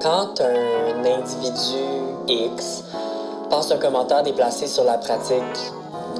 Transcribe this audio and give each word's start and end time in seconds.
Quand 0.00 0.40
un 0.40 1.04
individu 1.04 1.82
X 2.28 2.84
passe 3.50 3.70
un 3.72 3.78
commentaire 3.78 4.22
déplacé 4.22 4.66
sur 4.66 4.84
la 4.84 4.98
pratique 4.98 5.42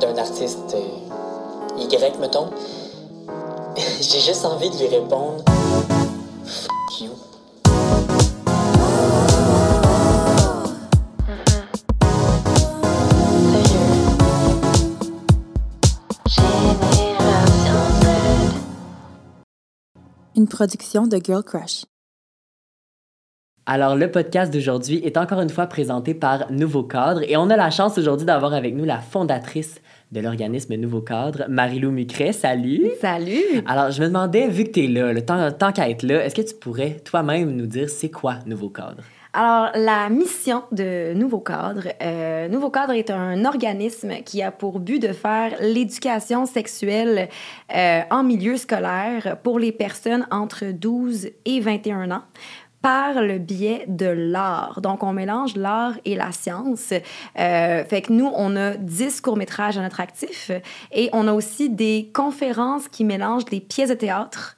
d'un 0.00 0.16
artiste 0.16 0.74
euh, 0.74 1.78
Y, 1.78 2.18
mettons, 2.18 2.50
j'ai 3.76 4.20
juste 4.20 4.44
envie 4.44 4.70
de 4.70 4.76
lui 4.78 4.88
répondre 4.88 5.44
Fuck 6.44 7.00
you. 7.00 7.10
Une 20.34 20.46
production 20.46 21.06
de 21.06 21.18
Girl 21.24 21.42
Crush. 21.42 21.84
Alors, 23.70 23.96
le 23.96 24.10
podcast 24.10 24.50
d'aujourd'hui 24.50 25.02
est 25.04 25.18
encore 25.18 25.42
une 25.42 25.50
fois 25.50 25.66
présenté 25.66 26.14
par 26.14 26.50
Nouveau 26.50 26.84
Cadre 26.84 27.20
et 27.28 27.36
on 27.36 27.50
a 27.50 27.56
la 27.56 27.68
chance 27.68 27.98
aujourd'hui 27.98 28.24
d'avoir 28.24 28.54
avec 28.54 28.74
nous 28.74 28.86
la 28.86 28.96
fondatrice 28.96 29.82
de 30.10 30.20
l'organisme 30.20 30.74
Nouveau 30.76 31.02
Cadre, 31.02 31.44
Marie-Lou 31.50 31.90
Mucret. 31.90 32.32
Salut! 32.32 32.86
Salut! 32.98 33.62
Alors, 33.66 33.90
je 33.90 34.00
me 34.00 34.06
demandais, 34.06 34.48
vu 34.48 34.64
que 34.64 34.70
tu 34.70 34.84
es 34.84 34.86
là, 34.86 35.12
le 35.12 35.20
temps, 35.20 35.52
tant 35.52 35.72
qu'à 35.72 35.90
être 35.90 36.02
là, 36.02 36.24
est-ce 36.24 36.34
que 36.34 36.40
tu 36.40 36.54
pourrais 36.54 36.96
toi-même 37.04 37.54
nous 37.54 37.66
dire 37.66 37.90
c'est 37.90 38.08
quoi 38.08 38.36
Nouveau 38.46 38.70
Cadre? 38.70 39.02
Alors, 39.34 39.68
la 39.74 40.08
mission 40.08 40.62
de 40.72 41.12
Nouveau 41.12 41.40
Cadre, 41.40 41.88
euh, 42.00 42.48
Nouveau 42.48 42.70
Cadre 42.70 42.94
est 42.94 43.10
un 43.10 43.44
organisme 43.44 44.14
qui 44.24 44.42
a 44.42 44.50
pour 44.50 44.80
but 44.80 44.98
de 44.98 45.12
faire 45.12 45.52
l'éducation 45.60 46.46
sexuelle 46.46 47.28
euh, 47.76 48.00
en 48.10 48.24
milieu 48.24 48.56
scolaire 48.56 49.36
pour 49.42 49.58
les 49.58 49.72
personnes 49.72 50.26
entre 50.30 50.72
12 50.72 51.28
et 51.44 51.60
21 51.60 52.10
ans 52.12 52.22
par 52.82 53.22
le 53.22 53.38
biais 53.38 53.84
de 53.88 54.06
l'art. 54.06 54.80
Donc, 54.80 55.02
on 55.02 55.12
mélange 55.12 55.56
l'art 55.56 55.94
et 56.04 56.14
la 56.14 56.32
science. 56.32 56.92
Euh, 57.38 57.84
fait 57.84 58.02
que 58.02 58.12
nous, 58.12 58.30
on 58.34 58.56
a 58.56 58.76
10 58.76 59.20
courts-métrages 59.20 59.78
à 59.78 59.82
notre 59.82 60.00
actif 60.00 60.50
et 60.92 61.10
on 61.12 61.26
a 61.26 61.32
aussi 61.32 61.70
des 61.70 62.10
conférences 62.14 62.88
qui 62.88 63.04
mélangent 63.04 63.46
des 63.46 63.60
pièces 63.60 63.90
de 63.90 63.94
théâtre. 63.94 64.56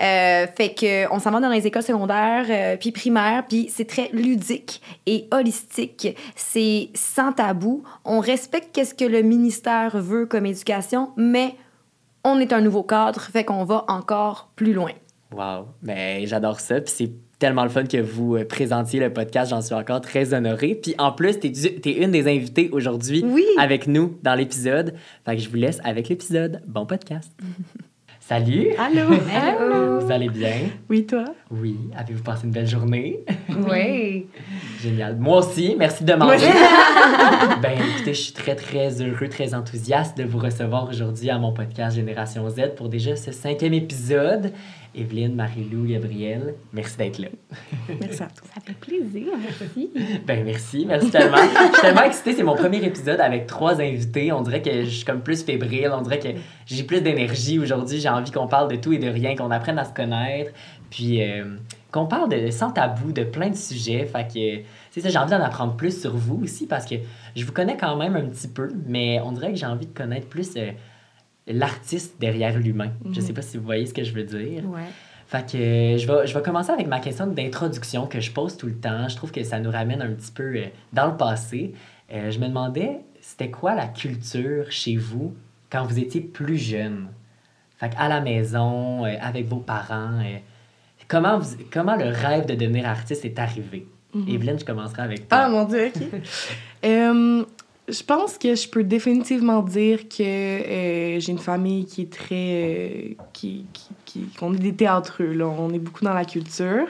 Euh, 0.00 0.46
fait 0.56 0.72
que 0.74 1.12
on 1.12 1.18
s'en 1.18 1.30
va 1.30 1.40
dans 1.40 1.50
les 1.50 1.66
écoles 1.66 1.82
secondaires 1.82 2.46
euh, 2.48 2.78
puis 2.78 2.90
primaires 2.90 3.44
puis 3.46 3.68
c'est 3.68 3.84
très 3.84 4.08
ludique 4.14 4.80
et 5.04 5.28
holistique 5.30 6.16
c'est 6.34 6.88
sans 6.94 7.32
tabou 7.32 7.82
on 8.06 8.20
respecte 8.20 8.70
qu'est-ce 8.72 8.94
que 8.94 9.04
le 9.04 9.20
ministère 9.20 9.98
veut 9.98 10.24
comme 10.24 10.46
éducation 10.46 11.10
mais 11.18 11.54
on 12.24 12.40
est 12.40 12.54
un 12.54 12.62
nouveau 12.62 12.82
cadre 12.82 13.20
fait 13.20 13.44
qu'on 13.44 13.64
va 13.64 13.84
encore 13.88 14.48
plus 14.56 14.72
loin 14.72 14.92
Wow, 15.32 15.66
mais 15.82 16.26
j'adore 16.26 16.60
ça 16.60 16.80
puis 16.80 16.94
c'est 16.96 17.12
tellement 17.40 17.64
le 17.64 17.70
fun 17.70 17.84
que 17.84 17.96
vous 17.96 18.36
euh, 18.36 18.44
présentiez 18.44 19.00
le 19.00 19.12
podcast. 19.12 19.50
J'en 19.50 19.62
suis 19.62 19.74
encore 19.74 20.00
très 20.00 20.32
honorée. 20.32 20.76
Puis 20.76 20.94
en 20.98 21.10
plus, 21.10 21.40
tu 21.40 21.48
es, 21.48 21.92
une 22.04 22.12
des 22.12 22.28
invitées 22.28 22.68
aujourd'hui 22.70 23.24
Oui. 23.26 23.44
avec 23.58 23.88
nous 23.88 24.16
dans 24.22 24.36
l'épisode. 24.36 24.94
Fait 25.24 25.36
que 25.36 25.42
je 25.42 25.48
vous 25.48 25.56
laisse 25.56 25.80
avec 25.82 26.08
l'épisode. 26.08 26.62
Bon 26.68 26.86
podcast. 26.86 27.32
Salut! 28.20 28.68
allô 28.78 29.08
allô 29.34 30.00
Vous 30.00 30.12
allez 30.12 30.28
bien? 30.28 30.54
Oui, 30.88 31.04
toi? 31.04 31.24
Oui. 31.50 31.76
Avez-vous 31.96 32.22
passé 32.22 32.44
une 32.44 32.52
belle 32.52 32.68
journée? 32.68 33.24
Oui 33.68 34.26
Génial. 34.82 35.16
Moi 35.16 35.38
aussi, 35.38 35.76
merci 35.78 36.04
de 36.04 36.12
demander. 36.12 36.38
ben 37.62 37.72
écoutez, 37.72 38.14
je 38.14 38.20
suis 38.20 38.32
très, 38.32 38.54
très 38.54 39.02
heureux, 39.02 39.28
très 39.28 39.54
enthousiaste 39.54 40.16
de 40.16 40.24
vous 40.24 40.38
recevoir 40.38 40.88
aujourd'hui 40.88 41.28
à 41.28 41.38
mon 41.38 41.52
podcast 41.52 41.96
Génération 41.96 42.48
Z 42.48 42.74
pour 42.76 42.88
déjà 42.88 43.14
ce 43.16 43.30
cinquième 43.30 43.74
épisode. 43.74 44.52
Evelyne, 44.94 45.34
Marie-Lou, 45.36 45.86
Gabrielle, 45.86 46.54
merci 46.72 46.96
d'être 46.96 47.18
là. 47.18 47.28
Merci 48.00 48.22
à 48.22 48.26
toi. 48.26 48.48
ça 48.52 48.60
fait 48.60 48.74
plaisir 48.74 49.28
merci 49.36 49.90
Ben 50.26 50.44
merci, 50.44 50.84
merci 50.84 51.10
tellement. 51.10 51.36
je 51.36 51.72
suis 51.72 51.80
tellement 51.80 52.02
excitée, 52.02 52.32
c'est 52.32 52.42
mon 52.42 52.56
premier 52.56 52.84
épisode 52.84 53.20
avec 53.20 53.46
trois 53.46 53.80
invités. 53.80 54.32
On 54.32 54.40
dirait 54.40 54.62
que 54.62 54.84
je 54.84 54.90
suis 54.90 55.04
comme 55.04 55.20
plus 55.20 55.44
fébrile, 55.44 55.92
on 55.96 56.02
dirait 56.02 56.18
que 56.18 56.28
j'ai 56.66 56.82
plus 56.82 57.02
d'énergie 57.02 57.60
aujourd'hui. 57.60 58.00
J'ai 58.00 58.08
envie 58.08 58.32
qu'on 58.32 58.48
parle 58.48 58.68
de 58.68 58.76
tout 58.76 58.92
et 58.92 58.98
de 58.98 59.08
rien, 59.08 59.36
qu'on 59.36 59.52
apprenne 59.52 59.78
à 59.78 59.84
se 59.84 59.92
connaître, 59.92 60.50
puis 60.90 61.22
euh, 61.22 61.44
qu'on 61.90 62.06
parle 62.06 62.28
de 62.28 62.50
sans 62.50 62.70
tabou 62.70 63.12
de 63.12 63.24
plein 63.24 63.50
de 63.50 63.56
sujets. 63.56 64.06
Fait 64.06 64.26
que 64.26 64.66
c'est 64.90 65.00
ça, 65.00 65.08
j'ai 65.08 65.18
envie 65.18 65.30
d'en 65.30 65.42
apprendre 65.42 65.76
plus 65.76 66.00
sur 66.00 66.16
vous 66.16 66.40
aussi 66.42 66.66
parce 66.66 66.86
que 66.86 66.96
je 67.34 67.44
vous 67.44 67.52
connais 67.52 67.76
quand 67.76 67.96
même 67.96 68.16
un 68.16 68.26
petit 68.26 68.48
peu, 68.48 68.70
mais 68.86 69.20
on 69.20 69.32
dirait 69.32 69.52
que 69.52 69.58
j'ai 69.58 69.66
envie 69.66 69.86
de 69.86 69.96
connaître 69.96 70.28
plus 70.28 70.52
euh, 70.56 70.70
l'artiste 71.46 72.20
derrière 72.20 72.58
l'humain. 72.58 72.90
Je 73.12 73.20
sais 73.20 73.32
pas 73.32 73.42
si 73.42 73.56
vous 73.56 73.64
voyez 73.64 73.86
ce 73.86 73.94
que 73.94 74.04
je 74.04 74.12
veux 74.12 74.24
dire. 74.24 74.68
ouais 74.68 74.88
Fait 75.26 75.50
que 75.50 75.56
euh, 75.56 75.98
je 75.98 76.06
vais, 76.06 76.26
je 76.26 76.34
vais 76.34 76.42
commencer 76.42 76.70
avec 76.70 76.86
ma 76.86 77.00
question 77.00 77.26
d'introduction 77.26 78.06
que 78.06 78.20
je 78.20 78.30
pose 78.30 78.56
tout 78.56 78.66
le 78.66 78.76
temps. 78.76 79.08
Je 79.08 79.16
trouve 79.16 79.32
que 79.32 79.42
ça 79.42 79.58
nous 79.58 79.70
ramène 79.70 80.02
un 80.02 80.12
petit 80.12 80.32
peu 80.32 80.56
euh, 80.56 80.66
dans 80.92 81.06
le 81.06 81.16
passé. 81.16 81.74
Je 82.12 82.40
me 82.40 82.48
demandais, 82.48 83.02
c'était 83.20 83.52
quoi 83.52 83.76
la 83.76 83.86
culture 83.86 84.68
chez 84.72 84.96
vous 84.96 85.32
quand 85.70 85.84
vous 85.84 86.00
étiez 86.00 86.20
plus 86.20 86.58
jeune? 86.58 87.06
Fait 87.76 87.92
à 87.96 88.08
la 88.08 88.20
maison, 88.20 89.04
avec 89.04 89.46
vos 89.46 89.60
parents, 89.60 90.18
comment, 91.10 91.38
vous- 91.38 91.56
comment 91.72 91.96
le 91.96 92.08
rêve 92.08 92.46
de 92.46 92.54
devenir 92.54 92.86
artiste 92.86 93.24
est 93.24 93.38
arrivé? 93.38 93.86
Evelyne, 94.28 94.58
je 94.58 94.64
commencerai 94.64 95.02
avec 95.02 95.28
toi. 95.28 95.38
Ah, 95.42 95.48
mon 95.48 95.64
Dieu, 95.64 95.90
OK. 95.94 96.02
Euh, 96.84 97.44
je 97.88 98.02
pense 98.02 98.38
que 98.38 98.54
je 98.54 98.66
peux 98.68 98.82
définitivement 98.82 99.60
dire 99.62 100.08
que 100.08 100.22
euh, 100.22 101.20
j'ai 101.20 101.32
une 101.32 101.38
famille 101.38 101.84
qui 101.84 102.02
est 102.02 102.12
très... 102.12 102.26
euh, 102.32 103.14
qui, 103.34 103.66
qui, 103.72 103.88
qui- 104.06 104.26
qu'on 104.38 104.54
est 104.54 104.58
des 104.58 104.72
théâtreux, 104.74 105.32
là. 105.32 105.46
On 105.46 105.70
est 105.74 105.78
beaucoup 105.78 106.02
dans 106.04 106.14
la 106.14 106.24
culture. 106.24 106.86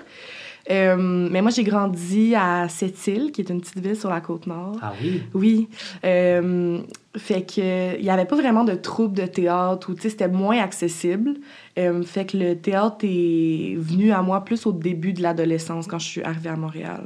Euh, 0.71 0.97
mais 1.31 1.43
moi, 1.43 1.51
j'ai 1.51 1.65
grandi 1.65 2.35
à 2.37 2.69
Sept-Îles, 2.69 3.33
qui 3.33 3.41
est 3.41 3.51
une 3.51 3.61
petite 3.61 3.79
ville 3.81 3.97
sur 3.97 4.09
la 4.09 4.21
Côte-Nord. 4.21 4.77
Ah 4.81 4.93
oui? 5.03 5.23
Oui. 5.35 5.69
Euh, 6.05 6.79
fait 7.17 7.43
que 7.43 7.99
il 7.99 8.05
y 8.05 8.11
avait 8.11 8.25
pas 8.25 8.37
vraiment 8.37 8.63
de 8.65 8.75
troupe 8.75 9.15
de 9.15 9.27
théâtre 9.27 9.91
ou 9.91 9.95
tu 9.95 10.03
sais 10.03 10.11
c'était 10.11 10.29
moins 10.29 10.59
accessible. 10.61 11.35
Euh, 11.79 12.03
fait 12.03 12.25
que 12.27 12.37
le 12.37 12.55
théâtre 12.57 12.99
est 13.03 13.75
venu 13.77 14.13
à 14.13 14.23
moi 14.23 14.45
plus 14.45 14.65
au 14.67 14.73
début 14.73 15.13
de 15.13 15.23
l'adolescence 15.23 15.87
quand 15.89 15.99
je 15.99 16.07
suis 16.07 16.23
arrivée 16.23 16.51
à 16.51 16.57
Montréal. 16.57 17.03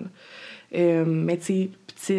Euh, 0.74 1.04
mais 1.06 1.38
tu 1.38 1.44
sais 1.44 1.70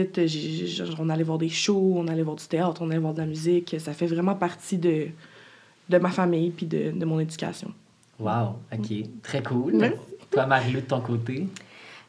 petite, 0.08 0.26
j'ai- 0.28 0.84
on 1.00 1.10
allait 1.10 1.24
voir 1.24 1.38
des 1.38 1.50
shows, 1.50 1.94
on 1.98 2.08
allait 2.08 2.24
voir 2.24 2.38
du 2.38 2.46
théâtre, 2.48 2.82
on 2.82 2.90
allait 2.90 2.98
voir 3.00 3.14
de 3.14 3.20
la 3.20 3.28
musique. 3.28 3.76
Ça 3.78 3.94
fait 3.94 4.08
vraiment 4.08 4.34
partie 4.36 4.78
de 4.78 5.08
de 5.88 5.98
ma 6.00 6.10
famille 6.10 6.50
puis 6.50 6.66
de, 6.66 6.90
de 6.90 7.06
mon 7.06 7.20
éducation. 7.20 7.72
Wow, 8.20 8.56
OK. 8.74 8.88
Très 9.22 9.44
cool. 9.44 9.74
Merci. 9.76 9.98
Toi, 10.36 10.46
Marie-Lou, 10.46 10.82
de 10.82 10.86
ton 10.86 11.00
côté? 11.02 11.48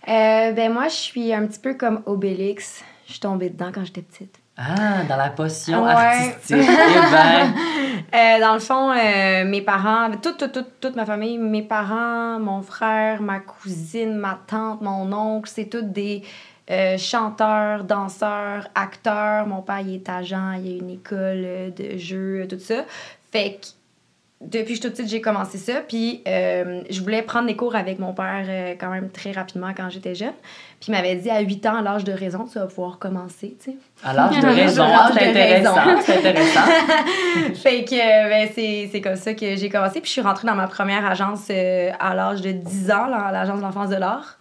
Euh, 0.09 0.53
ben 0.53 0.73
moi 0.73 0.87
je 0.89 0.95
suis 0.95 1.33
un 1.33 1.47
petit 1.47 1.59
peu 1.59 1.75
comme 1.75 2.01
Obélix 2.07 2.85
je 3.07 3.13
suis 3.13 3.21
tombée 3.21 3.51
dedans 3.51 3.71
quand 3.75 3.85
j'étais 3.85 4.03
petite 4.03 4.37
Ah, 4.57 5.03
dans 5.09 5.17
la 5.17 5.31
potion 5.31 5.83
Ouais. 5.85 5.91
artistique. 5.93 6.57
Eh 6.59 7.11
ben, 7.11 7.55
Euh, 8.15 8.41
dans 8.41 8.55
le 8.55 8.61
fond, 8.61 8.91
euh, 8.93 9.45
mes 9.45 9.63
parents, 9.63 10.11
toute, 10.23 10.37
toute, 10.39 10.53
toute, 10.53 10.81
toute 10.81 10.97
ma 10.97 11.05
famille, 11.07 11.39
mes 11.39 11.63
parents, 11.63 12.39
mon 12.39 12.63
frère, 12.63 13.21
ma 13.23 13.41
cousine, 13.41 14.15
ma 14.15 14.39
tante, 14.47 14.81
mon 14.83 15.13
oncle, 15.13 15.51
c'est 15.53 15.65
tous 15.67 15.83
des 15.83 16.23
euh, 16.71 16.97
chanteurs, 16.99 17.85
danseurs, 17.85 18.69
acteurs. 18.75 19.47
Mon 19.47 19.63
père, 19.63 19.81
il 19.81 19.95
est 19.95 20.09
agent, 20.09 20.53
il 20.63 20.75
a 20.75 20.79
une 20.85 20.91
école 20.91 21.73
de 21.77 21.97
jeux, 21.97 22.47
tout 22.49 22.59
ça. 22.61 22.85
Fait 23.33 23.59
que 23.61 23.67
depuis 24.43 24.65
que 24.65 24.69
je 24.69 24.75
suis 24.75 24.81
toute 24.81 24.93
petite, 24.93 25.09
j'ai 25.09 25.23
commencé 25.23 25.57
ça. 25.57 25.81
Puis 25.81 26.23
euh, 26.29 26.83
je 26.91 27.01
voulais 27.01 27.23
prendre 27.23 27.47
des 27.47 27.57
cours 27.57 27.75
avec 27.75 27.99
mon 27.99 28.13
père 28.13 28.45
euh, 28.47 28.75
quand 28.79 28.91
même 28.91 29.11
très 29.11 29.33
rapidement 29.33 29.73
quand 29.75 29.89
j'étais 29.89 30.15
jeune. 30.15 30.35
Puis 30.79 30.89
il 30.89 30.93
m'avait 30.93 31.17
dit 31.17 31.31
à 31.31 31.41
8 31.41 31.67
ans, 31.67 31.77
à 31.77 31.83
l'âge 31.83 32.05
de 32.05 32.13
raison, 32.13 32.45
tu 32.45 32.59
vas 32.59 32.67
pouvoir 32.67 32.99
commencer, 32.99 33.57
tu 33.59 33.73
sais. 33.73 33.77
à 34.05 34.13
l'âge 34.13 34.39
de 34.39 34.47
raison, 34.47 34.85
c'est 35.15 35.29
intéressant, 35.31 36.01
c'est 36.03 36.19
intéressant. 36.19 36.61
fait 37.55 37.85
que 37.85 37.95
euh, 37.95 38.29
ben, 38.29 38.49
c'est, 38.93 39.01
comme 39.01 39.17
ça 39.17 39.33
que 39.33 39.57
j'ai 39.57 39.71
commencé. 39.71 40.01
Puis 40.01 40.09
je 40.09 40.13
suis 40.13 40.21
rentrée 40.21 40.47
dans 40.47 40.55
ma 40.55 40.69
première 40.69 41.07
agence 41.07 41.47
euh, 41.49 41.91
à 41.99 42.15
l'âge 42.15 42.43
de 42.43 42.53
10 42.53 42.91
ans, 42.91 43.07
l'agence 43.07 43.59
de 43.59 43.63
l'enfance 43.63 43.89
de 43.89 43.97
l'art, 43.97 44.39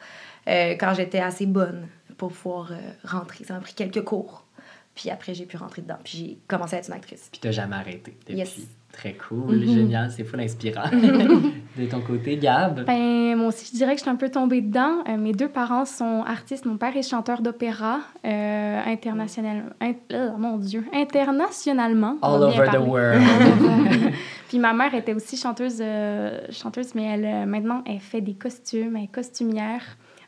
quand 0.47 0.93
j'étais 0.93 1.19
assez 1.19 1.45
bonne 1.45 1.87
pour 2.17 2.31
pouvoir 2.31 2.69
rentrer. 3.03 3.45
Ça 3.45 3.53
m'a 3.55 3.61
pris 3.61 3.73
quelques 3.73 4.03
cours. 4.03 4.45
Puis 4.93 5.09
après, 5.09 5.33
j'ai 5.33 5.45
pu 5.45 5.57
rentrer 5.57 5.81
dedans. 5.81 5.97
Puis 6.03 6.17
j'ai 6.17 6.37
commencé 6.47 6.75
à 6.75 6.79
être 6.79 6.87
une 6.87 6.93
actrice. 6.93 7.27
Puis 7.31 7.41
t'as 7.41 7.51
jamais 7.51 7.75
arrêté 7.75 8.15
depuis? 8.19 8.35
Yes. 8.35 8.59
Très 8.95 9.13
cool, 9.13 9.59
génial, 9.65 10.09
c'est 10.09 10.23
full 10.23 10.39
inspirant. 10.39 10.89
de 10.91 11.85
ton 11.85 11.99
côté, 11.99 12.37
Gab? 12.37 12.85
Ben, 12.85 13.35
moi 13.35 13.47
aussi, 13.49 13.69
je 13.69 13.77
dirais 13.77 13.91
que 13.91 13.97
je 13.97 14.03
suis 14.03 14.09
un 14.09 14.15
peu 14.15 14.29
tombée 14.29 14.61
dedans. 14.61 15.03
Euh, 15.09 15.17
mes 15.17 15.33
deux 15.33 15.49
parents 15.49 15.83
sont 15.83 16.23
artistes. 16.25 16.65
Mon 16.65 16.77
père 16.77 16.95
est 16.95 17.01
chanteur 17.07 17.41
d'opéra 17.41 17.99
euh, 18.25 18.81
international... 18.85 19.75
in- 19.81 19.91
euh, 20.13 20.29
mon 20.37 20.55
Dieu, 20.57 20.85
internationalement. 20.93 22.15
on 22.21 22.35
All 22.35 22.43
over 22.43 22.69
the 22.71 22.79
world. 22.87 23.21
Puis 24.47 24.59
ma 24.59 24.71
mère 24.71 24.93
était 24.95 25.13
aussi 25.13 25.35
chanteuse, 25.35 25.79
euh, 25.81 26.39
chanteuse 26.49 26.95
mais 26.95 27.03
elle, 27.03 27.25
euh, 27.25 27.45
maintenant, 27.45 27.83
elle 27.85 27.99
fait 27.99 28.21
des 28.21 28.35
costumes, 28.35 28.95
elle 28.95 29.03
est 29.03 29.07
costumière. 29.07 29.81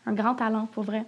Un 0.05 0.11
grand 0.13 0.35
talent, 0.35 0.67
pour 0.73 0.83
vrai. 0.83 1.05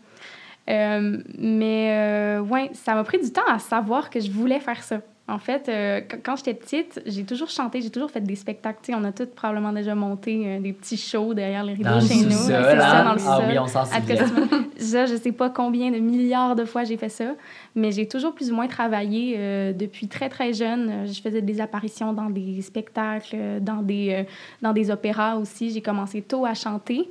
Mais, 1.37 2.37
ouais, 2.49 2.69
ça 2.73 2.93
m'a 2.95 3.03
pris 3.03 3.19
du 3.19 3.31
temps 3.31 3.41
à 3.51 3.59
savoir 3.59 4.09
que 4.09 4.19
je 4.21 4.31
voulais 4.31 4.59
faire 4.61 4.81
ça. 4.83 5.01
En 5.29 5.37
fait, 5.39 5.69
euh, 5.69 6.01
qu- 6.01 6.17
quand 6.23 6.35
j'étais 6.37 6.53
petite, 6.55 7.01
j'ai 7.05 7.23
toujours 7.23 7.49
chanté, 7.49 7.81
j'ai 7.81 7.89
toujours 7.91 8.09
fait 8.09 8.21
des 8.21 8.35
spectacles. 8.35 8.79
On 8.95 9.03
a 9.03 9.11
tous 9.11 9.27
probablement 9.27 9.71
déjà 9.71 9.93
monté 9.93 10.41
euh, 10.45 10.59
des 10.59 10.73
petits 10.73 10.97
shows 10.97 11.33
derrière 11.33 11.63
les 11.63 11.73
rideaux 11.73 11.89
Dans 11.89 12.01
chez 12.01 12.15
nous. 12.23 12.31
C'est 12.31 12.51
ça, 12.51 13.03
dans 13.03 13.13
le 13.13 13.19
Ah 13.25 13.37
sol. 13.37 13.43
oui, 13.49 13.59
on 13.59 13.67
s'en 13.67 13.85
souvient. 13.85 15.05
Je 15.07 15.17
sais 15.21 15.31
pas 15.31 15.49
combien 15.49 15.91
de 15.91 15.97
milliards 15.99 16.55
de 16.55 16.65
fois 16.65 16.83
j'ai 16.83 16.97
fait 16.97 17.09
ça, 17.09 17.35
mais 17.75 17.91
j'ai 17.91 18.07
toujours 18.07 18.33
plus 18.33 18.51
ou 18.51 18.55
moins 18.55 18.67
travaillé 18.67 19.35
euh, 19.37 19.71
depuis 19.73 20.07
très 20.07 20.29
très 20.29 20.51
jeune. 20.53 21.05
Je 21.05 21.21
faisais 21.21 21.41
des 21.41 21.61
apparitions 21.61 22.11
dans 22.13 22.29
des 22.29 22.61
spectacles, 22.61 23.37
dans 23.61 23.81
des, 23.83 24.25
dans 24.61 24.73
des 24.73 24.89
opéras 24.89 25.35
aussi. 25.35 25.69
J'ai 25.71 25.81
commencé 25.81 26.21
tôt 26.21 26.45
à 26.45 26.53
chanter. 26.53 27.09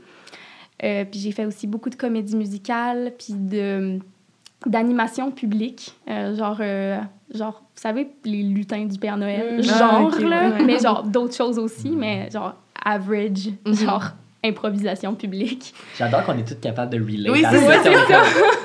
Puis 0.80 1.20
j'ai 1.20 1.32
fait 1.32 1.44
aussi 1.46 1.66
beaucoup 1.66 1.90
de 1.90 1.96
comédies 1.96 2.36
musicales, 2.36 3.12
puis 3.18 3.34
de 3.34 3.98
d'animation 4.66 5.30
publique, 5.30 5.94
euh, 6.08 6.34
genre, 6.36 6.56
euh, 6.60 6.98
genre, 7.32 7.62
vous 7.74 7.80
savez, 7.80 8.10
les 8.24 8.42
lutins 8.42 8.84
du 8.84 8.98
Père 8.98 9.16
Noël, 9.16 9.58
Mm. 9.58 9.62
genre, 9.62 9.90
Ah, 9.92 10.02
ok, 10.02 10.18
là, 10.20 10.50
ouais. 10.50 10.64
mais 10.64 10.78
genre 10.78 11.02
d'autres 11.04 11.34
choses 11.36 11.58
aussi, 11.58 11.90
mais 11.90 12.28
genre 12.30 12.54
average, 12.84 13.50
Mhm. 13.66 13.74
genre 13.74 14.04
improvisation 14.44 15.14
publique. 15.14 15.74
J'adore 15.98 16.24
qu'on 16.24 16.38
est 16.38 16.46
tous 16.46 16.54
capables 16.60 16.92
de 16.92 16.98
relate. 17.00 17.32
Oui, 17.32 17.44
à 17.44 17.50
c'est 17.50 17.58
ça. 17.60 18.22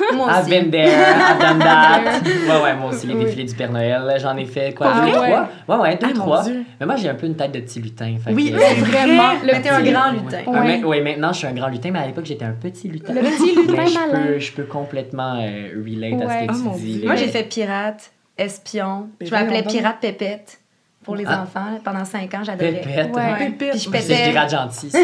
comme, 0.07 0.17
Moi 0.17 0.27
I've 0.31 0.41
aussi. 0.41 0.49
been 0.51 0.69
there, 0.71 0.87
I've 0.87 1.39
done 1.39 1.59
that. 1.59 2.01
ouais, 2.23 2.63
ouais, 2.63 2.75
moi 2.75 2.89
aussi, 2.91 3.07
les 3.07 3.15
Oui. 3.15 3.25
défilés 3.25 3.43
du 3.45 3.55
Père 3.55 3.71
Noël, 3.71 4.03
j'en 4.21 4.37
ai 4.37 4.45
fait 4.45 4.73
quoi, 4.75 4.91
Ah 4.93 4.99
deux, 5.01 5.05
ouais? 5.19 5.27
trois? 5.29 5.49
Ouais, 5.77 5.81
ouais, 5.83 5.95
deux, 5.97 6.07
Ah, 6.11 6.13
trois. 6.13 6.43
Mais 6.79 6.85
moi, 6.85 6.95
j'ai 6.95 7.09
un 7.09 7.15
peu 7.15 7.25
une 7.25 7.35
tête 7.35 7.51
de 7.51 7.59
petit 7.59 7.79
lutin. 7.81 8.15
fait 8.23 8.31
Oui, 8.33 8.51
que- 8.51 8.59
c'est 8.59 8.73
Vraiment, 8.75 9.35
vrai. 9.35 9.39
le 9.47 9.53
Mais 9.53 9.61
t'es 9.61 9.69
un 9.69 9.81
petit- 9.81 9.91
grand 9.91 10.11
lutin. 10.11 10.37
Ouais, 10.45 10.59
Ouais. 10.59 10.77
mais- 10.79 10.83
ouais, 10.83 11.01
maintenant, 11.01 11.33
je 11.33 11.37
suis 11.39 11.47
un 11.47 11.53
grand 11.53 11.69
lutin, 11.69 11.89
mais 11.91 11.99
à 11.99 12.05
l'époque, 12.07 12.25
j'étais 12.25 12.45
un 12.45 12.51
petit 12.53 12.87
lutin. 12.87 13.13
Le 13.13 13.21
petit 13.21 13.55
lutin 13.55 13.73
Mais 13.75 13.87
je 13.87 13.93
malin. 13.99 14.25
peux, 14.27 14.39
je 14.39 14.51
peux 14.51 14.63
complètement 14.65 15.39
euh, 15.41 15.69
relate 15.83 16.21
à 16.21 16.27
ce 16.29 16.45
que 16.45 16.51
Oh, 16.51 16.55
tu 16.55 16.61
mon 16.63 16.75
dis. 16.77 17.01
Moi, 17.05 17.15
j'ai 17.15 17.27
fait 17.29 17.43
pirate, 17.43 18.11
espion. 18.37 19.07
Je 19.21 19.31
m'appelais. 19.31 19.63
Pirate 19.63 19.97
Pépette 20.01 20.59
pour 21.03 21.15
les 21.15 21.25
Ah. 21.27 21.43
enfants. 21.43 21.79
Pendant 21.83 22.05
cinq 22.05 22.33
ans, 22.33 22.43
j'adorais. 22.43 22.81
Pépette. 22.81 23.15
Ouais. 23.15 23.37
Pépite. 23.37 23.57
Puis 23.57 23.79
je 23.79 23.83
C'est 23.85 23.91
pétais. 23.91 24.25
des 24.25 24.31
pirate 24.31 24.51
gentils, 24.51 24.89
ça. 24.89 24.97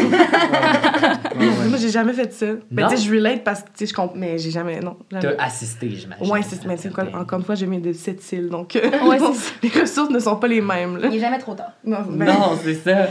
Ouais, 1.40 1.46
ouais, 1.46 1.52
ouais. 1.52 1.68
Moi, 1.68 1.78
j'ai 1.78 1.88
jamais 1.90 2.12
fait 2.12 2.32
ça. 2.32 2.46
Mais 2.70 2.82
Non? 2.82 2.88
tu 2.88 2.96
sais, 2.96 3.02
je 3.04 3.14
relate 3.14 3.44
parce 3.44 3.62
que, 3.62 3.68
tu 3.68 3.72
sais, 3.78 3.86
je 3.86 3.94
comprends. 3.94 4.16
Mais 4.16 4.38
j'ai 4.38 4.50
jamais. 4.50 4.80
Non. 4.80 4.96
Jamais. 5.10 5.34
T'as 5.36 5.44
assisté, 5.44 5.88
j'imagine. 5.90 6.26
Ouais, 6.30 6.40
c'est 6.42 6.64
mais 6.66 6.76
c'est 6.76 6.92
quoi, 6.92 7.04
encore 7.14 7.38
une 7.38 7.44
fois, 7.44 7.54
j'ai 7.54 7.66
mis 7.66 7.78
de 7.80 7.92
cette 7.92 8.30
île, 8.32 8.48
donc 8.48 8.76
euh, 8.76 8.90
Ouais, 9.06 9.18
c'est 9.34 9.62
les 9.74 9.80
ressources 9.80 10.10
ne 10.10 10.18
sont 10.18 10.36
pas 10.36 10.48
les 10.48 10.60
mêmes. 10.60 10.96
Là. 10.98 11.08
Il 11.10 11.16
est 11.16 11.20
jamais 11.20 11.38
trop 11.38 11.54
tard. 11.54 11.72
Non, 11.84 11.98
ben, 12.08 12.26
Non, 12.26 12.58
c'est 12.62 12.74
ça. 12.74 13.06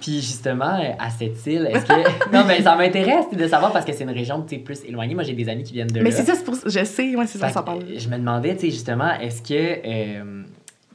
Puis 0.00 0.20
justement, 0.20 0.78
à 0.98 1.10
cette 1.10 1.44
île, 1.46 1.68
est-ce 1.72 1.84
que. 1.84 1.92
Non, 2.32 2.44
mais 2.46 2.62
ça 2.62 2.74
m'intéresse 2.76 3.26
tu 3.30 3.36
sais, 3.36 3.42
de 3.44 3.48
savoir 3.48 3.72
parce 3.72 3.84
que 3.84 3.92
c'est 3.92 4.04
une 4.04 4.10
région 4.10 4.42
tu 4.42 4.56
sais, 4.56 4.62
plus 4.62 4.82
éloignée. 4.86 5.14
Moi, 5.14 5.24
j'ai 5.24 5.34
des 5.34 5.48
amis 5.48 5.62
qui 5.64 5.72
viennent 5.74 5.86
de 5.88 6.00
mais 6.00 6.10
là. 6.10 6.16
c'est 6.16 6.24
ça, 6.24 6.34
c'est 6.34 6.44
pour 6.44 6.54
ça. 6.54 6.62
Je 6.68 6.84
sais, 6.84 7.14
ouais, 7.14 7.26
c'est 7.26 7.38
ça, 7.38 7.48
ça 7.50 7.62
parle. 7.62 7.80
je 7.96 8.08
me 8.08 8.16
demandais, 8.16 8.54
tu 8.54 8.62
sais, 8.66 8.70
justement, 8.70 9.12
est-ce 9.20 9.42
que 9.42 9.54
euh, 9.86 10.42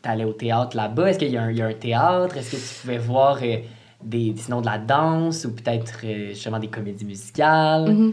t'allais 0.02 0.24
au 0.26 0.34
théâtre 0.34 0.76
là-bas? 0.76 1.10
Est-ce 1.10 1.20
qu'il 1.20 1.30
y, 1.32 1.38
a 1.38 1.44
un- 1.44 1.52
il 1.52 1.58
y 1.58 1.62
a 1.62 1.68
un 1.68 1.74
théâtre? 1.74 2.38
Est-ce 2.38 2.52
que 2.52 2.56
tu 2.58 2.82
pouvais 2.82 2.98
voir 2.98 3.40
euh, 3.44 3.58
des, 4.04 4.34
sinon 4.38 4.62
de 4.62 4.66
la 4.66 4.78
danse 4.78 5.46
ou 5.46 5.54
peut-être 5.54 6.00
euh, 6.06 6.30
justement 6.30 6.60
des 6.60 6.68
comédies 6.68 7.06
musicales? 7.06 8.12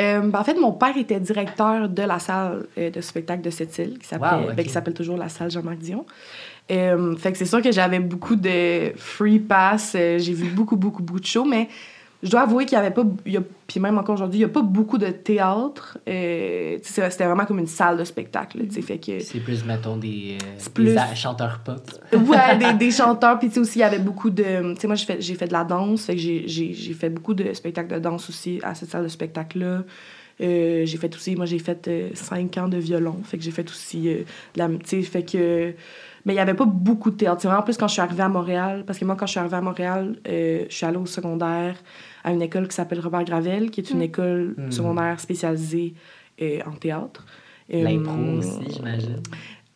Euh, 0.00 0.20
ben, 0.20 0.38
en 0.38 0.44
fait, 0.44 0.54
mon 0.58 0.72
père 0.72 0.96
était 0.96 1.20
directeur 1.20 1.88
de 1.88 2.02
la 2.02 2.18
salle 2.18 2.66
de 2.76 3.00
spectacle 3.00 3.42
de 3.42 3.50
cette 3.50 3.76
île, 3.78 3.98
qui 3.98 4.14
Wow, 4.14 4.52
ben, 4.54 4.68
s'appelle 4.68 4.94
toujours 4.94 5.16
la 5.18 5.28
salle 5.28 5.50
Jean-Marc 5.50 5.78
Dion. 5.78 6.06
Fait 6.68 7.32
que 7.32 7.38
c'est 7.38 7.46
sûr 7.46 7.62
que 7.62 7.70
j'avais 7.70 8.00
beaucoup 8.00 8.34
de 8.36 8.92
free 8.96 9.38
pass. 9.38 9.92
j'ai 9.94 10.32
vu 10.32 10.48
beaucoup, 10.50 10.76
beaucoup, 10.76 11.02
beaucoup 11.02 11.20
de 11.20 11.26
shows, 11.26 11.44
mais 11.44 11.68
je 12.26 12.30
dois 12.30 12.42
avouer 12.42 12.66
qu'il 12.66 12.76
y 12.76 12.78
avait 12.80 12.90
pas, 12.90 13.04
y 13.24 13.36
a- 13.36 13.42
puis 13.66 13.80
même 13.80 13.96
encore 13.98 14.14
aujourd'hui, 14.16 14.40
il 14.40 14.44
n'y 14.44 14.50
a 14.50 14.52
pas 14.52 14.62
beaucoup 14.62 14.98
de 14.98 15.06
théâtre. 15.08 15.98
Euh, 16.08 16.78
c'était 16.82 17.24
vraiment 17.24 17.44
comme 17.46 17.58
une 17.58 17.66
salle 17.66 17.96
de 17.96 18.04
spectacle. 18.04 18.58
fait 18.70 18.98
que 18.98 19.20
C'est 19.20 19.40
plus, 19.40 19.64
mettons, 19.64 19.96
des, 19.96 20.36
euh, 20.42 20.82
des 21.10 21.16
chanteurs 21.16 21.60
pop. 21.64 21.80
ouais, 22.12 22.56
des, 22.58 22.72
des 22.78 22.90
chanteurs. 22.90 23.38
Puis, 23.38 23.48
tu 23.48 23.54
sais, 23.54 23.60
aussi, 23.60 23.78
il 23.78 23.82
y 23.82 23.84
avait 23.84 23.98
beaucoup 23.98 24.30
de. 24.30 24.74
Tu 24.74 24.80
sais, 24.80 24.86
moi, 24.86 24.96
j'ai 24.96 25.06
fait, 25.06 25.20
j'ai 25.20 25.34
fait 25.34 25.46
de 25.48 25.52
la 25.52 25.64
danse. 25.64 26.04
Fait 26.04 26.14
que 26.14 26.20
j'ai 26.20 26.94
fait 26.98 27.10
beaucoup 27.10 27.34
de 27.34 27.52
spectacles 27.54 27.94
de 27.94 27.98
danse 27.98 28.28
aussi 28.28 28.60
à 28.62 28.74
cette 28.74 28.90
salle 28.90 29.04
de 29.04 29.08
spectacle-là. 29.08 29.82
Euh, 30.40 30.84
j'ai 30.84 30.98
fait 30.98 31.14
aussi. 31.14 31.34
Moi, 31.36 31.46
j'ai 31.46 31.58
fait 31.58 31.88
euh, 31.88 32.10
cinq 32.14 32.58
ans 32.58 32.68
de 32.68 32.76
violon. 32.76 33.16
Fait 33.24 33.38
que 33.38 33.42
j'ai 33.44 33.50
fait 33.50 33.68
aussi. 33.70 34.08
euh, 34.08 34.18
de 34.54 34.58
la. 34.58 34.68
Tu 34.68 34.76
sais, 34.84 35.02
fait 35.02 35.22
que. 35.22 35.72
Mais 36.24 36.32
il 36.32 36.36
n'y 36.36 36.40
avait 36.40 36.54
pas 36.54 36.64
beaucoup 36.66 37.10
de 37.10 37.16
théâtre. 37.16 37.40
C'est 37.40 37.48
vraiment 37.48 37.62
plus 37.62 37.76
quand 37.76 37.86
je 37.88 37.92
suis 37.94 38.02
arrivée 38.02 38.22
à 38.24 38.28
Montréal. 38.28 38.84
Parce 38.86 38.98
que 38.98 39.04
moi, 39.04 39.14
quand 39.16 39.26
je 39.26 39.30
suis 39.30 39.40
arrivée 39.40 39.56
à 39.56 39.60
Montréal, 39.62 40.16
euh, 40.28 40.64
je 40.68 40.74
suis 40.74 40.84
allée 40.84 40.96
au 40.98 41.06
secondaire 41.06 41.76
à 42.24 42.32
une 42.32 42.42
école 42.42 42.66
qui 42.68 42.74
s'appelle 42.74 43.00
Robert 43.00 43.24
Gravel, 43.24 43.70
qui 43.70 43.80
est 43.80 43.90
une 43.90 44.02
école 44.02 44.54
Mm. 44.58 44.70
secondaire 44.72 45.20
spécialisée 45.20 45.94
euh, 46.42 46.58
en 46.66 46.72
théâtre. 46.72 47.24
Euh, 47.72 47.82
L'impro 47.82 48.38
aussi, 48.38 48.58
j'imagine. 48.74 49.20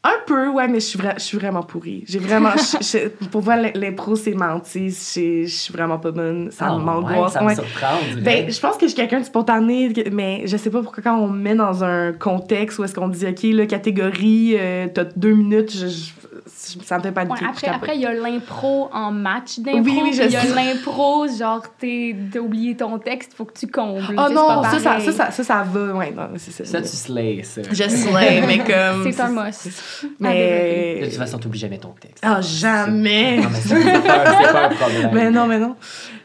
Un 0.02 0.14
peu, 0.26 0.48
ouais, 0.48 0.66
mais 0.66 0.80
je 0.80 0.86
suis, 0.86 0.98
vra- 0.98 1.14
je 1.18 1.22
suis 1.22 1.36
vraiment 1.36 1.62
pourrie. 1.62 2.04
J'ai 2.08 2.18
vraiment. 2.20 2.52
je- 2.56 3.08
pour 3.26 3.42
moi, 3.44 3.56
l'impro, 3.56 4.16
c'est 4.16 4.32
menti. 4.32 4.88
Je 4.90 5.44
je 5.44 5.54
suis 5.54 5.72
vraiment 5.74 5.98
pas 5.98 6.10
bonne. 6.10 6.50
Ça 6.50 6.68
Ah, 6.70 6.76
ouais, 6.76 6.82
m'angoisse. 6.82 7.34
ça 7.34 7.42
me 7.42 7.48
ouais. 7.48 7.54
surprend. 7.54 7.98
Ben, 8.22 8.50
je 8.50 8.60
pense 8.60 8.76
que 8.76 8.82
je 8.86 8.92
suis 8.92 8.96
quelqu'un 8.96 9.20
de 9.20 9.26
spontané, 9.26 9.92
mais 10.10 10.42
je 10.46 10.56
sais 10.56 10.70
pas 10.70 10.82
pourquoi 10.82 11.02
quand 11.02 11.18
on 11.18 11.28
me 11.28 11.38
met 11.38 11.54
dans 11.54 11.84
un 11.84 12.12
contexte 12.12 12.78
où 12.78 12.84
est-ce 12.84 12.94
qu'on 12.94 13.08
dit, 13.08 13.26
OK, 13.26 13.42
là, 13.42 13.66
catégorie, 13.66 14.54
euh, 14.58 14.86
t'as 14.92 15.04
deux 15.04 15.34
minutes, 15.34 15.70
je, 15.70 15.86
je- 15.88 16.10
ça 16.56 16.96
me 16.98 17.02
fait 17.02 17.08
Ouais, 17.08 17.14
paniquer. 17.14 17.44
je 17.44 17.48
après, 17.50 17.66
après, 17.68 17.94
il 17.96 18.00
y 18.02 18.06
a 18.06 18.14
l'impro 18.14 18.88
en 18.92 19.10
match 19.12 19.58
d'impro. 19.58 19.80
Oui, 19.82 20.00
oui, 20.02 20.12
je 20.14 20.22
il 20.22 20.30
y 20.30 20.36
a 20.36 20.44
l'impro, 20.44 21.26
genre, 21.28 21.62
t'es- 21.78 22.16
t'as 22.32 22.38
oublié 22.38 22.74
ton 22.76 22.98
texte, 22.98 23.32
faut 23.34 23.44
que 23.44 23.58
tu 23.58 23.66
combles. 23.66 24.02
Oh 24.16 24.32
non, 24.32 24.62
pas 24.62 24.70
ça 24.70 24.78
ça, 24.78 25.00
ça, 25.00 25.12
ça, 25.12 25.30
ça, 25.30 25.44
ça 25.44 25.62
va, 25.70 25.92
ouais, 25.94 26.12
non, 26.16 26.28
c'est 26.36 26.52
ça. 26.52 26.64
Ça, 26.64 26.80
tu 26.80 26.88
slays, 26.96 27.42
ça. 27.42 27.62
Je 27.70 27.82
slay, 27.88 28.42
mais 28.46 28.58
comme. 28.58 29.04
C'est 29.12 29.20
un 29.20 29.28
must. 29.30 29.68
Mais. 30.18 30.98
De 31.00 31.06
toute 31.06 31.14
façon, 31.16 31.38
t'oublies 31.38 31.58
jamais 31.60 31.78
ton 31.78 31.90
texte. 32.00 32.18
Ah, 32.22 32.40
jamais! 32.40 33.38
Non, 33.38 33.48
mais 33.50 33.58
c'est 33.60 33.80
c'est 33.82 34.02
pas, 34.02 34.24
c'est 34.46 34.52
pas 34.52 34.66
un 34.66 34.74
problème. 34.74 35.10
Mais 35.14 35.30
non, 35.30 35.46
mais 35.46 35.58
non. 35.58 35.76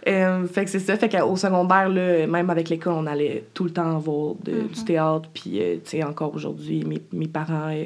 Euh, 0.07 0.45
fait 0.47 0.65
que 0.65 0.71
c'est 0.71 0.79
ça. 0.79 0.95
Fait 0.97 1.09
qu'au 1.09 1.35
secondaire, 1.35 1.89
là, 1.89 2.27
même 2.27 2.49
avec 2.49 2.69
l'école, 2.69 2.93
on 2.93 3.05
allait 3.07 3.45
tout 3.53 3.63
le 3.63 3.71
temps 3.71 3.97
voir 3.97 4.35
de- 4.43 4.67
du 4.73 4.83
théâtre. 4.85 5.29
Puis, 5.33 5.59
euh, 5.61 5.75
tu 5.83 5.91
sais, 5.91 6.03
encore 6.03 6.33
aujourd'hui, 6.35 6.83
mes, 6.85 7.01
mes 7.11 7.27
parents, 7.27 7.69
euh, 7.71 7.85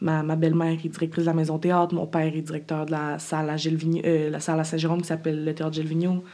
ma, 0.00 0.22
ma 0.22 0.34
belle-mère 0.36 0.72
est 0.84 0.88
directrice 0.88 1.24
de 1.24 1.30
la 1.30 1.34
maison 1.34 1.58
théâtre, 1.58 1.94
mon 1.94 2.06
père 2.06 2.34
est 2.34 2.40
directeur 2.40 2.86
de 2.86 2.92
la 2.92 3.18
salle 3.18 3.50
à 3.50 3.56
Gilles 3.56 3.78
euh, 4.04 4.30
la 4.30 4.40
salle 4.40 4.60
à 4.60 4.64
Saint-Jérôme 4.64 5.02
qui 5.02 5.08
s'appelle 5.08 5.44
le 5.44 5.54
théâtre 5.54 5.74
Gilles 5.74 5.86
Vigneault. 5.86 6.24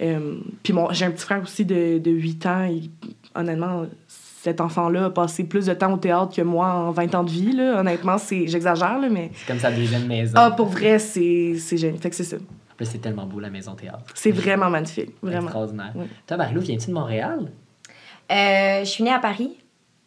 Euh, 0.00 0.36
puis 0.62 0.72
j'ai 0.92 1.04
un 1.04 1.10
petit 1.10 1.24
frère 1.24 1.42
aussi 1.42 1.64
de, 1.64 1.98
de 1.98 2.10
8 2.10 2.46
ans. 2.46 2.64
Il- 2.64 2.90
honnêtement, 3.34 3.86
cet 4.42 4.60
enfant-là 4.60 5.04
a 5.04 5.10
passé 5.10 5.44
plus 5.44 5.66
de 5.66 5.74
temps 5.74 5.92
au 5.92 5.96
théâtre 5.98 6.34
que 6.34 6.42
moi 6.42 6.66
en 6.66 6.90
20 6.90 7.14
ans 7.14 7.22
de 7.22 7.30
vie. 7.30 7.52
Là. 7.52 7.78
Honnêtement, 7.78 8.18
c'est, 8.18 8.48
j'exagère, 8.48 8.98
là, 8.98 9.08
mais... 9.08 9.30
C'est 9.34 9.46
comme 9.46 9.60
sa 9.60 9.70
deuxième 9.70 10.06
maison. 10.06 10.32
Ah, 10.36 10.50
pour 10.50 10.66
vrai, 10.66 10.98
c'est, 10.98 11.54
c'est 11.60 11.76
génial. 11.76 12.00
Fait 12.00 12.10
que 12.10 12.16
c'est 12.16 12.24
ça. 12.24 12.36
En 12.36 12.74
plus, 12.76 12.86
c'est 12.86 12.98
tellement 12.98 13.24
beau, 13.24 13.38
la 13.38 13.50
maison 13.50 13.74
théâtre. 13.74 14.02
C'est 14.14 14.32
vraiment 14.32 14.68
magnifique. 14.68 15.10
Vraiment. 15.22 15.42
Extraordinaire. 15.44 15.92
Oui. 15.94 16.06
Toi, 16.26 16.36
Marilou, 16.38 16.60
viens-tu 16.60 16.88
de 16.88 16.92
Montréal? 16.94 17.52
Euh, 18.32 18.80
je 18.80 18.84
suis 18.88 19.04
née 19.04 19.12
à 19.12 19.20
Paris. 19.20 19.58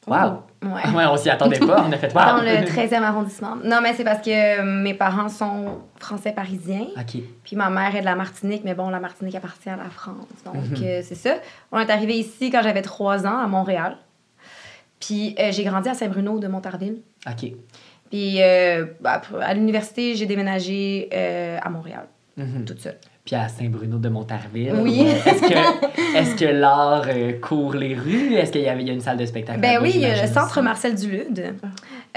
Wow! 0.08 0.44
Ouais. 0.64 0.94
Ouais, 0.96 1.06
on 1.08 1.18
s'y 1.18 1.30
attendait 1.30 1.58
pas. 1.58 1.84
On 1.88 1.92
a 1.92 1.98
fait 1.98 2.08
wow! 2.14 2.26
Dans 2.26 2.42
le 2.44 2.66
13e 2.68 3.02
arrondissement. 3.04 3.56
Non, 3.64 3.80
mais 3.82 3.94
c'est 3.94 4.04
parce 4.04 4.22
que 4.22 4.60
euh, 4.60 4.64
mes 4.84 4.94
parents 4.94 5.30
sont 5.30 5.80
français 6.00 6.32
parisiens. 6.32 6.88
OK. 6.98 7.22
Puis 7.44 7.56
ma 7.56 7.70
mère 7.70 7.96
est 7.96 8.02
de 8.02 8.06
la 8.06 8.16
Martinique, 8.16 8.64
mais 8.66 8.76
bon, 8.76 8.90
la 8.90 9.00
Martinique 9.00 9.36
appartient 9.36 9.70
à 9.70 9.78
la 9.78 9.90
France. 9.90 10.16
Donc, 10.46 10.56
Mhm. 10.56 10.84
euh, 10.84 11.02
c'est 11.04 11.16
ça. 11.16 11.36
On 11.72 11.80
est 11.80 11.90
arrivé 11.90 12.16
ici 12.18 12.52
quand 12.52 12.62
j'avais 12.62 12.82
trois 12.84 13.26
ans, 13.26 13.40
à 13.40 13.48
Montréal. 13.48 13.98
Puis 15.00 15.36
euh, 15.40 15.52
j'ai 15.52 15.64
grandi 15.64 15.90
à 15.90 15.94
Saint-Bruno 15.94 16.40
de 16.40 16.48
Montarville. 16.48 16.98
OK. 17.28 17.52
Puis 18.10 18.42
euh, 18.42 18.86
bah, 19.02 19.22
à 19.42 19.54
l'université, 19.54 20.16
j'ai 20.16 20.26
déménagé 20.26 21.10
euh, 21.14 21.58
à 21.62 21.70
Montréal, 21.70 22.08
Mhm. 22.38 22.66
toute 22.66 22.80
seule. 22.82 22.98
Puis 23.26 23.36
à 23.36 23.48
Saint-Bruno 23.48 23.98
de 23.98 24.10
Montarville. 24.10 24.74
Oui. 24.82 25.02
Est-ce 26.16 26.36
que, 26.36 26.46
l'art 26.46 27.08
court 27.42 27.74
les 27.74 27.96
rues? 27.96 28.36
Est-ce 28.36 28.52
qu'il 28.52 28.62
y, 28.62 28.68
a 28.70 28.74
une 28.76 29.02
salle 29.02 29.18
de 29.18 29.26
spectacle? 29.26 29.60
Ben 29.60 29.80
oui, 29.82 29.94
il 29.96 30.02
y 30.02 30.06
a 30.06 30.22
le 30.22 30.32
centre? 30.32 30.62
Marcel 30.62 30.94
Dulude 30.94 31.56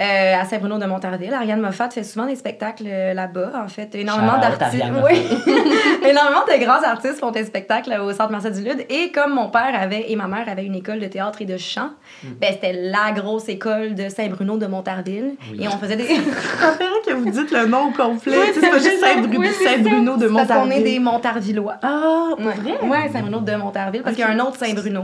euh, 0.01 0.35
à 0.41 0.45
Saint-Bruno 0.45 0.79
de 0.79 0.87
Montarville. 0.87 1.35
Ariane 1.35 1.61
Moffat 1.61 1.91
fait 1.91 2.05
souvent 2.05 2.27
des 2.27 2.37
spectacles 2.37 2.85
euh, 2.87 3.15
là-bas, 3.15 3.53
en 3.65 3.69
fait. 3.69 3.95
Énormément 3.95 4.39
d'artistes. 4.39 4.85
Oui. 5.05 5.27
Énormément 6.09 6.45
de 6.47 6.65
grands 6.65 6.83
artistes 6.83 7.19
font 7.19 7.31
des 7.31 7.45
spectacles 7.45 7.93
au 8.01 8.13
centre 8.13 8.31
Marcel 8.31 8.53
Dulude. 8.53 8.85
Et 8.89 9.11
comme 9.11 9.35
mon 9.35 9.49
père 9.51 9.73
avait 9.75 10.11
et 10.11 10.17
ma 10.17 10.29
mère 10.29 10.49
avaient 10.49 10.65
une 10.65 10.75
école 10.77 11.01
de 11.01 11.07
théâtre 11.07 11.43
et 11.43 11.47
de 11.47 11.57
chant, 11.57 11.91
Mm. 12.25 12.29
ben 12.41 12.51
c'était 12.53 12.73
la 12.73 13.13
grosse 13.13 13.49
école 13.49 13.95
de 13.95 14.09
Saint-Bruno 14.09 14.57
de 14.59 14.67
Montarville. 14.67 15.35
Oui. 15.53 15.63
Et 15.63 15.69
on 15.69 15.73
faisait 15.79 15.95
des. 15.97 16.05
Je 16.17 16.21
préférais 16.21 17.01
que 17.07 17.13
vous 17.13 17.31
dites 17.31 17.51
le 17.53 17.67
nom 17.67 17.89
au 17.89 17.91
complet. 17.91 18.37
Oui, 18.39 18.47
c'est 18.55 18.61
pas 18.71 18.79
juste. 18.79 18.99
Saint-Bruno 19.01 19.39
Oui, 19.41 19.49
c'est 19.57 19.65
Saint-Bruno 19.77 20.17
de 20.17 20.27
Parce 20.29 20.49
qu'on 20.49 20.71
est 20.71 20.83
des 20.83 20.99
Montarvillois. 20.99 21.77
Ah, 21.83 22.29
pour 22.37 22.47
Ouais, 22.47 22.55
vrai? 22.55 22.89
ouais 22.89 23.11
Saint-Bruno 23.13 23.41
de 23.41 23.53
Montarville, 23.57 24.03
parce 24.03 24.17
qu'il 24.17 24.25
y 24.25 24.29
a 24.29 24.31
un 24.31 24.39
autre 24.41 24.57
Saint-Bruno. 24.57 25.03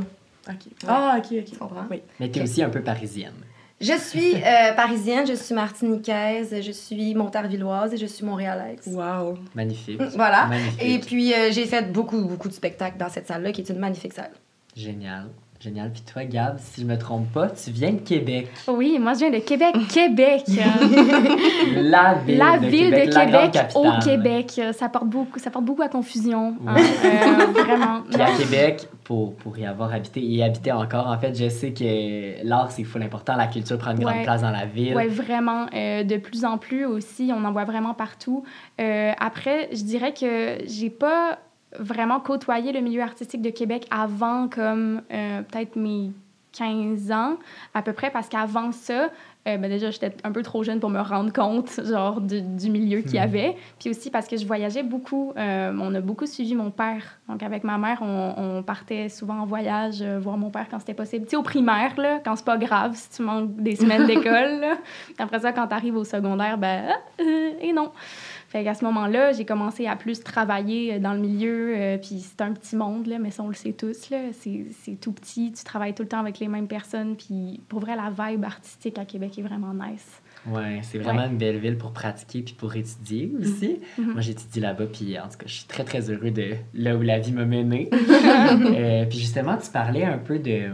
OK. 0.48 0.54
Ah, 0.88 1.16
OK, 1.18 1.24
OK. 1.38 1.44
Tu 1.44 1.56
comprends? 1.56 1.84
Oui. 1.90 2.02
Mais 2.20 2.28
t'es 2.28 2.42
aussi 2.42 2.62
un 2.62 2.68
peu 2.68 2.80
parisienne. 2.80 3.32
Je 3.84 3.98
suis 3.98 4.34
euh, 4.42 4.72
parisienne, 4.74 5.26
je 5.26 5.34
suis 5.34 5.54
martiniquaise, 5.54 6.54
je 6.60 6.72
suis 6.72 7.14
montarvilloise 7.14 7.92
et 7.92 7.96
je 7.96 8.06
suis 8.06 8.24
montréalaise. 8.24 8.86
Wow. 8.86 9.38
Magnifique. 9.54 10.00
Voilà. 10.14 10.46
Magnifique. 10.46 10.82
Et 10.82 10.98
puis, 10.98 11.34
euh, 11.34 11.50
j'ai 11.52 11.66
fait 11.66 11.92
beaucoup, 11.92 12.24
beaucoup 12.24 12.48
de 12.48 12.54
spectacles 12.54 12.96
dans 12.96 13.08
cette 13.08 13.26
salle-là, 13.26 13.52
qui 13.52 13.60
est 13.60 13.68
une 13.68 13.78
magnifique 13.78 14.14
salle. 14.14 14.32
Génial. 14.74 15.28
Génial. 15.64 15.90
Puis 15.92 16.02
toi, 16.02 16.24
Gab, 16.24 16.58
si 16.58 16.82
je 16.82 16.86
me 16.86 16.98
trompe 16.98 17.32
pas, 17.32 17.48
tu 17.48 17.70
viens 17.70 17.92
de 17.92 18.00
Québec. 18.00 18.50
Oui, 18.68 18.98
moi, 19.00 19.14
je 19.14 19.20
viens 19.20 19.30
de 19.30 19.38
Québec, 19.38 19.74
Québec. 19.88 20.42
la 21.76 22.14
ville 22.16 22.36
la 22.36 22.58
de 22.58 22.66
ville 22.66 22.90
Québec, 22.90 23.08
de 23.08 23.14
la 23.14 23.48
Québec 23.48 23.66
au. 23.74 23.86
Québec. 24.04 24.60
Ça 24.74 24.90
porte 24.90 25.06
beaucoup, 25.06 25.38
ça 25.38 25.50
porte 25.50 25.64
beaucoup 25.64 25.80
à 25.80 25.88
confusion. 25.88 26.54
hein. 26.66 26.74
Oui. 26.76 26.82
Euh, 27.06 27.62
vraiment. 27.62 28.02
Puis 28.10 28.20
à 28.20 28.36
Québec, 28.36 28.88
pour, 29.04 29.34
pour 29.36 29.56
y 29.56 29.64
avoir 29.64 29.94
habité 29.94 30.20
et 30.20 30.26
y 30.26 30.42
habiter 30.42 30.70
encore, 30.72 31.06
en 31.06 31.18
fait, 31.18 31.34
je 31.34 31.48
sais 31.48 31.72
que 31.72 32.46
l'art, 32.46 32.70
c'est 32.70 32.84
full 32.84 33.02
important. 33.02 33.34
La 33.34 33.46
culture 33.46 33.78
prend 33.78 33.92
une 33.92 34.00
grande 34.00 34.22
place 34.22 34.42
dans 34.42 34.50
la 34.50 34.66
ville. 34.66 34.94
Oui, 34.94 35.06
vraiment. 35.08 35.64
Euh, 35.74 36.04
de 36.04 36.18
plus 36.18 36.44
en 36.44 36.58
plus 36.58 36.84
aussi, 36.84 37.30
on 37.34 37.42
en 37.42 37.52
voit 37.52 37.64
vraiment 37.64 37.94
partout. 37.94 38.44
Euh, 38.82 39.12
après, 39.18 39.70
je 39.72 39.82
dirais 39.82 40.12
que 40.12 40.58
j'ai 40.66 40.90
pas 40.90 41.38
vraiment 41.78 42.20
côtoyé 42.20 42.72
le 42.72 42.80
milieu 42.80 43.02
artistique 43.02 43.42
de 43.42 43.50
Québec 43.50 43.86
avant 43.90 44.48
comme 44.48 45.02
euh, 45.12 45.42
peut-être 45.42 45.76
mes 45.76 46.10
15 46.56 47.10
ans 47.10 47.36
à 47.74 47.82
peu 47.82 47.92
près 47.92 48.10
parce 48.10 48.28
qu'avant 48.28 48.70
ça, 48.70 49.08
euh, 49.48 49.56
ben 49.58 49.68
déjà 49.68 49.90
j'étais 49.90 50.12
un 50.22 50.30
peu 50.30 50.42
trop 50.42 50.62
jeune 50.62 50.78
pour 50.78 50.88
me 50.88 51.00
rendre 51.00 51.32
compte 51.32 51.80
genre 51.84 52.20
du, 52.20 52.40
du 52.42 52.70
milieu 52.70 53.00
qu'il 53.00 53.14
y 53.14 53.18
Mhm. 53.18 53.22
avait. 53.24 53.56
Puis 53.80 53.90
aussi 53.90 54.10
parce 54.10 54.28
que 54.28 54.36
je 54.36 54.46
voyageais 54.46 54.84
beaucoup. 54.84 55.32
Euh, 55.36 55.76
on 55.80 55.92
a 55.94 56.00
beaucoup 56.00 56.26
suivi 56.26 56.54
mon 56.54 56.70
père. 56.70 57.18
Donc 57.28 57.42
avec 57.42 57.64
ma 57.64 57.78
mère, 57.78 58.00
on, 58.02 58.34
on 58.36 58.62
partait 58.62 59.08
souvent 59.08 59.40
en 59.40 59.46
voyage 59.46 60.02
euh, 60.02 60.18
voir 60.18 60.36
mon 60.36 60.50
père 60.50 60.66
quand 60.70 60.78
c'était 60.78 60.94
possible. 60.94 61.24
Tu 61.24 61.30
sais, 61.30 61.36
au 61.36 61.42
primaire, 61.42 61.98
là, 61.98 62.20
quand 62.22 62.36
c'est 62.36 62.44
pas 62.44 62.58
grave 62.58 62.94
si 62.94 63.08
tu 63.10 63.22
manques 63.22 63.56
des 63.56 63.76
semaines 63.76 64.06
d'école. 64.06 64.62
Après 65.18 65.40
ça, 65.40 65.52
quand 65.52 65.66
tu 65.66 65.74
arrives 65.74 65.96
au 65.96 66.04
secondaire, 66.04 66.58
ben, 66.58 66.84
ah, 66.90 67.22
euh, 67.22 67.50
et 67.60 67.72
non. 67.72 67.92
Fait 68.54 68.62
qu'à 68.62 68.74
ce 68.74 68.84
moment-là, 68.84 69.32
j'ai 69.32 69.44
commencé 69.44 69.86
à 69.86 69.96
plus 69.96 70.22
travailler 70.22 70.94
euh, 70.94 70.98
dans 71.00 71.12
le 71.12 71.18
milieu. 71.18 71.74
euh, 71.76 71.98
puis 71.98 72.20
c'est 72.20 72.40
un 72.40 72.52
petit 72.52 72.76
monde, 72.76 73.06
là, 73.06 73.18
mais 73.18 73.30
ça, 73.30 73.42
on 73.42 73.48
le 73.48 73.54
sait 73.54 73.72
tous. 73.72 74.10
Là. 74.10 74.18
C'est, 74.32 74.66
c'est 74.82 75.00
tout 75.00 75.10
petit. 75.10 75.50
Tu 75.50 75.64
travailles 75.64 75.94
tout 75.94 76.04
le 76.04 76.08
temps 76.08 76.20
avec 76.20 76.38
les 76.38 76.46
mêmes 76.46 76.68
personnes. 76.68 77.16
Puis 77.16 77.62
pour 77.68 77.80
vrai, 77.80 77.96
la 77.96 78.10
vibe 78.10 78.44
artistique 78.44 78.98
à 78.98 79.04
Québec 79.04 79.36
est 79.38 79.42
vraiment 79.42 79.74
nice. 79.74 80.22
Ouais, 80.46 80.80
c'est 80.82 80.98
vraiment 80.98 81.24
une 81.24 81.38
belle 81.38 81.58
ville 81.58 81.78
pour 81.78 81.92
pratiquer 81.92 82.42
puis 82.42 82.54
pour 82.54 82.74
étudier 82.76 83.32
aussi. 83.40 83.80
Mhm. 83.98 84.12
Moi, 84.12 84.20
j'étudie 84.20 84.60
là-bas, 84.60 84.86
puis 84.92 85.18
en 85.18 85.24
tout 85.24 85.38
cas, 85.38 85.46
je 85.46 85.54
suis 85.54 85.66
très, 85.66 85.84
très 85.84 86.10
heureux 86.10 86.30
de 86.30 86.52
là 86.74 86.96
où 86.96 87.02
la 87.02 87.18
vie 87.18 87.32
m'a 87.32 87.44
mené. 87.44 87.90
Euh, 88.74 89.04
puis 89.06 89.18
justement, 89.18 89.56
tu 89.56 89.70
parlais 89.70 90.04
un 90.04 90.18
peu 90.18 90.38
de, 90.38 90.70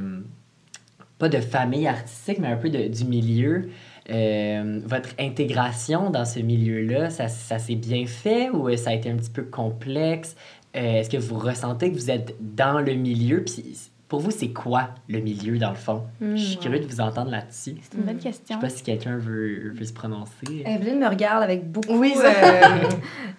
pas 1.19 1.29
de 1.29 1.39
famille 1.39 1.87
artistique, 1.87 2.39
mais 2.41 2.49
un 2.49 2.57
peu 2.57 2.69
de, 2.69 2.89
du 2.89 3.05
milieu. 3.05 3.69
Euh, 4.11 4.81
votre 4.85 5.11
intégration 5.19 6.11
dans 6.11 6.25
ce 6.25 6.41
milieu-là, 6.41 7.11
ça, 7.11 7.29
ça 7.29 7.59
s'est 7.59 7.77
bien 7.77 8.07
fait 8.07 8.51
ou 8.51 8.69
euh, 8.69 8.77
ça 8.77 8.91
a 8.91 8.95
été 8.95 9.11
un 9.11 9.17
petit 9.17 9.31
peu 9.31 9.43
complexe? 9.43 10.35
Euh, 10.77 11.01
Est-ce 11.01 11.11
que 11.11 11.17
vous 11.17 11.39
ressentez 11.39 11.93
que 11.93 11.97
vous 11.97 12.11
êtes 12.11 12.35
dans 12.41 12.81
le 12.81 12.95
milieu? 12.95 13.45
Puis 13.45 13.91
pour 14.11 14.19
vous, 14.21 14.31
c'est 14.33 14.49
quoi 14.51 14.91
le 15.09 15.21
milieu 15.21 15.57
dans 15.57 15.71
le 15.71 15.77
fond? 15.77 16.03
Je 16.21 16.37
suis 16.37 16.57
curieux 16.59 16.81
de 16.81 16.87
vous 16.87 17.01
entendre 17.01 17.31
là-dessus. 17.31 17.77
C'est 17.81 17.97
une 17.97 18.03
bonne 18.05 18.17
Je 18.17 18.23
sais 18.25 18.29
question. 18.31 18.59
pas 18.59 18.69
si 18.69 18.83
quelqu'un 18.83 19.17
veut, 19.17 19.71
veut 19.73 19.85
se 19.85 19.93
prononcer. 19.93 20.65
Evelyne 20.67 20.99
me 20.99 21.07
regarde 21.09 21.43
avec 21.45 21.71
beaucoup. 21.71 21.97
Oui, 21.97 22.13
ça- 22.17 22.25
euh, 22.27 22.79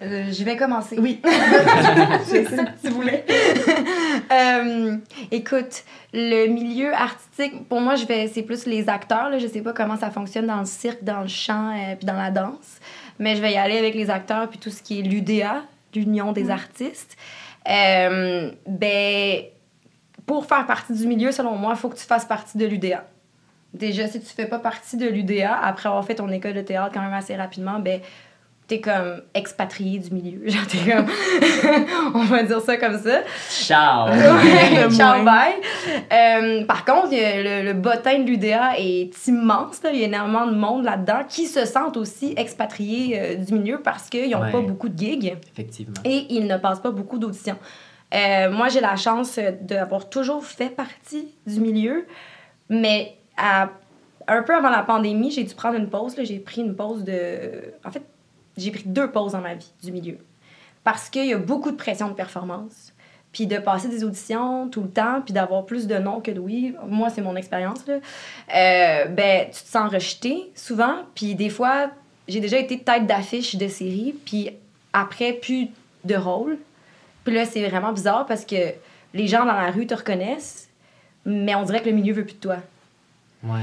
euh, 0.02 0.32
je 0.32 0.42
vais 0.44 0.56
commencer. 0.56 0.96
Oui. 0.98 1.20
C'est 2.24 2.46
ça 2.46 2.64
que 2.64 2.80
tu 2.84 2.88
voulais. 2.90 3.24
Euh, 4.30 4.96
écoute, 5.30 5.84
le 6.14 6.46
milieu 6.46 6.92
artistique, 6.94 7.68
pour 7.68 7.80
moi, 7.80 7.96
je 7.96 8.06
vais, 8.06 8.28
c'est 8.28 8.42
plus 8.42 8.64
les 8.66 8.88
acteurs. 8.88 9.28
Là. 9.30 9.38
Je 9.38 9.46
sais 9.46 9.60
pas 9.60 9.72
comment 9.74 9.96
ça 9.96 10.10
fonctionne 10.10 10.46
dans 10.46 10.60
le 10.60 10.64
cirque, 10.64 11.02
dans 11.04 11.20
le 11.20 11.28
chant, 11.28 11.70
euh, 11.76 11.96
puis 11.96 12.06
dans 12.06 12.16
la 12.16 12.30
danse. 12.30 12.78
Mais 13.18 13.36
je 13.36 13.42
vais 13.42 13.52
y 13.52 13.56
aller 13.56 13.76
avec 13.76 13.94
les 13.94 14.08
acteurs, 14.10 14.48
puis 14.48 14.58
tout 14.58 14.70
ce 14.70 14.82
qui 14.82 15.00
est 15.00 15.02
l'UDA, 15.02 15.62
l'Union 15.94 16.32
des 16.32 16.48
artistes. 16.50 17.16
Euh, 17.68 18.50
ben, 18.66 19.42
pour 20.34 20.46
faire 20.46 20.66
partie 20.66 20.92
du 20.92 21.06
milieu, 21.06 21.32
selon 21.32 21.56
moi, 21.56 21.72
il 21.74 21.78
faut 21.78 21.88
que 21.88 21.96
tu 21.98 22.04
fasses 22.04 22.24
partie 22.24 22.58
de 22.58 22.66
l'UDA. 22.66 23.04
Déjà, 23.74 24.06
si 24.06 24.20
tu 24.20 24.26
fais 24.26 24.46
pas 24.46 24.58
partie 24.58 24.96
de 24.96 25.06
l'UDA, 25.06 25.56
après 25.62 25.88
avoir 25.88 26.04
fait 26.04 26.14
ton 26.16 26.28
école 26.28 26.52
de 26.54 26.60
théâtre 26.60 26.90
quand 26.94 27.00
même 27.00 27.14
assez 27.14 27.34
rapidement, 27.34 27.78
ben, 27.78 28.00
t'es 28.68 28.80
comme 28.80 29.22
expatrié 29.34 29.98
du 29.98 30.10
milieu. 30.14 30.40
Genre, 30.48 30.66
t'es 30.66 30.78
comme. 30.90 31.06
On 32.14 32.24
va 32.24 32.42
dire 32.42 32.60
ça 32.60 32.76
comme 32.76 32.98
ça. 32.98 33.20
Ciao! 33.50 34.08
Ouais, 34.12 34.90
Ciao, 34.90 35.24
bye. 35.24 35.54
Euh, 36.12 36.64
par 36.66 36.84
contre, 36.84 37.08
le, 37.12 37.64
le 37.64 37.72
bottin 37.72 38.18
de 38.20 38.24
l'UDA 38.26 38.78
est 38.78 39.10
immense. 39.26 39.82
là. 39.82 39.90
Il 39.92 40.00
y 40.00 40.02
a 40.04 40.06
énormément 40.06 40.46
de 40.46 40.54
monde 40.54 40.84
là-dedans 40.84 41.20
qui 41.28 41.46
se 41.46 41.64
sentent 41.64 41.96
aussi 41.96 42.34
expatriés 42.36 43.18
euh, 43.20 43.34
du 43.36 43.54
milieu 43.54 43.80
parce 43.82 44.08
qu'ils 44.10 44.30
n'ont 44.30 44.42
Ouais. 44.42 44.52
pas 44.52 44.60
beaucoup 44.60 44.88
de 44.88 44.98
gigs 44.98 45.36
Effectivement. 45.52 45.94
et 46.04 46.26
ils 46.30 46.46
ne 46.46 46.56
passent 46.58 46.80
pas 46.80 46.90
beaucoup 46.90 47.18
d'auditions. 47.18 47.56
Euh, 48.12 48.50
moi, 48.50 48.68
j'ai 48.68 48.80
la 48.80 48.96
chance 48.96 49.38
euh, 49.38 49.52
d'avoir 49.60 50.08
toujours 50.08 50.44
fait 50.44 50.68
partie 50.68 51.28
du 51.46 51.60
milieu, 51.60 52.06
mais 52.68 53.16
un 53.38 54.42
peu 54.42 54.54
avant 54.54 54.70
la 54.70 54.82
pandémie, 54.82 55.30
j'ai 55.30 55.44
dû 55.44 55.54
prendre 55.54 55.76
une 55.76 55.88
pause. 55.88 56.14
J'ai 56.22 56.38
pris 56.38 56.60
une 56.60 56.76
pause 56.76 57.04
de... 57.04 57.74
En 57.84 57.90
fait, 57.90 58.02
j'ai 58.56 58.70
pris 58.70 58.84
deux 58.86 59.10
pauses 59.10 59.32
dans 59.32 59.40
ma 59.40 59.54
vie 59.54 59.72
du 59.82 59.92
milieu. 59.92 60.18
Parce 60.84 61.08
qu'il 61.08 61.26
y 61.26 61.32
a 61.32 61.38
beaucoup 61.38 61.70
de 61.70 61.76
pression 61.76 62.08
de 62.08 62.14
performance. 62.14 62.92
Puis 63.32 63.46
de 63.46 63.56
passer 63.58 63.88
des 63.88 64.04
auditions 64.04 64.68
tout 64.68 64.82
le 64.82 64.90
temps, 64.90 65.22
puis 65.24 65.32
d'avoir 65.32 65.64
plus 65.64 65.86
de 65.86 65.96
non 65.96 66.20
que 66.20 66.30
de 66.30 66.38
oui. 66.38 66.74
Moi, 66.86 67.08
c'est 67.08 67.22
mon 67.22 67.34
expérience. 67.34 67.80
Euh, 67.88 69.04
ben, 69.06 69.46
tu 69.46 69.62
te 69.62 69.68
sens 69.68 69.90
rejeté 69.90 70.52
souvent. 70.54 70.96
Puis 71.14 71.34
des 71.34 71.48
fois, 71.48 71.90
j'ai 72.28 72.40
déjà 72.40 72.58
été 72.58 72.78
tête 72.78 73.06
d'affiche 73.06 73.56
de 73.56 73.68
série, 73.68 74.14
puis 74.26 74.50
après, 74.92 75.32
plus 75.32 75.68
de 76.04 76.14
rôle. 76.14 76.58
Puis 77.24 77.34
là, 77.34 77.44
c'est 77.44 77.66
vraiment 77.68 77.92
bizarre 77.92 78.26
parce 78.26 78.44
que 78.44 78.56
les 79.14 79.26
gens 79.28 79.44
dans 79.44 79.52
la 79.54 79.70
rue 79.70 79.86
te 79.86 79.94
reconnaissent, 79.94 80.68
mais 81.24 81.54
on 81.54 81.62
dirait 81.64 81.80
que 81.80 81.88
le 81.88 81.94
milieu 81.94 82.14
veut 82.14 82.24
plus 82.24 82.34
de 82.34 82.40
toi. 82.40 82.56
Ouais. 83.44 83.60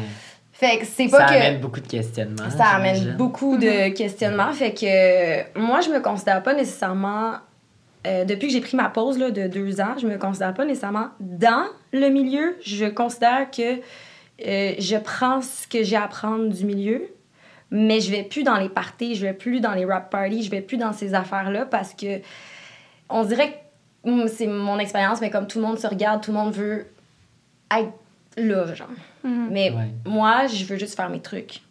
Fait 0.54 0.78
que 0.80 0.86
c'est 0.86 1.08
Ça 1.08 1.18
pas 1.20 1.26
que. 1.26 1.34
amène 1.34 1.60
beaucoup 1.62 1.80
de 1.80 1.88
questionnements. 1.88 2.50
Ça 2.50 2.66
amène 2.68 3.16
beaucoup 3.16 3.58
de 3.58 3.90
questionnements. 3.90 4.52
Fait 4.52 4.74
que 4.74 4.86
euh, 4.86 5.44
moi, 5.56 5.80
je 5.82 5.90
me 5.90 6.00
considère 6.02 6.44
pas 6.44 6.54
nécessairement. 6.54 7.36
euh, 8.08 8.26
depuis 8.26 8.48
que 8.48 8.54
j'ai 8.54 8.62
pris 8.62 8.76
ma 8.78 8.90
pause 8.90 9.18
là, 9.18 9.32
de 9.32 9.48
deux 9.48 9.80
ans, 9.82 9.96
je 10.02 10.06
me 10.08 10.18
considère 10.18 10.54
pas 10.54 10.66
nécessairement 10.66 11.08
dans 11.20 11.66
le 11.94 12.10
milieu. 12.10 12.58
Je 12.64 12.86
considère 12.86 13.50
que 13.52 13.80
euh, 14.46 14.74
je 14.80 14.98
prends 14.98 15.42
ce 15.42 15.68
que 15.68 15.84
j'ai 15.84 15.96
à 15.98 16.04
apprendre 16.04 16.48
du 16.50 16.66
milieu, 16.66 17.04
mais 17.72 18.00
je 18.02 18.12
vais 18.12 18.24
plus 18.24 18.44
dans 18.44 18.58
les 18.58 18.70
parties, 18.70 19.16
je 19.16 19.26
vais 19.26 19.34
plus 19.34 19.60
dans 19.62 19.74
les 19.74 19.86
rap 19.86 20.10
parties, 20.10 20.44
je 20.44 20.52
vais 20.52 20.62
plus 20.62 20.78
dans 20.78 20.94
ces 20.94 21.14
affaires-là 21.14 21.66
parce 21.66 21.94
que 21.94 22.20
on 23.10 23.24
dirait 23.24 23.62
que 24.06 24.28
c'est 24.28 24.48
mon 24.48 24.80
expérience, 24.80 25.20
mais 25.22 25.30
comme 25.30 25.48
tout 25.48 25.60
le 25.60 25.66
monde 25.66 25.80
se 25.80 25.88
regarde, 25.88 26.22
tout 26.24 26.32
le 26.32 26.38
monde 26.38 26.54
veut 26.54 26.88
être 27.76 27.92
là, 28.38 28.74
genre. 28.74 28.88
Mhm. 29.24 29.48
Mais 29.52 29.72
Ouais. 29.72 29.90
moi, 30.06 30.48
je 30.48 30.64
veux 30.66 30.78
juste 30.78 30.96
faire 30.96 31.10
mes 31.10 31.20
trucs. 31.22 31.62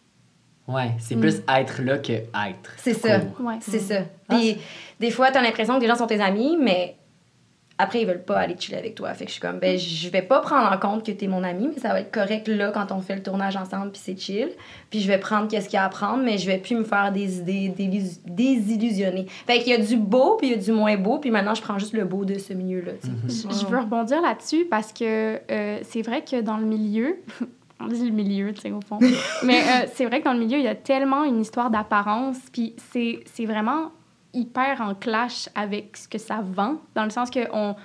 Ouais, 0.67 0.91
c'est 0.99 1.15
Mm. 1.15 1.19
plus 1.21 1.41
être 1.47 1.81
là 1.81 1.97
que 1.97 2.11
être. 2.13 2.73
C'est 2.77 2.93
ça. 2.93 3.21
Ouais. 3.39 3.55
C'est 3.61 3.79
ça. 3.79 4.01
Ah, 4.27 4.35
Puis 4.35 4.57
des 4.99 5.09
fois, 5.09 5.31
t'as 5.31 5.41
l'impression 5.41 5.75
que 5.77 5.81
les 5.81 5.87
gens 5.87 5.95
sont 5.95 6.05
tes 6.05 6.21
amis, 6.21 6.57
mais 6.61 6.95
après, 7.81 8.01
ils 8.01 8.05
veulent 8.05 8.21
pas 8.21 8.37
aller 8.39 8.57
chiller 8.59 8.77
avec 8.77 8.93
toi. 8.93 9.13
Fait 9.13 9.23
que 9.23 9.29
je 9.29 9.35
suis 9.35 9.41
comme, 9.41 9.57
ben, 9.57 9.79
je 9.79 10.09
vais 10.09 10.21
pas 10.21 10.41
prendre 10.41 10.69
en 10.69 10.77
compte 10.77 11.05
que 11.05 11.13
t'es 11.13 11.27
mon 11.27 11.45
ami, 11.45 11.69
mais 11.73 11.79
ça 11.81 11.89
va 11.89 12.01
être 12.01 12.11
correct 12.11 12.49
là 12.49 12.71
quand 12.71 12.91
on 12.91 12.99
fait 12.99 13.15
le 13.15 13.23
tournage 13.23 13.55
ensemble, 13.55 13.91
puis 13.91 14.01
c'est 14.03 14.19
chill. 14.19 14.49
Puis 14.89 14.99
je 14.99 15.07
vais 15.07 15.17
prendre 15.17 15.47
qu'est-ce 15.47 15.69
qu'il 15.69 15.77
y 15.77 15.79
a 15.79 15.85
à 15.85 15.89
prendre, 15.89 16.21
mais 16.21 16.37
je 16.37 16.45
vais 16.45 16.57
plus 16.57 16.75
me 16.75 16.83
faire 16.83 17.13
des 17.13 17.39
idées, 17.39 17.73
désillusionner. 18.25 19.27
Fait 19.47 19.59
qu'il 19.59 19.69
y 19.69 19.73
a 19.73 19.77
du 19.77 19.95
beau, 19.95 20.35
puis 20.35 20.47
il 20.47 20.51
y 20.51 20.55
a 20.55 20.61
du 20.61 20.73
moins 20.73 20.97
beau, 20.97 21.19
puis 21.19 21.31
maintenant, 21.31 21.55
je 21.55 21.61
prends 21.61 21.79
juste 21.79 21.93
le 21.93 22.03
beau 22.03 22.25
de 22.25 22.37
ce 22.37 22.51
milieu-là, 22.51 22.91
tu 23.01 23.33
sais. 23.33 23.47
Je 23.49 23.65
veux 23.65 23.79
rebondir 23.79 24.21
là-dessus 24.21 24.65
parce 24.69 24.91
que 24.91 25.39
euh, 25.49 25.79
c'est 25.83 26.01
vrai 26.01 26.21
que 26.29 26.41
dans 26.41 26.57
le 26.57 26.65
milieu, 26.65 27.15
on 27.79 27.87
dit 27.87 28.05
le 28.05 28.13
milieu, 28.13 28.53
tu 28.53 28.59
sais, 28.59 28.71
au 28.71 28.81
fond, 28.81 28.99
mais 29.43 29.61
euh, 29.61 29.87
c'est 29.93 30.05
vrai 30.05 30.19
que 30.19 30.25
dans 30.25 30.33
le 30.33 30.39
milieu, 30.39 30.57
il 30.57 30.65
y 30.65 30.67
a 30.67 30.75
tellement 30.75 31.23
une 31.23 31.39
histoire 31.39 31.69
d'apparence, 31.69 32.39
puis 32.51 32.75
c'est 32.91 33.21
c'est 33.33 33.45
vraiment 33.45 33.91
hyper 34.33 34.81
en 34.81 34.93
clash 34.95 35.49
avec 35.55 35.97
ce 35.97 36.07
que 36.07 36.17
ça 36.17 36.41
vend, 36.41 36.77
dans 36.95 37.03
le 37.03 37.09
sens 37.09 37.29
que 37.29 37.39
on, 37.53 37.75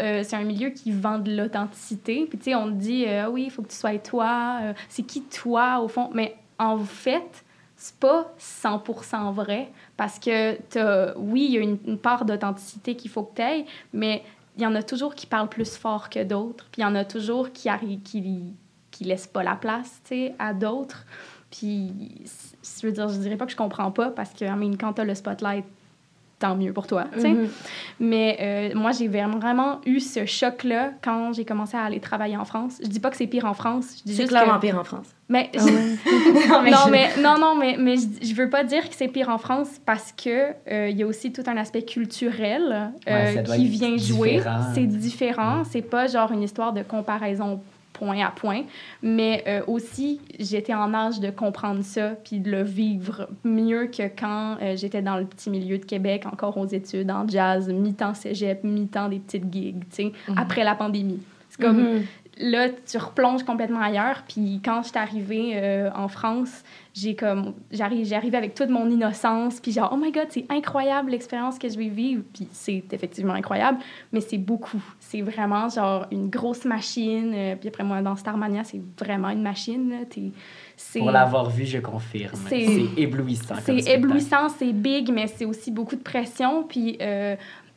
euh, 0.00 0.22
c'est 0.22 0.36
un 0.36 0.44
milieu 0.44 0.70
qui 0.70 0.92
vend 0.92 1.18
de 1.18 1.34
l'authenticité. 1.34 2.26
Puis, 2.28 2.38
tu 2.38 2.44
sais, 2.44 2.54
on 2.54 2.68
dit, 2.68 3.04
euh, 3.06 3.24
Ah 3.26 3.30
oui, 3.30 3.44
il 3.46 3.50
faut 3.50 3.62
que 3.62 3.68
tu 3.68 3.76
sois 3.76 3.96
toi. 3.98 4.58
euh, 4.62 4.72
c'est 4.88 5.02
qui 5.02 5.22
toi, 5.22 5.80
au 5.80 5.88
fond? 5.88 6.10
Mais 6.12 6.36
en 6.58 6.78
fait, 6.78 7.44
c'est 7.76 7.96
pas 7.96 8.32
100% 8.38 9.32
vrai 9.32 9.70
parce 9.96 10.18
que, 10.18 10.60
t'as- 10.70 11.16
oui, 11.16 11.46
il 11.48 11.52
y 11.52 11.58
a 11.58 11.60
une, 11.60 11.98
part 11.98 12.24
d'authenticité 12.24 12.94
qu'il 12.96 13.10
faut 13.10 13.22
que 13.22 13.36
tu 13.36 13.42
aies, 13.42 13.66
mais 13.92 14.22
il 14.56 14.62
y 14.62 14.66
en 14.66 14.74
a 14.74 14.82
toujours 14.82 15.14
qui 15.14 15.26
parlent 15.26 15.48
plus 15.48 15.76
fort 15.76 16.08
que 16.10 16.22
d'autres. 16.22 16.66
Puis, 16.72 16.82
il 16.82 16.84
y 16.84 16.86
en 16.86 16.94
a 16.94 17.04
toujours 17.04 17.52
qui 17.52 17.68
arrivent, 17.68 18.02
qui, 18.02 18.54
qui 18.90 19.04
laissent 19.04 19.26
pas 19.26 19.42
la 19.42 19.56
place, 19.56 20.00
tu 20.04 20.08
sais, 20.14 20.34
à 20.38 20.52
d'autres. 20.52 21.04
Puis, 21.50 21.92
je 22.80 22.86
veux 22.86 22.92
dire, 22.92 23.08
je 23.08 23.18
dirais 23.18 23.36
pas 23.36 23.46
que 23.46 23.52
je 23.52 23.56
comprends 23.56 23.90
pas 23.90 24.10
parce 24.10 24.34
que, 24.34 24.44
I 24.44 24.50
mean, 24.56 24.76
quand 24.78 24.94
t'as 24.94 25.04
le 25.04 25.14
spotlight, 25.14 25.64
tant 26.38 26.54
mieux 26.54 26.72
pour 26.72 26.86
toi, 26.86 27.04
tu 27.14 27.20
sais. 27.20 27.30
Mhm. 27.30 27.48
Mais 27.98 28.36
euh, 28.40 28.78
moi, 28.78 28.92
j'ai 28.92 29.08
vraiment, 29.08 29.38
vraiment 29.38 29.80
eu 29.86 30.00
ce 30.00 30.26
choc-là 30.26 30.90
quand 31.02 31.32
j'ai 31.32 31.44
commencé 31.46 31.76
à 31.76 31.82
aller 31.84 31.98
travailler 32.00 32.36
en 32.36 32.44
France. 32.44 32.78
Je 32.82 32.88
dis 32.88 33.00
pas 33.00 33.08
que 33.10 33.16
c'est 33.16 33.26
pire 33.26 33.46
en 33.46 33.54
France. 33.54 33.96
Je 33.98 34.02
dis 34.04 34.14
C'est 34.14 34.22
juste 34.24 34.28
clairement 34.28 34.56
que 34.56 34.60
pire 34.60 34.78
en 34.78 34.84
France. 34.84 35.06
Mais, 35.28 35.50
Ah 35.56 35.58
je- 35.58 35.64
ouais. 35.64 36.70
Non, 36.70 36.88
mais 36.90 37.08
non, 37.16 37.38
non, 37.38 37.38
non, 37.38 37.54
mais, 37.56 37.76
mais 37.78 37.96
je, 37.96 38.34
veux 38.34 38.50
pas 38.50 38.64
dire 38.64 38.88
que 38.88 38.94
c'est 38.94 39.08
pire 39.08 39.28
en 39.30 39.38
France 39.38 39.80
parce 39.86 40.12
que 40.12 40.52
euh, 40.70 40.88
il 40.90 40.96
y 40.98 41.02
a 41.02 41.06
aussi 41.06 41.32
tout 41.32 41.42
un 41.46 41.56
aspect 41.56 41.82
culturel 41.82 42.90
euh, 43.08 43.34
Ouais, 43.34 43.42
qui 43.56 43.66
vient 43.68 43.96
jouer. 43.96 44.36
différent. 44.36 44.60
C'est 44.74 44.86
différent. 44.86 45.62
C'est 45.64 45.82
pas 45.82 46.06
genre 46.06 46.32
une 46.32 46.42
histoire 46.42 46.72
de 46.72 46.82
comparaison 46.82 47.60
point 47.98 48.24
à 48.26 48.30
point, 48.30 48.62
mais 49.02 49.42
euh, 49.46 49.62
aussi 49.66 50.20
j'étais 50.38 50.74
en 50.74 50.92
âge 50.94 51.20
de 51.20 51.30
comprendre 51.30 51.82
ça 51.82 52.10
puis 52.24 52.40
de 52.40 52.50
le 52.50 52.62
vivre 52.62 53.28
mieux 53.44 53.86
que 53.86 54.02
quand 54.08 54.56
euh, 54.60 54.76
j'étais 54.76 55.02
dans 55.02 55.16
le 55.16 55.24
petit 55.24 55.50
milieu 55.50 55.78
de 55.78 55.84
Québec, 55.84 56.24
encore 56.30 56.56
aux 56.58 56.66
études, 56.66 57.10
en 57.10 57.26
jazz, 57.26 57.68
mi-temps 57.72 58.14
cégep, 58.14 58.62
mi-temps 58.64 59.08
des 59.08 59.18
petites 59.18 59.52
gigs, 59.52 59.80
tu 59.90 59.96
sais, 59.96 60.12
Mhm. 60.28 60.38
après 60.38 60.64
la 60.64 60.74
pandémie. 60.74 61.20
C'est 61.48 61.62
comme 61.62 61.78
Mhm. 61.80 62.02
là, 62.38 62.68
tu 62.68 62.98
replonges 62.98 63.44
complètement 63.44 63.80
ailleurs. 63.80 64.22
Puis 64.28 64.60
quand 64.62 64.82
je 64.82 64.88
suis 64.88 64.98
arrivée 64.98 65.52
euh, 65.54 65.88
en 65.94 66.08
France, 66.08 66.62
j'ai 66.92 67.14
comme 67.14 67.54
j'arrive 67.70 68.06
j'arrive 68.06 68.34
avec 68.34 68.54
toute 68.54 68.70
mon 68.70 68.88
innocence 68.90 69.60
puis 69.60 69.70
genre 69.72 69.90
oh 69.92 69.96
my 69.98 70.10
god 70.12 70.28
c'est 70.30 70.46
incroyable 70.50 71.10
l'expérience 71.10 71.58
que 71.58 71.68
je 71.68 71.76
vais 71.76 71.88
vivre 71.88 72.22
puis 72.32 72.48
c'est 72.52 72.84
effectivement 72.90 73.34
incroyable 73.34 73.78
mais 74.12 74.20
c'est 74.22 74.38
beaucoup 74.38 74.82
c'est 75.08 75.20
vraiment 75.22 75.68
genre 75.68 76.06
une 76.10 76.28
grosse 76.28 76.64
machine 76.64 77.32
euh, 77.34 77.56
puis 77.56 77.68
après 77.68 77.84
moi 77.84 78.02
dans 78.02 78.16
Starmania 78.16 78.64
c'est 78.64 78.80
vraiment 78.98 79.30
une 79.30 79.42
machine 79.42 79.90
là. 79.90 79.96
T'es- 80.08 80.32
c'est 80.76 80.98
Pour 80.98 81.10
l'avoir 81.10 81.48
vu, 81.48 81.64
je 81.64 81.78
confirme. 81.78 82.34
C'est- 82.48 82.88
éblouissant. 82.96 83.54
comme 83.64 83.80
c'est 83.80 83.92
éblouissant, 83.94 84.48
c'est 84.50 84.72
big, 84.72 85.10
mais 85.12 85.26
c'est 85.26 85.46
aussi 85.46 85.70
beaucoup 85.70 85.96
de 85.96 86.02
pression. 86.02 86.64
Puis 86.64 86.98
euh, 87.00 87.34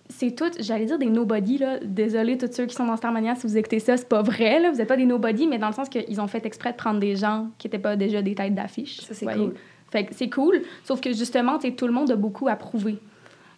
c'est 0.09 0.35
tout, 0.35 0.51
j'allais 0.59 0.85
dire 0.85 0.97
des 0.99 1.05
nobody, 1.05 1.59
là. 1.59 1.79
Désolé, 1.81 2.37
tous 2.37 2.51
ceux 2.51 2.65
qui 2.65 2.75
sont 2.75 2.85
dans 2.85 2.97
Starmania, 2.97 3.35
si 3.35 3.47
vous 3.47 3.55
écoutez 3.57 3.79
ça, 3.79 3.95
c'est 3.95 4.09
pas 4.09 4.21
vrai, 4.21 4.59
là. 4.59 4.71
Vous 4.71 4.77
n'êtes 4.77 4.87
pas 4.89 4.97
des 4.97 5.05
nobody, 5.05 5.47
mais 5.47 5.57
dans 5.59 5.67
le 5.67 5.73
sens 5.73 5.87
qu'ils 5.87 6.19
ont 6.19 6.27
fait 6.27 6.45
exprès 6.45 6.71
de 6.71 6.77
prendre 6.77 6.99
des 6.99 7.15
gens 7.15 7.47
qui 7.57 7.67
n'étaient 7.67 7.79
pas 7.79 7.95
déjà 7.95 8.21
des 8.21 8.35
têtes 8.35 8.55
d'affiche. 8.55 8.99
Ça, 9.01 9.13
c'est 9.13 9.25
cool. 9.27 9.53
Fait 9.91 10.05
que 10.05 10.13
c'est 10.13 10.29
cool, 10.29 10.61
sauf 10.83 10.99
que 10.99 11.13
justement, 11.13 11.57
tout 11.57 11.87
le 11.87 11.93
monde 11.93 12.11
a 12.11 12.15
beaucoup 12.15 12.47
approuvé. 12.49 12.97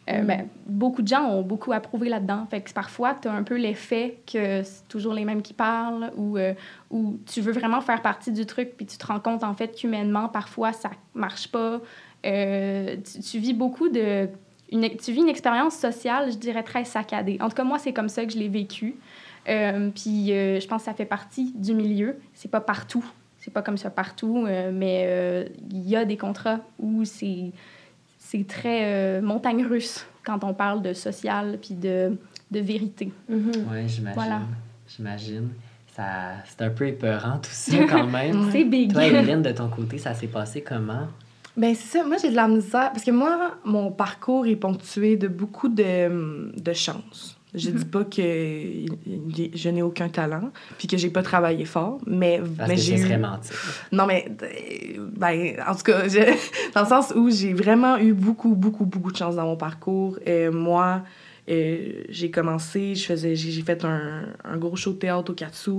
Euh, 0.09 0.21
Mm. 0.23 0.25
ben, 0.25 0.47
beaucoup 0.65 1.01
de 1.03 1.07
gens 1.07 1.25
ont 1.29 1.41
beaucoup 1.43 1.73
approuvé 1.73 2.09
là-dedans. 2.09 2.47
Fait 2.49 2.61
que 2.61 2.73
parfois, 2.73 3.13
tu 3.13 3.27
as 3.27 3.33
un 3.33 3.43
peu 3.43 3.55
l'effet 3.55 4.17
que 4.25 4.63
c'est 4.63 4.87
toujours 4.87 5.13
les 5.13 5.25
mêmes 5.25 5.43
qui 5.43 5.53
parlent 5.53 6.11
ou, 6.15 6.37
euh, 6.37 6.53
ou 6.89 7.19
tu 7.31 7.39
veux 7.41 7.51
vraiment 7.51 7.81
faire 7.81 8.01
partie 8.01 8.31
du 8.31 8.45
truc 8.45 8.75
puis 8.75 8.85
tu 8.85 8.97
te 8.97 9.05
rends 9.05 9.19
compte 9.19 9.43
en 9.43 9.53
fait 9.53 9.75
qu'humainement, 9.75 10.27
parfois, 10.27 10.73
ça 10.73 10.89
marche 11.13 11.49
pas. 11.49 11.81
Euh, 12.25 12.97
tu, 12.97 13.19
tu 13.19 13.39
vis 13.39 13.53
beaucoup 13.53 13.89
de... 13.89 14.27
Une, 14.71 14.89
tu 14.89 15.11
vis 15.11 15.19
une 15.19 15.29
expérience 15.29 15.75
sociale, 15.75 16.31
je 16.31 16.37
dirais, 16.37 16.63
très 16.63 16.85
saccadée. 16.85 17.37
En 17.41 17.49
tout 17.49 17.55
cas, 17.55 17.65
moi, 17.65 17.77
c'est 17.77 17.93
comme 17.93 18.09
ça 18.09 18.25
que 18.25 18.31
je 18.31 18.37
l'ai 18.37 18.47
vécu. 18.47 18.95
Euh, 19.49 19.89
puis 19.93 20.27
je 20.27 20.65
pense 20.67 20.81
que 20.81 20.85
ça 20.85 20.93
fait 20.93 21.05
partie 21.05 21.51
du 21.53 21.73
milieu. 21.73 22.17
C'est 22.33 22.49
pas 22.49 22.61
partout. 22.61 23.05
C'est 23.37 23.51
pas 23.51 23.61
comme 23.61 23.77
ça 23.77 23.89
partout, 23.89 24.47
mais 24.71 25.49
il 25.71 25.89
y 25.89 25.95
a 25.97 26.05
des 26.05 26.15
contrats 26.15 26.59
où 26.79 27.03
c'est 27.03 27.51
c'est 28.23 28.47
très 28.47 28.83
euh, 28.83 29.21
montagne 29.21 29.65
russe 29.65 30.05
quand 30.23 30.43
on 30.43 30.53
parle 30.53 30.81
de 30.81 30.93
social 30.93 31.57
puis 31.61 31.73
de, 31.73 32.15
de 32.51 32.59
vérité. 32.59 33.11
Mhm. 33.27 33.51
Ouais, 33.69 33.87
j'imagine. 33.87 34.13
Voilà. 34.13 34.41
J'imagine. 34.87 35.49
Ça, 35.95 36.35
c'est 36.45 36.61
un 36.61 36.69
peu 36.69 36.87
épeurant 36.87 37.39
tout 37.39 37.49
ça 37.51 37.75
quand 37.89 38.07
même. 38.07 38.49
C'est 38.51 38.63
big. 38.63 38.93
Toi, 38.93 39.05
Evelyne, 39.05 39.41
de 39.41 39.51
ton 39.51 39.67
côté, 39.67 39.97
ça 39.97 40.13
s'est 40.13 40.27
passé 40.27 40.61
comment? 40.61 41.07
Ben 41.57 41.75
c'est 41.75 41.97
ça. 41.97 42.05
Moi, 42.05 42.15
j'ai 42.21 42.29
de 42.29 42.35
la 42.35 42.47
misère. 42.47 42.91
Parce 42.91 43.03
que 43.03 43.11
moi, 43.11 43.55
mon 43.65 43.91
parcours 43.91 44.45
est 44.45 44.55
ponctué 44.55 45.17
de 45.17 45.27
beaucoup 45.27 45.67
de, 45.67 46.51
de 46.57 46.73
chance. 46.73 47.37
Je 47.53 47.69
dis 47.69 47.85
pas 47.85 48.05
que 48.05 48.21
je 48.21 49.69
n'ai 49.69 49.81
aucun 49.81 50.07
talent, 50.07 50.51
puis 50.77 50.87
que 50.87 50.95
j'ai 50.97 51.09
pas 51.09 51.21
travaillé 51.21 51.65
fort, 51.65 51.99
mais, 52.07 52.39
Parce 52.57 52.69
mais 52.69 52.77
j'ai 52.77 52.93
eu... 53.01 53.07
Non, 53.91 54.05
mais, 54.05 54.31
ben, 55.17 55.55
en 55.67 55.75
tout 55.75 55.83
cas, 55.83 56.07
je- 56.07 56.37
dans 56.73 56.81
le 56.83 56.87
sens 56.87 57.11
où 57.15 57.29
j'ai 57.29 57.53
vraiment 57.53 57.97
eu 57.97 58.13
beaucoup, 58.13 58.55
beaucoup, 58.55 58.85
beaucoup 58.85 59.11
de 59.11 59.17
chance 59.17 59.35
dans 59.35 59.45
mon 59.45 59.57
parcours. 59.57 60.17
Euh, 60.27 60.49
moi, 60.51 61.01
euh, 61.49 62.03
j'ai 62.09 62.31
commencé, 62.31 62.95
je 62.95 63.03
faisais, 63.05 63.35
j'ai 63.35 63.51
j'ai 63.51 63.61
fait 63.63 63.83
un, 63.83 64.23
un 64.45 64.57
gros 64.57 64.75
show 64.77 64.93
de 64.93 64.99
théâtre 64.99 65.31
au 65.31 65.33
Katsu, 65.35 65.71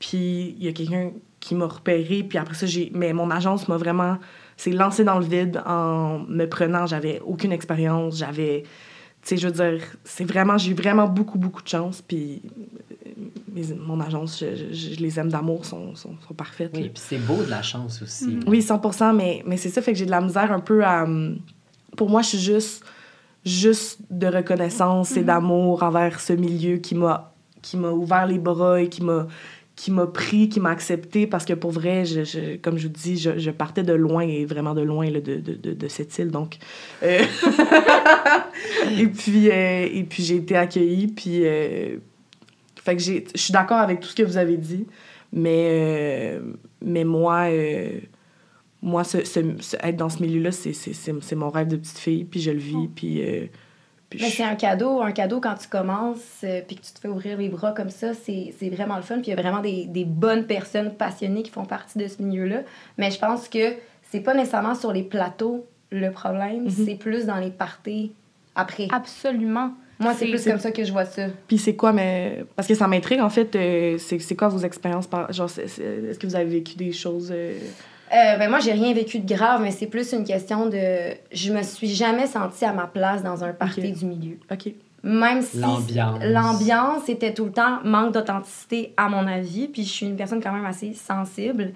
puis 0.00 0.56
il 0.58 0.64
y 0.64 0.68
a 0.68 0.72
quelqu'un 0.72 1.12
qui 1.38 1.54
m'a 1.54 1.66
repéré, 1.66 2.24
puis 2.28 2.38
après 2.38 2.54
ça, 2.54 2.66
j'ai... 2.66 2.90
Mais 2.94 3.12
mon 3.12 3.30
agence 3.30 3.68
m'a 3.68 3.76
vraiment... 3.76 4.18
s'est 4.56 4.70
lancée 4.72 5.04
dans 5.04 5.18
le 5.20 5.24
vide 5.24 5.62
en 5.66 6.20
me 6.28 6.46
prenant, 6.46 6.86
j'avais 6.86 7.20
aucune 7.24 7.52
expérience, 7.52 8.18
j'avais... 8.18 8.64
Tu 9.22 9.28
sais, 9.28 9.36
je 9.36 9.46
veux 9.46 9.52
dire, 9.52 9.82
c'est 10.04 10.24
vraiment... 10.24 10.58
J'ai 10.58 10.72
eu 10.72 10.74
vraiment 10.74 11.06
beaucoup, 11.06 11.38
beaucoup 11.38 11.62
de 11.62 11.68
chance, 11.68 12.02
puis 12.02 12.42
euh, 13.06 13.10
mes- 13.54 13.74
mon 13.76 14.00
agence, 14.00 14.40
je, 14.40 14.56
je- 14.74 14.94
je 14.94 15.00
les 15.00 15.18
aime 15.20 15.28
d'amour, 15.30 15.64
sont, 15.64 15.94
sont, 15.94 16.16
sont 16.26 16.34
parfaites. 16.34 16.72
Oui, 16.74 16.88
puis 16.88 17.02
c'est 17.06 17.18
beau 17.18 17.42
de 17.44 17.48
la 17.50 17.62
chance 17.62 18.02
aussi. 18.02 18.26
Mhm. 18.26 18.40
Oui, 18.48 18.62
100 18.62 19.12
mais, 19.14 19.44
mais 19.46 19.56
c'est 19.56 19.68
ça, 19.70 19.80
fait 19.80 19.92
que 19.92 19.98
j'ai 19.98 20.06
de 20.06 20.10
la 20.10 20.20
misère 20.20 20.50
un 20.50 20.58
peu 20.60 20.84
à... 20.84 21.04
hum, 21.04 21.38
Pour 21.96 22.10
moi, 22.10 22.22
je 22.22 22.28
suis 22.30 22.38
juste, 22.38 22.84
juste 23.44 24.00
de 24.10 24.26
reconnaissance 24.26 25.16
et 25.16 25.22
d'amour 25.22 25.82
envers 25.84 26.18
ce 26.20 26.32
milieu 26.32 26.78
qui 26.78 26.94
m'a 26.96 27.28
qui 27.60 27.76
m'a 27.76 27.90
ouvert 27.90 28.26
les 28.26 28.40
bras 28.40 28.80
et 28.80 28.88
qui 28.88 29.04
m'a 29.04 29.28
qui 29.74 29.90
m'a 29.90 30.06
pris, 30.06 30.48
qui 30.50 30.60
m'a 30.60 30.70
accepté, 30.70 31.26
parce 31.26 31.44
que 31.46 31.54
pour 31.54 31.70
vrai, 31.70 32.04
je, 32.04 32.24
je- 32.24 32.56
comme 32.56 32.76
je 32.78 32.88
vous 32.88 32.92
dis, 32.92 33.16
je, 33.16 33.38
je 33.38 33.50
partais 33.50 33.82
de 33.82 33.92
loin, 33.94 34.22
et 34.22 34.44
vraiment 34.44 34.74
de 34.74 34.82
loin 34.82 35.08
là, 35.10 35.20
de, 35.20 35.36
de, 35.36 35.54
de, 35.54 35.72
de 35.72 35.88
cette 35.88 36.16
île, 36.18 36.30
donc... 36.30 36.58
euh, 37.02 37.22
et 38.98 39.06
puis, 39.06 39.50
euh, 39.50 39.88
et 39.92 40.04
puis 40.04 40.22
j'ai 40.22 40.36
été 40.36 40.56
accueillie, 40.56 41.08
puis... 41.08 41.46
euh, 41.46 41.96
fait 42.84 42.96
que 42.96 43.02
j'ai- 43.02 43.24
je 43.34 43.40
suis 43.40 43.52
d'accord 43.52 43.78
avec 43.78 44.00
tout 44.00 44.08
ce 44.08 44.14
que 44.14 44.22
vous 44.22 44.36
avez 44.36 44.56
dit, 44.56 44.86
mais, 45.32 46.38
mais 46.84 47.04
moi, 47.04 47.46
moi 48.82 49.04
ce, 49.04 49.24
ce- 49.24 49.40
ce- 49.60 49.76
être 49.82 49.96
dans 49.96 50.08
ce 50.10 50.22
milieu-là, 50.22 50.52
c'est- 50.52 51.34
mon 51.34 51.48
rêve 51.50 51.68
de 51.68 51.76
petite 51.76 51.98
fille, 51.98 52.24
puis 52.24 52.40
je 52.40 52.50
le 52.50 52.58
vis, 52.58 52.88
puis... 52.94 53.22
puis 54.16 54.22
Mais 54.22 54.30
je- 54.30 54.36
c'est 54.36 54.44
un 54.44 54.54
cadeau, 54.54 55.00
un 55.00 55.12
cadeau 55.12 55.40
quand 55.40 55.54
tu 55.54 55.68
commences 55.68 56.18
euh, 56.44 56.60
puis 56.66 56.76
que 56.76 56.82
tu 56.82 56.92
te 56.92 56.98
fais 57.00 57.08
ouvrir 57.08 57.36
les 57.38 57.48
bras 57.48 57.72
comme 57.72 57.90
ça, 57.90 58.14
c'est 58.14 58.54
c'est 58.58 58.68
vraiment 58.68 58.96
le 58.96 59.02
fun. 59.02 59.16
Puis 59.16 59.26
il 59.26 59.30
y 59.30 59.38
a 59.38 59.40
vraiment 59.40 59.60
des, 59.60 59.86
des 59.86 60.04
bonnes 60.04 60.46
personnes 60.46 60.92
passionnées 60.94 61.42
qui 61.42 61.50
font 61.50 61.64
partie 61.64 61.98
de 61.98 62.06
ce 62.06 62.22
milieu-là. 62.22 62.62
Mais 62.98 63.10
je 63.10 63.18
pense 63.18 63.48
que 63.48 63.74
c'est 64.10 64.20
pas 64.20 64.34
nécessairement 64.34 64.74
sur 64.74 64.92
les 64.92 65.02
plateaux 65.02 65.66
le 65.90 66.10
problème, 66.10 66.70
c'est 66.70 66.94
plus 66.94 67.26
dans 67.26 67.36
les 67.36 67.50
parties 67.50 68.12
après. 68.54 68.88
Absolument. 68.92 69.72
Moi, 69.98 70.14
c'est 70.14 70.26
plus 70.26 70.42
comme 70.44 70.58
ça 70.58 70.72
que 70.72 70.82
je 70.84 70.90
vois 70.90 71.04
ça. 71.04 71.26
Puis 71.46 71.58
c'est 71.58 71.76
quoi, 71.76 71.92
mais... 71.92 72.44
Parce 72.56 72.66
que 72.66 72.74
ça 72.74 72.88
m'intrigue, 72.88 73.20
en 73.20 73.28
fait, 73.30 73.54
euh, 73.54 73.98
c'est 73.98 74.18
c'est 74.18 74.34
quoi 74.34 74.48
vos 74.48 74.58
expériences? 74.58 75.06
Par... 75.06 75.32
Genre, 75.32 75.48
est-ce 75.58 76.18
que 76.18 76.26
vous 76.26 76.34
avez 76.34 76.46
vécu 76.46 76.74
des 76.76 76.92
choses... 76.92 77.30
euh, 77.32 77.56
Euh, 78.12 78.36
ben 78.36 78.50
moi, 78.50 78.58
j'ai 78.60 78.72
rien 78.72 78.92
vécu 78.92 79.18
de 79.20 79.26
grave, 79.34 79.62
mais 79.62 79.70
c'est 79.70 79.86
plus 79.86 80.12
une 80.12 80.24
question 80.24 80.66
de. 80.66 81.14
Je 81.32 81.52
me 81.52 81.62
suis 81.62 81.88
jamais 81.88 82.26
sentie 82.26 82.64
à 82.64 82.72
ma 82.72 82.86
place 82.86 83.22
dans 83.22 83.42
un 83.42 83.52
party 83.52 83.92
du 83.92 84.04
milieu. 84.04 84.38
OK. 84.50 84.72
Même 85.02 85.42
si 85.42 85.58
L'ambiance. 85.58 86.18
l'ambiance 86.22 87.08
était 87.08 87.34
tout 87.34 87.46
le 87.46 87.52
temps 87.52 87.80
manque 87.84 88.12
d'authenticité 88.12 88.94
à 88.96 89.08
mon 89.08 89.26
avis, 89.26 89.66
puis 89.66 89.82
je 89.82 89.88
suis 89.88 90.06
une 90.06 90.14
personne 90.16 90.40
quand 90.40 90.52
même 90.52 90.64
assez 90.66 90.92
sensible. 90.92 91.72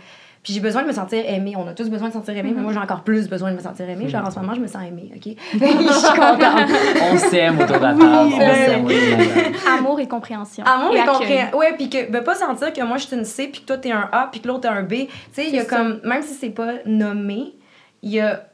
Puis 0.46 0.52
j'ai 0.54 0.60
besoin 0.60 0.82
de 0.82 0.86
me 0.86 0.92
sentir 0.92 1.24
aimée. 1.26 1.54
On 1.56 1.66
a 1.66 1.72
tous 1.72 1.90
besoin 1.90 2.06
de 2.06 2.12
se 2.12 2.18
sentir 2.20 2.36
aimée, 2.36 2.52
mais 2.54 2.62
moi 2.62 2.72
j'ai 2.72 2.78
encore 2.78 3.02
plus 3.02 3.28
besoin 3.28 3.50
de 3.50 3.56
me 3.56 3.60
sentir 3.60 3.90
aimée. 3.90 4.08
Genre 4.08 4.24
en 4.24 4.30
ce 4.30 4.38
moment, 4.38 4.54
je 4.54 4.60
me 4.60 4.68
sens 4.68 4.84
aimée, 4.86 5.10
OK? 5.16 5.22
je 5.52 5.58
suis 5.58 6.20
contente. 6.20 6.70
On 7.02 7.18
s'aime 7.18 7.58
autour 7.60 7.78
de 7.78 7.82
la 7.82 7.92
Oui, 7.94 7.98
table. 7.98 8.30
on 8.32 8.38
ben- 8.38 8.54
s'aime. 8.54 9.52
Amour 9.76 9.98
et 9.98 10.06
compréhension. 10.06 10.62
Amour 10.64 10.94
et 10.94 11.04
compréhension. 11.04 11.58
Ouais, 11.58 11.74
puis 11.76 11.90
que 11.90 12.08
ben, 12.12 12.22
pas 12.22 12.36
sentir 12.36 12.72
que 12.72 12.80
moi 12.84 12.96
je 12.96 13.06
suis 13.08 13.16
une 13.16 13.24
C, 13.24 13.48
puis 13.48 13.62
que 13.62 13.66
toi 13.66 13.76
t'es 13.78 13.90
un 13.90 14.08
A, 14.12 14.28
puis 14.30 14.40
que 14.40 14.46
l'autre 14.46 14.68
est 14.68 14.72
un 14.72 14.84
B. 14.84 14.90
Tu 14.92 15.08
sais, 15.32 15.48
il 15.48 15.54
y 15.56 15.58
a 15.58 15.64
ça. 15.64 15.76
comme 15.78 16.00
même 16.04 16.22
si 16.22 16.34
c'est 16.34 16.50
pas 16.50 16.74
nommé, 16.86 17.56
il 18.04 18.12
y 18.12 18.20
a 18.20 18.46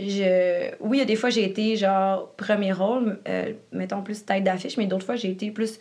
je 0.00 0.72
oui, 0.80 0.96
il 0.96 1.00
y 1.00 1.02
a 1.02 1.06
des 1.06 1.14
fois 1.14 1.30
j'ai 1.30 1.44
été 1.44 1.76
genre 1.76 2.32
premier 2.36 2.72
rôle, 2.72 3.20
euh, 3.28 3.52
mettons 3.70 4.02
plus 4.02 4.24
tête 4.24 4.42
d'affiche, 4.42 4.76
mais 4.76 4.86
d'autres 4.86 5.06
fois 5.06 5.14
j'ai 5.14 5.30
été 5.30 5.52
plus 5.52 5.78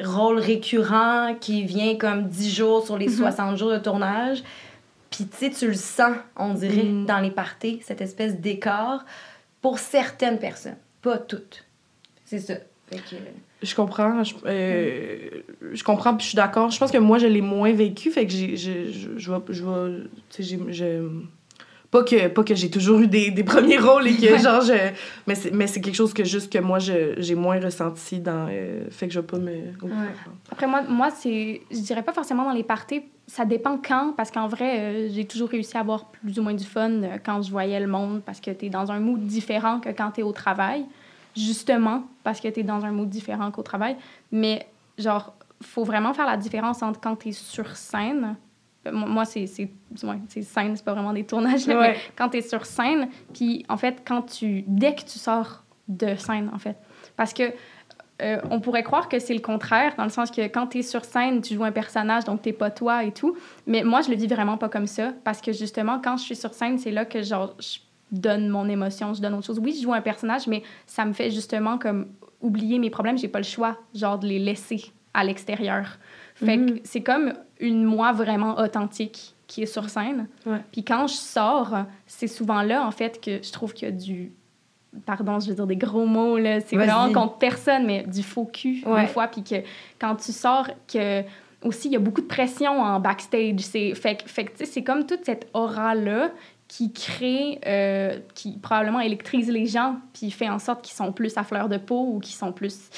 rôle 0.00 0.38
récurrent 0.38 1.34
qui 1.40 1.64
vient 1.64 1.96
comme 1.96 2.28
10 2.28 2.54
jours 2.54 2.84
sur 2.84 2.96
les 2.98 3.08
60 3.08 3.56
jours 3.56 3.72
de 3.72 3.78
tournage. 3.78 4.44
Puis 5.10 5.26
tu 5.26 5.36
sais, 5.36 5.50
tu 5.50 5.66
le 5.68 5.74
sens, 5.74 6.16
on 6.36 6.54
dirait, 6.54 6.82
Mm. 6.82 7.06
dans 7.06 7.20
les 7.20 7.30
parties, 7.30 7.80
cette 7.84 8.00
espèce 8.00 8.36
d'écart 8.40 9.04
pour 9.62 9.78
certaines 9.78 10.38
personnes, 10.38 10.76
pas 11.02 11.18
toutes. 11.18 11.64
C'est 12.24 12.40
ça. 12.40 12.54
Fait 12.90 12.98
que, 12.98 13.16
Je 13.62 13.74
comprends. 13.74 14.22
Je, 14.22 14.34
euh, 14.44 15.28
je 15.72 15.82
comprends, 15.82 16.14
puis 16.14 16.22
je 16.24 16.28
suis 16.30 16.36
d'accord. 16.36 16.70
Je 16.70 16.78
pense 16.78 16.92
que 16.92 16.98
moi, 16.98 17.18
je 17.18 17.26
l'ai 17.26 17.40
moins 17.40 17.72
vécu, 17.72 18.10
fait 18.10 18.26
que 18.26 18.32
j'ai, 18.32 18.56
je, 18.56 18.90
je, 18.92 19.18
je. 19.18 19.32
Je 20.38 21.08
Pas 21.90 22.02
que, 22.02 22.28
pas 22.28 22.42
que 22.42 22.54
j'ai 22.54 22.70
toujours 22.70 23.00
eu 23.00 23.06
des, 23.06 23.30
des 23.30 23.44
premiers 23.44 23.78
rôles 23.78 24.08
et 24.08 24.16
que, 24.16 24.36
genre, 24.38 24.60
je... 24.60 24.74
Mais 25.26 25.34
c'est, 25.34 25.52
mais 25.52 25.66
c'est 25.66 25.80
quelque 25.80 25.94
chose 25.94 26.12
que 26.12 26.24
juste 26.24 26.52
que 26.52 26.58
moi, 26.58 26.78
je, 26.78 27.14
j'ai 27.18 27.34
moins 27.34 27.60
ressenti 27.60 28.18
dans... 28.18 28.48
euh, 28.50 28.84
fait 28.90 29.06
que 29.06 29.14
je 29.14 29.20
vais 29.20 29.26
pas 29.26 29.38
me... 29.38 29.52
Après, 30.50 30.66
moi, 30.66 30.82
moi 30.82 31.10
c'est, 31.10 31.62
je 31.70 31.78
dirais 31.78 32.02
pas 32.02 32.12
forcément 32.12 32.44
dans 32.44 32.52
les 32.52 32.64
parties. 32.64 33.02
Ça 33.28 33.44
dépend 33.44 33.78
quand, 33.78 34.14
parce 34.16 34.30
qu'en 34.30 34.48
vrai, 34.48 34.78
euh, 34.78 35.08
j'ai 35.12 35.24
toujours 35.24 35.48
réussi 35.48 35.76
à 35.76 35.80
avoir 35.80 36.06
plus 36.06 36.38
ou 36.38 36.42
moins 36.42 36.54
du 36.54 36.64
fun 36.64 36.90
euh, 36.90 37.18
quand 37.24 37.42
je 37.42 37.50
voyais 37.50 37.80
le 37.80 37.86
monde, 37.86 38.22
parce 38.24 38.40
que 38.40 38.50
tu 38.50 38.66
es 38.66 38.68
dans 38.68 38.90
un 38.90 39.00
mood 39.00 39.24
différent 39.24 39.80
que 39.80 39.90
quand 39.90 40.10
tu 40.12 40.20
es 40.20 40.24
au 40.24 40.32
travail. 40.32 40.84
Justement, 41.36 42.04
parce 42.24 42.40
que 42.40 42.48
tu 42.48 42.60
es 42.60 42.62
dans 42.62 42.84
un 42.84 42.92
mood 42.92 43.08
différent 43.08 43.50
qu'au 43.50 43.62
travail. 43.62 43.96
Mais, 44.32 44.66
genre, 44.98 45.34
faut 45.62 45.84
vraiment 45.84 46.14
faire 46.14 46.26
la 46.26 46.36
différence 46.36 46.82
entre 46.82 47.00
quand 47.00 47.16
tu 47.16 47.28
es 47.28 47.32
sur 47.32 47.76
scène 47.76 48.36
Moi, 48.92 49.08
moi, 49.08 49.24
c'est 49.24 49.40
ouais, 49.40 50.18
scène, 50.42 50.76
c'est 50.76 50.84
pas 50.84 50.92
vraiment 50.92 51.12
des 51.12 51.24
tournages, 51.24 51.66
là, 51.66 51.78
Ouais. 51.78 51.92
mais 51.92 51.96
quand 52.16 52.28
tu 52.30 52.38
es 52.38 52.42
sur 52.42 52.64
scène, 52.66 53.08
puis 53.34 53.64
en 53.68 53.76
fait, 53.76 54.02
quand 54.06 54.22
tu. 54.22 54.64
Dès 54.66 54.94
que 54.94 55.02
tu 55.02 55.18
sors 55.18 55.64
de 55.88 56.14
scène, 56.16 56.50
en 56.54 56.58
fait. 56.58 56.76
Parce 57.16 57.32
que. 57.32 57.44
euh, 58.22 58.40
on 58.50 58.60
pourrait 58.60 58.82
croire 58.82 59.10
que 59.10 59.18
c'est 59.18 59.34
le 59.34 59.40
contraire, 59.40 59.92
dans 59.98 60.04
le 60.04 60.08
sens 60.10 60.30
que 60.30 60.40
quand 60.48 60.68
tu 60.68 60.78
es 60.78 60.82
sur 60.82 61.04
scène, 61.04 61.42
tu 61.42 61.54
joues 61.54 61.64
un 61.64 61.70
personnage, 61.72 62.24
donc 62.24 62.40
t'es 62.40 62.54
pas 62.54 62.70
toi 62.70 63.04
et 63.04 63.12
tout. 63.12 63.36
Mais 63.66 63.82
moi, 63.84 64.00
je 64.00 64.08
le 64.08 64.16
vis 64.16 64.26
vraiment 64.26 64.56
pas 64.56 64.70
comme 64.70 64.86
ça, 64.86 65.12
parce 65.22 65.42
que 65.42 65.52
justement, 65.52 66.00
quand 66.02 66.16
je 66.16 66.22
suis 66.24 66.36
sur 66.36 66.54
scène, 66.54 66.78
c'est 66.78 66.92
là 66.92 67.04
que 67.04 67.22
genre, 67.22 67.54
je 67.60 67.78
donne 68.10 68.48
mon 68.48 68.68
émotion, 68.70 69.12
je 69.12 69.20
donne 69.20 69.34
autre 69.34 69.44
chose. 69.46 69.58
Oui, 69.58 69.74
je 69.76 69.82
joue 69.82 69.92
un 69.92 70.00
personnage, 70.00 70.46
mais 70.46 70.62
ça 70.86 71.04
me 71.04 71.12
fait 71.12 71.30
justement 71.30 71.76
comme 71.76 72.06
oublier 72.40 72.78
mes 72.78 72.88
problèmes. 72.88 73.18
J'ai 73.18 73.28
pas 73.28 73.38
le 73.40 73.44
choix, 73.44 73.76
genre, 73.94 74.18
de 74.18 74.26
les 74.26 74.38
laisser 74.38 74.82
à 75.12 75.22
l'extérieur. 75.22 75.98
Fait 76.44 76.58
que 76.58 76.80
c'est 76.84 77.00
comme 77.02 77.32
une 77.60 77.84
moi 77.84 78.12
vraiment 78.12 78.58
authentique 78.58 79.34
qui 79.46 79.62
est 79.62 79.66
sur 79.66 79.88
scène. 79.88 80.28
Ouais. 80.44 80.60
Puis 80.72 80.84
quand 80.84 81.06
je 81.06 81.14
sors, 81.14 81.74
c'est 82.06 82.26
souvent 82.26 82.62
là, 82.62 82.86
en 82.86 82.90
fait, 82.90 83.20
que 83.20 83.42
je 83.42 83.52
trouve 83.52 83.72
qu'il 83.72 83.88
y 83.88 83.90
a 83.90 83.94
du... 83.94 84.32
Pardon, 85.04 85.38
je 85.40 85.48
veux 85.50 85.54
dire 85.54 85.66
des 85.66 85.76
gros 85.76 86.06
mots, 86.06 86.38
là. 86.38 86.60
C'est 86.60 86.76
vraiment 86.76 87.12
contre 87.12 87.36
personne, 87.38 87.86
mais 87.86 88.02
du 88.04 88.22
faux 88.22 88.46
cul, 88.46 88.82
Ouais. 88.86 89.02
des 89.02 89.06
fois. 89.08 89.28
Puis 89.28 89.42
que 89.42 89.56
quand 89.98 90.16
tu 90.16 90.32
sors, 90.32 90.68
que 90.92 91.22
aussi, 91.62 91.88
il 91.88 91.92
y 91.92 91.96
a 91.96 92.00
beaucoup 92.00 92.20
de 92.22 92.26
pression 92.26 92.80
en 92.80 92.98
backstage. 93.00 93.60
C'est, 93.60 93.94
fait, 93.94 94.22
que- 94.22 94.28
fait 94.28 94.44
que, 94.44 94.50
tu 94.52 94.58
sais, 94.58 94.64
c'est 94.66 94.82
comme 94.82 95.04
toute 95.06 95.24
cette 95.24 95.48
aura-là 95.54 96.30
qui 96.68 96.92
crée, 96.92 97.60
euh, 97.66 98.18
qui 98.34 98.52
probablement 98.58 99.00
électrise 99.00 99.48
les 99.50 99.66
gens, 99.66 99.96
puis 100.12 100.30
fait 100.30 100.48
en 100.48 100.58
sorte 100.58 100.82
qu'ils 100.82 100.94
sont 100.96 101.12
plus 101.12 101.36
à 101.36 101.44
fleur 101.44 101.68
de 101.68 101.76
peau 101.76 102.12
ou 102.14 102.18
qu'ils 102.18 102.34
sont 102.34 102.52
plus, 102.52 102.88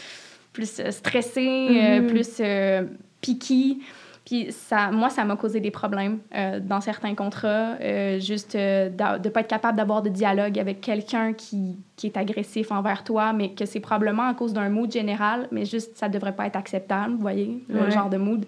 plus 0.52 0.80
euh, 0.80 0.90
stressés, 0.90 1.68
euh, 1.70 2.00
Mhm. 2.00 2.06
plus 2.06 2.30
euh, 2.40 2.84
piqués. 3.20 3.78
Puis 4.24 4.52
ça, 4.52 4.90
moi, 4.90 5.08
ça 5.08 5.24
m'a 5.24 5.36
causé 5.36 5.58
des 5.58 5.70
problèmes 5.70 6.18
euh, 6.34 6.60
dans 6.60 6.82
certains 6.82 7.14
contrats, 7.14 7.76
euh, 7.80 8.20
juste 8.20 8.54
euh, 8.56 8.90
de 8.90 9.26
ne 9.26 9.30
pas 9.30 9.40
être 9.40 9.48
capable 9.48 9.78
d'avoir 9.78 10.02
de 10.02 10.10
dialogue 10.10 10.58
avec 10.58 10.82
quelqu'un 10.82 11.32
qui, 11.32 11.76
qui 11.96 12.08
est 12.08 12.16
agressif 12.18 12.70
envers 12.70 13.04
toi, 13.04 13.32
mais 13.32 13.52
que 13.54 13.64
c'est 13.64 13.80
probablement 13.80 14.28
à 14.28 14.34
cause 14.34 14.52
d'un 14.52 14.68
mood 14.68 14.92
général, 14.92 15.48
mais 15.50 15.64
juste 15.64 15.96
ça 15.96 16.10
devrait 16.10 16.36
pas 16.36 16.46
être 16.46 16.56
acceptable, 16.56 17.14
vous 17.14 17.20
voyez, 17.22 17.64
le 17.70 17.80
Ouais. 17.80 17.90
genre 17.90 18.10
de 18.10 18.18
mood. 18.18 18.44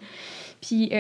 Puis 0.61 0.91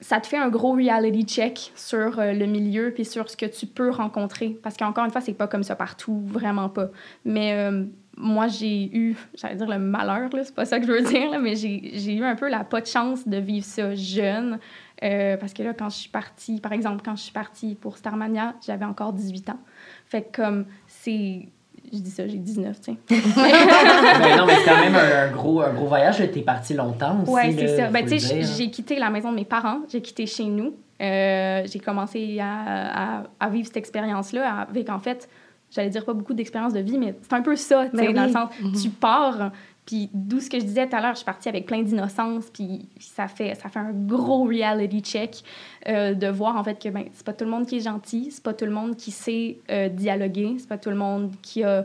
ça 0.00 0.20
te 0.20 0.26
fait 0.26 0.36
un 0.36 0.48
gros 0.50 0.72
reality 0.72 1.24
check 1.24 1.72
sur 1.74 2.18
euh, 2.18 2.32
le 2.32 2.46
milieu 2.46 2.92
puis 2.94 3.04
sur 3.04 3.30
ce 3.30 3.36
que 3.36 3.46
tu 3.46 3.66
peux 3.66 3.90
rencontrer. 3.90 4.58
Parce 4.62 4.76
qu'encore 4.76 5.04
une 5.04 5.10
fois, 5.10 5.20
c'est 5.22 5.32
pas 5.32 5.46
comme 5.46 5.62
ça 5.62 5.74
partout, 5.74 6.20
vraiment 6.26 6.68
pas. 6.68 6.88
Mais 7.24 7.54
euh, 7.54 7.84
moi, 8.16 8.48
j'ai 8.48 8.96
eu, 8.96 9.16
j'allais 9.34 9.56
dire 9.56 9.68
le 9.68 9.78
malheur, 9.78 10.30
là, 10.32 10.44
c'est 10.44 10.54
pas 10.54 10.64
ça 10.64 10.80
que 10.80 10.86
je 10.86 10.92
veux 10.92 11.02
dire, 11.02 11.30
là, 11.30 11.38
mais 11.38 11.54
j'ai 11.54 11.90
j'ai 11.94 12.14
eu 12.14 12.24
un 12.24 12.34
peu 12.34 12.48
la 12.48 12.64
pas 12.64 12.80
de 12.80 12.86
chance 12.86 13.26
de 13.28 13.36
vivre 13.36 13.64
ça 13.64 13.94
jeune. 13.94 14.58
Euh, 15.04 15.36
parce 15.36 15.52
que 15.52 15.62
là, 15.62 15.74
quand 15.74 15.90
je 15.90 15.96
suis 15.96 16.08
partie, 16.08 16.58
par 16.60 16.72
exemple, 16.72 17.02
quand 17.04 17.16
je 17.16 17.22
suis 17.22 17.32
partie 17.32 17.74
pour 17.74 17.98
Starmania, 17.98 18.54
j'avais 18.66 18.86
encore 18.86 19.12
18 19.12 19.50
ans. 19.50 19.58
Fait 20.06 20.22
que 20.22 20.40
comme 20.40 20.64
c'est. 20.86 21.48
Je 21.92 21.98
dis 21.98 22.10
ça, 22.10 22.26
j'ai 22.26 22.38
19, 22.38 22.80
tu 22.80 22.92
sais. 22.92 22.98
Mais 23.10 24.36
non, 24.36 24.46
mais 24.46 24.56
c'est 24.56 24.64
quand 24.64 24.80
même 24.80 24.96
un, 24.96 25.28
un 25.28 25.30
gros, 25.30 25.60
un 25.60 25.72
gros 25.72 25.86
voyage. 25.86 26.16
T'es 26.32 26.40
parti 26.40 26.74
longtemps 26.74 27.22
aussi. 27.22 27.30
Ouais, 27.30 27.52
c'est 27.52 27.66
là, 27.66 27.76
ça. 27.76 27.90
Ben, 27.90 28.04
tu 28.04 28.18
sais, 28.18 28.42
j'ai 28.42 28.70
quitté 28.70 28.98
la 28.98 29.10
maison 29.10 29.30
de 29.30 29.36
mes 29.36 29.44
parents, 29.44 29.80
j'ai 29.88 30.00
quitté 30.00 30.26
chez 30.26 30.46
nous. 30.46 30.74
Euh, 31.00 31.62
j'ai 31.70 31.78
commencé 31.78 32.38
à, 32.40 33.18
à, 33.18 33.22
à 33.38 33.48
vivre 33.50 33.66
cette 33.66 33.76
expérience-là 33.76 34.66
avec, 34.68 34.88
en 34.88 34.98
fait, 34.98 35.28
j'allais 35.76 35.90
dire 35.90 36.04
pas 36.04 36.14
beaucoup 36.14 36.34
d'expérience 36.34 36.72
de 36.72 36.80
vie, 36.80 36.98
mais 36.98 37.14
c'est 37.22 37.34
un 37.34 37.42
peu 37.42 37.54
ça, 37.54 37.86
tu 37.86 37.96
sais, 37.96 38.06
Ben 38.06 38.14
dans 38.14 38.22
oui. 38.22 38.26
le 38.26 38.32
sens, 38.32 38.82
tu 38.82 38.90
pars, 38.90 39.52
puis 39.84 40.10
d'où 40.12 40.40
ce 40.40 40.50
que 40.50 40.58
je 40.58 40.64
disais 40.64 40.88
tout 40.88 40.96
à 40.96 41.00
l'heure, 41.00 41.12
je 41.12 41.18
suis 41.18 41.24
partie 41.24 41.48
avec 41.48 41.66
plein 41.66 41.82
d'innocence, 41.82 42.46
puis 42.52 42.88
ça 42.98 43.28
fait, 43.28 43.54
ça 43.54 43.68
fait 43.68 43.78
un 43.78 43.92
gros 43.92 44.44
reality 44.44 45.00
check 45.00 45.44
euh, 45.86 46.14
de 46.14 46.26
voir, 46.26 46.56
en 46.56 46.64
fait, 46.64 46.82
que 46.82 46.88
ben, 46.88 47.04
c'est 47.12 47.24
pas 47.24 47.32
tout 47.32 47.44
le 47.44 47.50
monde 47.50 47.66
qui 47.66 47.76
est 47.76 47.80
gentil, 47.80 48.30
c'est 48.32 48.42
pas 48.42 48.54
tout 48.54 48.64
le 48.64 48.72
monde 48.72 48.96
qui 48.96 49.12
sait 49.12 49.58
euh, 49.70 49.88
dialoguer, 49.88 50.56
c'est 50.58 50.68
pas 50.68 50.78
tout 50.78 50.90
le 50.90 50.96
monde 50.96 51.30
qui 51.42 51.62
a 51.62 51.84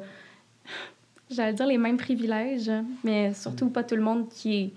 j'allais 1.30 1.54
dire 1.54 1.67
les 1.67 1.77
mêmes 1.77 1.97
privilèges, 1.97 2.71
mais 3.04 3.34
surtout 3.34 3.69
pas 3.69 3.84
tout 3.84 3.95
le 3.95 4.01
monde 4.01 4.27
qui 4.30 4.56
est 4.56 4.73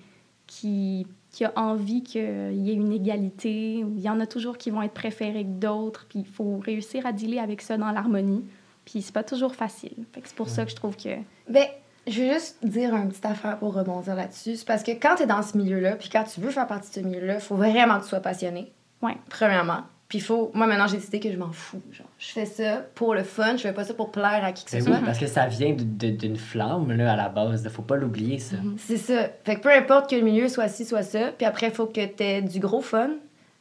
qui, 0.46 1.06
qui 1.30 1.44
a 1.44 1.52
envie 1.56 2.02
qu'il 2.02 2.20
y 2.20 2.70
ait 2.70 2.74
une 2.74 2.92
égalité. 2.92 3.78
Il 3.78 4.00
y 4.00 4.08
en 4.08 4.20
a 4.20 4.26
toujours 4.26 4.58
qui 4.58 4.70
vont 4.70 4.82
être 4.82 4.92
préférés 4.92 5.44
que 5.44 5.60
d'autres, 5.60 6.06
puis 6.08 6.20
il 6.20 6.26
faut 6.26 6.58
réussir 6.58 7.06
à 7.06 7.12
dealer 7.12 7.38
avec 7.38 7.62
ça 7.62 7.76
dans 7.76 7.90
l'harmonie. 7.90 8.44
Puis 8.84 9.02
c'est 9.02 9.14
pas 9.14 9.22
toujours 9.24 9.54
facile. 9.54 9.94
Fait 10.12 10.20
que 10.20 10.28
c'est 10.28 10.36
pour 10.36 10.48
ça 10.48 10.64
que 10.64 10.70
je 10.70 10.76
trouve 10.76 10.96
que 10.96 11.08
Ben, 11.48 11.66
je 12.06 12.20
veux 12.22 12.32
juste 12.34 12.58
dire 12.62 12.94
une 12.94 13.08
petite 13.08 13.24
affaire 13.26 13.58
pour 13.58 13.74
rebondir 13.74 14.14
là-dessus. 14.14 14.56
C'est 14.56 14.66
parce 14.66 14.82
que 14.82 14.90
quand 14.92 15.16
tu 15.16 15.22
es 15.22 15.26
dans 15.26 15.42
ce 15.42 15.56
milieu-là, 15.56 15.96
puis 15.96 16.08
quand 16.10 16.24
tu 16.24 16.40
veux 16.40 16.50
faire 16.50 16.66
partie 16.66 16.90
de 16.90 16.94
ce 16.94 17.00
milieu-là, 17.00 17.34
il 17.36 17.40
faut 17.40 17.56
vraiment 17.56 17.96
que 17.98 18.02
tu 18.02 18.08
sois 18.10 18.20
passionné. 18.20 18.72
Ouais. 19.00 19.16
Premièrement. 19.30 19.82
Puis 20.06 20.18
il 20.18 20.20
faut. 20.20 20.50
Moi, 20.52 20.66
maintenant, 20.66 20.86
j'ai 20.86 20.98
décidé 20.98 21.18
que 21.18 21.32
je 21.32 21.38
m'en 21.38 21.50
fous. 21.50 21.80
Genre, 21.90 22.06
je 22.18 22.26
fais 22.28 22.44
ça 22.44 22.82
pour 22.94 23.14
le 23.14 23.24
fun, 23.24 23.56
je 23.56 23.62
fais 23.62 23.72
pas 23.72 23.84
ça 23.84 23.94
pour 23.94 24.12
plaire 24.12 24.44
à 24.44 24.52
qui 24.52 24.64
que 24.66 24.70
ce 24.70 24.76
Ben 24.76 24.84
soit. 24.84 24.96
oui, 24.96 25.02
parce 25.04 25.18
que 25.18 25.26
ça 25.26 25.46
vient 25.46 25.72
d'une 25.74 26.36
flamme 26.36 26.92
là, 26.92 27.14
à 27.14 27.16
la 27.16 27.30
base. 27.30 27.66
Faut 27.70 27.82
pas 27.82 27.96
l'oublier, 27.96 28.38
ça. 28.38 28.56
C'est 28.76 28.98
ça. 28.98 29.28
Fait 29.44 29.56
que 29.56 29.60
peu 29.62 29.72
importe 29.72 30.10
que 30.10 30.16
le 30.16 30.22
milieu 30.22 30.48
soit 30.48 30.68
ci, 30.68 30.84
soit 30.84 31.02
ça, 31.02 31.32
puis 31.36 31.46
après, 31.46 31.68
il 31.68 31.72
faut 31.72 31.86
que 31.86 32.04
tu 32.04 32.22
aies 32.22 32.42
du 32.42 32.60
gros 32.60 32.82
fun, 32.82 33.12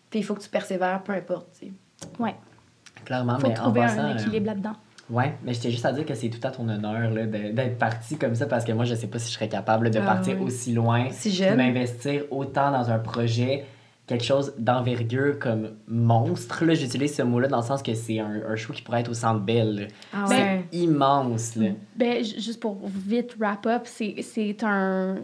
puis 0.10 0.20
il 0.20 0.24
faut 0.24 0.36
que 0.36 0.42
tu 0.42 0.50
persévères, 0.50 1.02
peu 1.04 1.14
importe. 1.14 1.48
tu 1.60 1.68
sais. 1.68 1.72
Clairement, 3.06 3.40
faut 3.40 3.48
mais 3.48 3.60
en 3.60 3.64
trouver 3.64 3.82
passant, 3.82 4.00
un 4.00 4.12
euh, 4.12 4.18
équilibre 4.18 4.48
là-dedans. 4.48 4.76
Ouais, 5.10 5.34
mais 5.44 5.54
j'étais 5.54 5.70
juste 5.72 5.86
à 5.86 5.92
dire 5.92 6.06
que 6.06 6.14
c'est 6.16 6.30
tout 6.30 6.46
à 6.48 6.52
ton 6.52 6.68
honneur 6.70 7.12
d'être 7.12 7.78
parti 7.78 8.18
comme 8.18 8.36
ça 8.36 8.46
parce 8.46 8.64
que 8.64 8.72
moi, 8.72 8.86
je 8.86 8.96
sais 8.96 9.08
pas 9.08 9.20
si 9.20 9.30
je 9.30 9.36
serais 9.36 9.50
capable 9.50 9.90
de 9.92 10.00
Ah, 10.00 10.06
partir 10.06 10.38
oui. 10.40 10.46
aussi 10.46 10.72
loin, 10.74 11.08
Si 11.12 11.30
de 11.32 11.56
m'investir 11.56 12.24
autant 12.32 12.72
dans 12.72 12.90
un 12.90 13.00
projet, 13.00 13.66
quelque 14.08 14.24
chose 14.24 14.54
d'envergure 14.58 15.40
comme 15.40 15.72
monstre. 15.88 16.64
Là, 16.66 16.74
j'utilise 16.74 17.16
ce 17.16 17.22
mot-là 17.22 17.48
dans 17.48 17.58
le 17.58 17.64
sens 17.64 17.82
que 17.84 17.94
c'est 17.94 18.20
un, 18.20 18.42
un 18.50 18.56
show 18.56 18.74
qui 18.74 18.82
pourrait 18.82 19.02
être 19.02 19.10
au 19.10 19.14
Centre 19.14 19.42
Bell. 19.42 19.76
là. 19.76 19.88
Ah 20.14 20.26
C'est 20.28 20.36
ouais. 20.36 20.66
immense. 20.72 21.56
Là. 21.56 21.70
Ben, 21.96 22.24
ju- 22.24 22.40
juste 22.40 22.60
pour 22.62 22.80
vite 22.88 23.36
wrap 23.40 23.66
up, 23.66 23.82
c'est 23.86 24.16
c'est 24.22 24.58
un. 24.64 25.16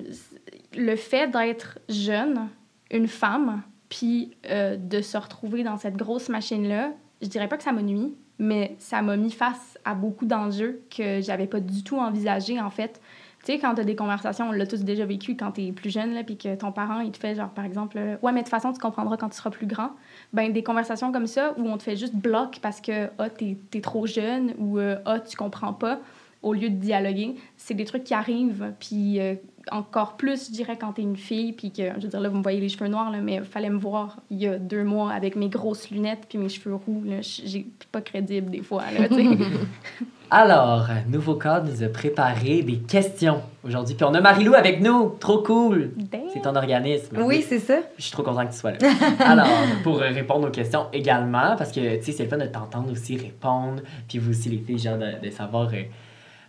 Le 0.77 0.95
fait 0.95 1.27
d'être 1.31 1.79
jeune, 1.89 2.47
une 2.91 3.07
femme, 3.07 3.63
puis 3.89 4.31
euh, 4.49 4.77
de 4.77 5.01
se 5.01 5.17
retrouver 5.17 5.63
dans 5.63 5.77
cette 5.77 5.95
grosse 5.97 6.29
machine-là, 6.29 6.91
je 7.21 7.27
dirais 7.27 7.47
pas 7.47 7.57
que 7.57 7.63
ça 7.63 7.71
m'a 7.71 7.81
nuit, 7.81 8.13
mais 8.39 8.75
ça 8.79 9.01
m'a 9.01 9.17
mis 9.17 9.31
face 9.31 9.77
à 9.85 9.93
beaucoup 9.93 10.25
d'enjeux 10.25 10.81
que 10.95 11.21
j'avais 11.21 11.47
pas 11.47 11.59
du 11.59 11.83
tout 11.83 11.97
envisagé 11.97 12.59
en 12.59 12.69
fait. 12.69 13.01
Tu 13.45 13.53
sais, 13.53 13.59
quand 13.59 13.73
t'as 13.75 13.85
des 13.85 13.95
conversations, 13.95 14.49
on 14.49 14.51
l'a 14.51 14.67
tous 14.67 14.83
déjà 14.83 15.05
vécu 15.05 15.37
quand 15.37 15.51
t'es 15.51 15.71
plus 15.71 15.89
jeune, 15.89 16.23
puis 16.25 16.37
que 16.37 16.55
ton 16.55 16.73
parent, 16.73 16.99
il 16.99 17.11
te 17.11 17.17
fait 17.17 17.35
genre, 17.35 17.49
par 17.49 17.63
exemple, 17.63 17.97
ouais, 17.97 18.31
mais 18.33 18.39
de 18.41 18.45
toute 18.45 18.49
façon, 18.49 18.73
tu 18.73 18.79
comprendras 18.79 19.15
quand 19.15 19.29
tu 19.29 19.37
seras 19.37 19.49
plus 19.49 19.65
grand. 19.65 19.91
Ben, 20.33 20.51
des 20.51 20.61
conversations 20.61 21.13
comme 21.13 21.27
ça 21.27 21.53
où 21.57 21.65
on 21.69 21.77
te 21.77 21.83
fait 21.83 21.95
juste 21.95 22.15
bloc 22.15 22.59
parce 22.61 22.81
que, 22.81 23.09
ah, 23.17 23.29
t'es 23.29 23.55
es 23.73 23.79
trop 23.81 24.05
jeune 24.05 24.53
ou, 24.57 24.77
ah, 24.79 25.21
tu 25.21 25.37
comprends 25.37 25.71
pas, 25.71 26.01
au 26.41 26.53
lieu 26.53 26.69
de 26.69 26.75
dialoguer, 26.75 27.35
c'est 27.57 27.73
des 27.73 27.85
trucs 27.85 28.03
qui 28.03 28.13
arrivent. 28.13 28.73
Puis 28.79 29.19
euh, 29.19 29.35
encore 29.71 30.17
plus, 30.17 30.47
je 30.47 30.51
dirais, 30.51 30.77
quand 30.79 30.93
t'es 30.93 31.01
une 31.01 31.17
fille, 31.17 31.53
puis 31.53 31.71
que, 31.71 31.83
je 31.97 32.03
veux 32.03 32.09
dire, 32.09 32.19
là, 32.19 32.29
vous 32.29 32.37
me 32.37 32.43
voyez 32.43 32.59
les 32.59 32.69
cheveux 32.69 32.87
noirs, 32.89 33.11
là, 33.11 33.19
mais 33.21 33.41
fallait 33.41 33.69
me 33.69 33.79
voir 33.79 34.17
il 34.29 34.39
y 34.39 34.47
a 34.47 34.57
deux 34.57 34.83
mois 34.83 35.11
avec 35.11 35.35
mes 35.35 35.49
grosses 35.49 35.89
lunettes 35.89 36.25
puis 36.27 36.37
mes 36.37 36.49
cheveux 36.49 36.75
roux. 36.75 37.03
là, 37.05 37.17
J'ai 37.21 37.67
pas 37.91 38.01
crédible 38.01 38.49
des 38.49 38.61
fois, 38.61 38.83
là, 38.97 39.07
tu 39.07 39.15
sais. 39.15 39.27
Alors, 40.31 40.87
Nouveau 41.07 41.35
Cadre 41.35 41.71
nous 41.71 41.81
a 41.81 41.87
préparé 41.87 42.61
des 42.61 42.77
questions 42.77 43.41
aujourd'hui. 43.63 43.95
Puis 43.95 44.05
on 44.05 44.13
a 44.13 44.21
Marilou 44.21 44.53
avec 44.53 44.79
nous. 44.79 45.15
Trop 45.19 45.39
cool. 45.39 45.91
C'est 46.31 46.41
ton 46.41 46.55
organisme. 46.55 47.17
Oui, 47.23 47.43
c'est 47.47 47.57
ça. 47.57 47.79
Je 47.97 48.03
suis 48.03 48.11
trop 48.11 48.21
content 48.21 48.45
que 48.45 48.51
tu 48.51 48.59
sois 48.59 48.73
là. 48.73 48.77
Alors, 49.21 49.47
pour 49.81 49.97
répondre 49.97 50.47
aux 50.47 50.51
questions 50.51 50.85
également, 50.93 51.55
parce 51.57 51.71
que, 51.71 51.97
tu 51.97 52.03
sais, 52.03 52.11
c'est 52.11 52.23
le 52.25 52.29
fun 52.29 52.37
de 52.37 52.45
t'entendre 52.45 52.91
aussi 52.91 53.17
répondre, 53.17 53.81
puis 54.07 54.19
vous 54.19 54.29
aussi, 54.29 54.49
les 54.49 54.59
filles, 54.59 54.77
genre, 54.77 54.99
de, 54.99 55.25
de 55.25 55.31
savoir 55.31 55.69
euh, 55.73 55.81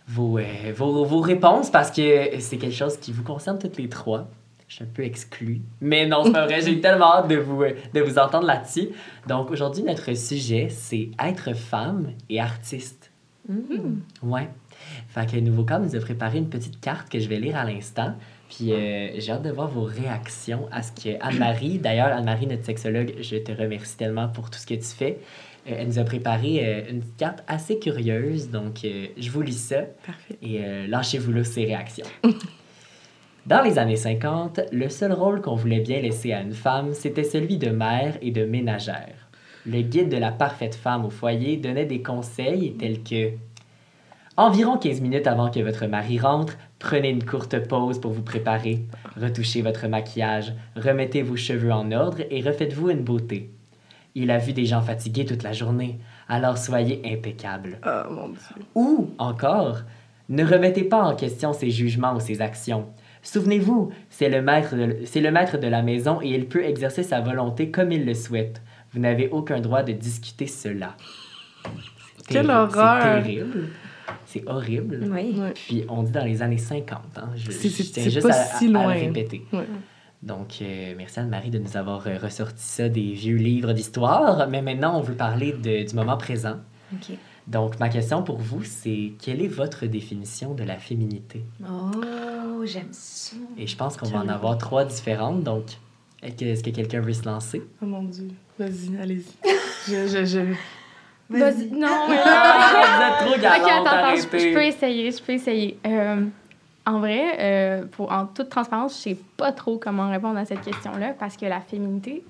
vos, 0.07 0.37
euh, 0.37 0.43
vos, 0.75 1.05
vos 1.05 1.21
réponses, 1.21 1.69
parce 1.69 1.91
que 1.91 2.39
c'est 2.39 2.57
quelque 2.57 2.75
chose 2.75 2.97
qui 2.97 3.11
vous 3.11 3.23
concerne 3.23 3.59
toutes 3.59 3.77
les 3.77 3.89
trois. 3.89 4.29
Je 4.67 4.75
suis 4.75 4.83
un 4.85 4.87
peu 4.93 5.03
exclue. 5.03 5.61
Mais 5.81 6.07
non, 6.07 6.23
c'est 6.23 6.31
pas 6.31 6.45
vrai. 6.45 6.61
J'ai 6.61 6.79
tellement 6.79 7.15
hâte 7.15 7.27
de 7.27 7.35
vous, 7.35 7.61
euh, 7.61 7.73
de 7.93 7.99
vous 7.99 8.17
entendre 8.17 8.47
là-dessus. 8.47 8.89
Donc, 9.27 9.51
aujourd'hui, 9.51 9.83
notre 9.83 10.13
sujet, 10.15 10.69
c'est 10.69 11.09
être 11.21 11.53
femme 11.53 12.11
et 12.29 12.39
artiste. 12.39 13.11
Ouais. 14.23 14.47
Fait 15.09 15.29
que 15.29 15.37
Nouveau 15.37 15.63
Cadre 15.63 15.85
nous 15.85 15.95
a 15.95 15.99
préparé 15.99 16.37
une 16.37 16.49
petite 16.49 16.79
carte 16.79 17.09
que 17.09 17.19
je 17.19 17.27
vais 17.27 17.37
lire 17.37 17.57
à 17.57 17.65
l'instant. 17.65 18.15
Puis 18.49 18.73
euh, 18.73 19.09
j'ai 19.17 19.31
hâte 19.31 19.43
de 19.43 19.51
voir 19.51 19.67
vos 19.67 19.83
réactions 19.83 20.67
à 20.71 20.83
ce 20.83 20.91
que 20.91 21.17
Anne-Marie, 21.21 21.79
d'ailleurs, 21.79 22.07
Anne-Marie, 22.07 22.47
notre 22.47 22.65
sexologue, 22.65 23.13
je 23.21 23.37
te 23.37 23.51
remercie 23.51 23.95
tellement 23.95 24.27
pour 24.27 24.49
tout 24.49 24.59
ce 24.59 24.67
que 24.67 24.73
tu 24.73 24.83
fais. 24.83 25.19
Euh, 25.67 25.75
elle 25.77 25.87
nous 25.87 25.99
a 25.99 26.03
préparé 26.03 26.65
euh, 26.65 26.89
une 26.89 26.99
petite 27.01 27.17
carte 27.17 27.43
assez 27.47 27.79
curieuse, 27.79 28.49
donc 28.49 28.83
euh, 28.83 29.07
je 29.17 29.29
vous 29.29 29.41
lis 29.41 29.53
ça 29.53 29.81
Parfait. 30.05 30.37
et 30.41 30.87
lâchez-vous 30.87 31.31
là 31.31 31.43
ses 31.43 31.65
réactions. 31.65 32.05
Dans 33.45 33.63
les 33.63 33.79
années 33.79 33.95
50, 33.95 34.59
le 34.71 34.89
seul 34.89 35.13
rôle 35.13 35.41
qu'on 35.41 35.55
voulait 35.55 35.79
bien 35.79 35.99
laisser 35.99 36.31
à 36.31 36.41
une 36.41 36.53
femme, 36.53 36.93
c'était 36.93 37.23
celui 37.23 37.57
de 37.57 37.71
mère 37.71 38.17
et 38.21 38.31
de 38.31 38.45
ménagère. 38.45 39.29
Le 39.65 39.81
guide 39.81 40.09
de 40.09 40.17
la 40.17 40.31
parfaite 40.31 40.75
femme 40.75 41.05
au 41.05 41.09
foyer 41.09 41.57
donnait 41.57 41.85
des 41.85 42.03
conseils 42.03 42.75
tels 42.77 43.03
que 43.03 43.31
Environ 44.37 44.77
15 44.77 45.01
minutes 45.01 45.27
avant 45.27 45.51
que 45.51 45.59
votre 45.59 45.85
mari 45.87 46.17
rentre, 46.19 46.57
Prenez 46.81 47.09
une 47.09 47.23
courte 47.23 47.59
pause 47.67 48.01
pour 48.01 48.11
vous 48.11 48.23
préparer, 48.23 48.79
retouchez 49.15 49.61
votre 49.61 49.87
maquillage, 49.87 50.51
remettez 50.75 51.21
vos 51.21 51.35
cheveux 51.35 51.71
en 51.71 51.91
ordre 51.91 52.23
et 52.31 52.41
refaites-vous 52.41 52.89
une 52.89 53.03
beauté. 53.03 53.51
Il 54.15 54.29
a 54.31 54.37
vu 54.37 54.53
des 54.53 54.65
gens 54.65 54.81
fatigués 54.81 55.25
toute 55.25 55.43
la 55.43 55.53
journée, 55.53 55.97
alors 56.27 56.57
soyez 56.57 57.01
impeccable. 57.05 57.79
Oh 57.85 58.11
mon 58.11 58.27
Dieu. 58.29 58.65
Ou 58.75 59.09
encore, 59.17 59.77
ne 60.29 60.43
remettez 60.43 60.83
pas 60.83 61.01
en 61.03 61.15
question 61.15 61.53
ses 61.53 61.69
jugements 61.71 62.15
ou 62.15 62.19
ses 62.19 62.41
actions. 62.41 62.87
Souvenez-vous, 63.23 63.91
c'est 64.09 64.29
le, 64.29 64.41
maître 64.41 64.75
de, 64.75 64.97
c'est 65.05 65.21
le 65.21 65.31
maître 65.31 65.57
de 65.57 65.67
la 65.67 65.81
maison 65.81 66.19
et 66.21 66.29
il 66.29 66.47
peut 66.47 66.63
exercer 66.65 67.03
sa 67.03 67.21
volonté 67.21 67.69
comme 67.71 67.91
il 67.91 68.05
le 68.05 68.13
souhaite. 68.13 68.61
Vous 68.93 68.99
n'avez 68.99 69.29
aucun 69.29 69.61
droit 69.61 69.83
de 69.83 69.93
discuter 69.93 70.47
cela. 70.47 70.95
C'est 72.17 72.27
Quelle 72.33 72.47
terrible, 72.47 72.51
horreur! 72.75 73.01
C'est 73.03 73.21
terrible. 73.23 73.69
C'est 74.25 74.43
horrible. 74.47 75.09
Oui. 75.11 75.35
Puis 75.53 75.85
on 75.87 76.03
dit 76.03 76.11
dans 76.11 76.25
les 76.25 76.41
années 76.41 76.57
50. 76.57 76.99
Hein. 77.17 77.29
Je, 77.35 77.51
C'est- 77.51 77.69
c'est- 77.69 77.83
je 77.83 77.91
tiens 77.91 78.03
c'est 78.03 78.09
juste 78.09 78.27
pas 78.27 78.33
à, 78.33 78.43
si 78.57 78.65
à- 78.65 78.69
à 78.69 78.71
loin. 78.83 78.93
le 78.95 78.99
répéter. 79.01 79.45
Donc, 80.23 80.59
euh, 80.61 80.93
merci 80.97 81.19
Anne-Marie 81.19 81.49
de 81.49 81.57
nous 81.59 81.77
avoir 81.77 82.05
euh, 82.07 82.17
ressorti 82.21 82.61
ça 82.63 82.89
des 82.89 83.13
vieux 83.13 83.37
livres 83.37 83.73
d'histoire. 83.73 84.47
Mais 84.49 84.61
maintenant, 84.61 84.97
on 84.97 85.01
veut 85.01 85.15
parler 85.15 85.51
de- 85.53 85.87
du 85.87 85.95
moment 85.95 86.17
présent. 86.17 86.57
OK. 86.93 87.15
Donc, 87.47 87.79
ma 87.79 87.89
question 87.89 88.21
pour 88.21 88.37
vous, 88.37 88.63
c'est 88.63 89.13
quelle 89.19 89.41
est 89.41 89.47
votre 89.47 89.87
définition 89.87 90.53
de 90.53 90.63
la 90.63 90.75
féminité? 90.77 91.43
Oh, 91.67 92.63
j'aime 92.65 92.89
ça. 92.91 93.35
Et 93.57 93.65
je 93.65 93.75
pense 93.75 93.97
qu'on 93.97 94.07
va 94.09 94.19
en 94.19 94.27
avoir 94.29 94.57
trois 94.59 94.85
différentes. 94.85 95.43
Donc, 95.43 95.63
est-ce 96.21 96.63
que, 96.63 96.69
quelqu'un 96.69 97.01
veut 97.01 97.13
se 97.13 97.25
lancer? 97.25 97.63
Oh 97.81 97.85
mon 97.87 98.03
Dieu. 98.03 98.27
Vas-y, 98.59 98.95
allez-y. 99.01 99.49
Je, 99.87 100.07
je, 100.07 100.23
je... 100.25 100.39
Vas-y. 101.35 101.71
Non, 101.71 101.87
mais 102.09 102.15
vous 102.17 103.01
êtes 103.01 103.25
trop 103.25 103.33
Ok, 103.35 103.41
galante, 103.41 103.87
attends, 103.87 103.97
attends, 103.97 104.15
je, 104.17 104.21
je 104.21 104.53
peux 104.53 104.63
essayer, 104.63 105.11
je 105.11 105.23
peux 105.23 105.33
essayer. 105.33 105.79
Euh, 105.87 106.25
en 106.85 106.99
vrai, 106.99 107.35
euh, 107.39 107.85
pour, 107.85 108.11
en 108.11 108.25
toute 108.25 108.49
transparence, 108.49 108.97
je 108.97 109.01
sais 109.01 109.17
pas 109.37 109.51
trop 109.51 109.77
comment 109.77 110.09
répondre 110.09 110.37
à 110.37 110.45
cette 110.45 110.61
question-là 110.61 111.13
parce 111.19 111.37
que 111.37 111.45
la 111.45 111.61
féminité, 111.61 112.23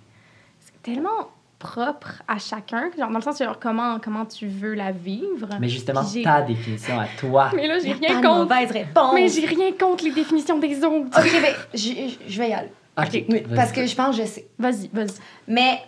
c'est 0.60 0.82
tellement 0.84 1.30
propre 1.58 2.24
à 2.28 2.40
chacun, 2.40 2.90
genre 2.98 3.10
dans 3.10 3.20
le 3.20 3.22
sens 3.24 3.38
genre 3.38 3.60
comment, 3.60 4.00
comment 4.00 4.26
tu 4.26 4.48
veux 4.48 4.74
la 4.74 4.92
vivre. 4.92 5.48
Mais 5.60 5.70
justement, 5.70 6.02
J'ai- 6.12 6.24
ta 6.24 6.42
définition 6.42 7.00
à 7.00 7.06
toi. 7.20 7.52
Mais 7.56 7.68
là, 7.68 7.78
j'ai 7.80 7.94
rien 7.94 8.22
pas 8.22 8.28
contre. 8.28 8.40
mauvaise 8.44 8.72
réponse. 8.72 9.14
Mais 9.14 9.28
j'ai 9.28 9.46
rien 9.46 9.72
contre 9.80 10.04
les 10.04 10.12
définitions 10.12 10.58
des 10.58 10.84
autres. 10.84 11.20
OK, 11.20 11.42
ben, 11.42 11.54
je, 11.74 12.38
vais 12.40 12.50
y 12.50 12.54
aller. 12.54 12.72
Ok, 12.98 13.10
Oui, 13.14 13.24
vas-y. 13.30 13.56
parce 13.56 13.72
que 13.72 13.86
je 13.86 13.96
pense 13.96 14.18
que 14.18 14.24
je 14.24 14.28
sais. 14.28 14.48
Vas-y, 14.58 14.90
vas-y. 14.92 15.14
Mais 15.48 15.80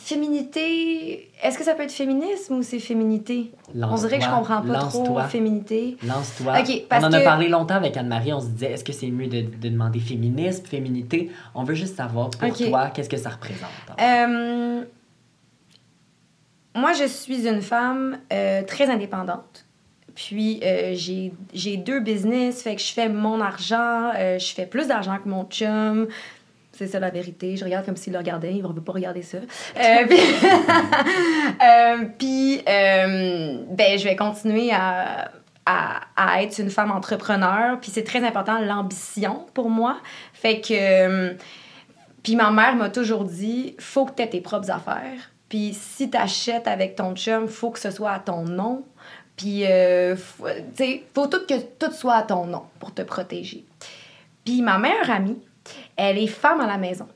féminité, 0.00 1.30
est-ce 1.42 1.58
que 1.58 1.64
ça 1.64 1.74
peut 1.74 1.82
être 1.82 1.92
féminisme 1.92 2.54
ou 2.54 2.62
c'est 2.62 2.78
féminité? 2.78 3.52
On 3.74 3.94
dirait 3.94 4.18
que 4.18 4.24
je 4.24 4.30
comprends 4.30 4.62
pas 4.62 4.78
trop 4.78 5.20
féminité. 5.20 5.96
Lance-toi. 6.06 6.54
On 6.92 7.04
en 7.04 7.12
a 7.12 7.20
parlé 7.20 7.48
longtemps 7.48 7.76
avec 7.76 7.96
Anne-Marie. 7.96 8.32
On 8.32 8.40
se 8.40 8.46
disait, 8.48 8.72
est-ce 8.72 8.84
que 8.84 8.92
c'est 8.92 9.10
mieux 9.10 9.28
de, 9.28 9.42
de 9.42 9.68
demander 9.68 10.00
féminisme, 10.00 10.64
féminité? 10.64 11.30
On 11.54 11.64
veut 11.64 11.74
juste 11.74 11.96
savoir 11.96 12.30
pour 12.30 12.52
toi, 12.56 12.90
qu'est-ce 12.90 13.08
que 13.08 13.16
ça 13.16 13.30
représente. 13.30 13.70
Euh, 14.00 14.84
moi, 16.74 16.92
je 16.92 17.06
suis 17.06 17.46
une 17.46 17.62
femme 17.62 18.18
euh, 18.32 18.62
très 18.64 18.88
indépendante. 18.90 19.66
Puis, 20.14 20.60
euh, 20.62 20.92
j'ai 20.94 21.32
j'ai 21.54 21.76
deux 21.76 22.00
business, 22.00 22.62
fait 22.62 22.74
que 22.74 22.82
je 22.82 22.92
fais 22.92 23.08
mon 23.08 23.40
argent, 23.40 24.10
euh, 24.16 24.38
je 24.38 24.52
fais 24.52 24.66
plus 24.66 24.88
d'argent 24.88 25.18
que 25.22 25.28
mon 25.28 25.44
chum. 25.44 26.08
C'est 26.80 26.86
ça 26.86 26.98
la 26.98 27.10
vérité. 27.10 27.58
Je 27.58 27.64
regarde 27.66 27.84
comme 27.84 27.98
s'il 27.98 28.14
le 28.14 28.18
regardait, 28.18 28.54
il 28.54 28.62
ne 28.62 28.68
veut 28.68 28.80
pas 28.80 28.92
regarder 28.92 29.20
ça. 29.20 29.36
Euh, 29.36 30.06
puis, 30.08 30.18
euh, 31.62 32.04
puis, 32.18 32.62
euh, 32.66 33.58
ben, 33.68 33.98
je 33.98 34.04
vais 34.04 34.16
continuer 34.16 34.72
à, 34.72 35.30
à, 35.66 36.00
à 36.16 36.42
être 36.42 36.58
une 36.58 36.70
femme 36.70 36.90
entrepreneur. 36.90 37.78
Puis, 37.82 37.90
c'est 37.92 38.02
très 38.02 38.26
important, 38.26 38.58
l'ambition 38.60 39.44
pour 39.52 39.68
moi. 39.68 39.98
Fait 40.32 40.62
que. 40.62 41.36
puis 42.22 42.34
ma 42.34 42.50
mère 42.50 42.76
m'a 42.76 42.88
toujours 42.88 43.24
dit 43.24 43.76
faut 43.78 44.06
que 44.06 44.12
tu 44.12 44.22
aies 44.22 44.30
tes 44.30 44.40
propres 44.40 44.70
affaires. 44.70 45.30
Puis 45.50 45.76
si 45.78 46.08
tu 46.08 46.16
achètes 46.16 46.66
avec 46.66 46.96
ton 46.96 47.14
chum, 47.14 47.46
faut 47.46 47.68
que 47.68 47.78
ce 47.78 47.90
soit 47.90 48.12
à 48.12 48.20
ton 48.20 48.44
nom. 48.44 48.86
Puis, 49.36 49.64
tu 49.64 50.16
sais, 50.76 51.04
faut 51.14 51.26
tout 51.26 51.44
que 51.46 51.60
tout 51.78 51.92
soit 51.92 52.14
à 52.14 52.22
ton 52.22 52.46
nom 52.46 52.62
pour 52.78 52.94
te 52.94 53.02
protéger. 53.02 53.66
Puis 54.46 54.62
ma 54.62 54.78
meilleure 54.78 55.10
amie, 55.10 55.36
elle 55.96 56.18
est 56.18 56.26
femme 56.26 56.60
à 56.60 56.66
la 56.66 56.78
maison. 56.78 57.08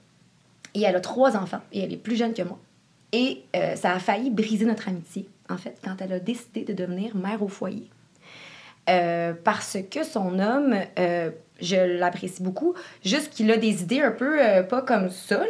Et 0.75 0.83
elle 0.83 0.97
a 0.97 1.01
trois 1.01 1.37
enfants. 1.37 1.61
Et 1.73 1.81
elle 1.81 1.93
est 1.93 1.99
plus 1.99 2.17
jeune 2.17 2.35
que 2.35 2.43
moi. 2.43 2.59
Et 3.13 3.45
euh, 3.55 3.77
ça 3.77 3.93
a 3.93 4.01
failli 4.01 4.31
briser 4.31 4.65
notre 4.65 4.89
amitié, 4.89 5.29
en 5.49 5.57
fait, 5.57 5.77
quand 5.85 5.95
elle 6.01 6.13
a 6.15 6.19
décidé 6.19 6.65
de 6.65 6.73
devenir 6.73 7.15
mère 7.15 7.43
au 7.45 7.49
foyer. 7.49 7.89
Euh, 8.91 9.33
parce 9.45 9.79
que 9.89 10.03
son 10.03 10.41
homme, 10.41 10.75
euh, 10.99 11.31
je 11.61 11.77
l'apprécie 11.77 12.43
beaucoup, 12.43 12.75
juste 13.05 13.33
qu'il 13.33 13.53
a 13.53 13.57
des 13.57 13.83
idées 13.83 14.01
un 14.01 14.11
peu, 14.11 14.39
pas 14.69 14.83
comme 14.83 15.11
ça, 15.11 15.39
là, 15.39 15.45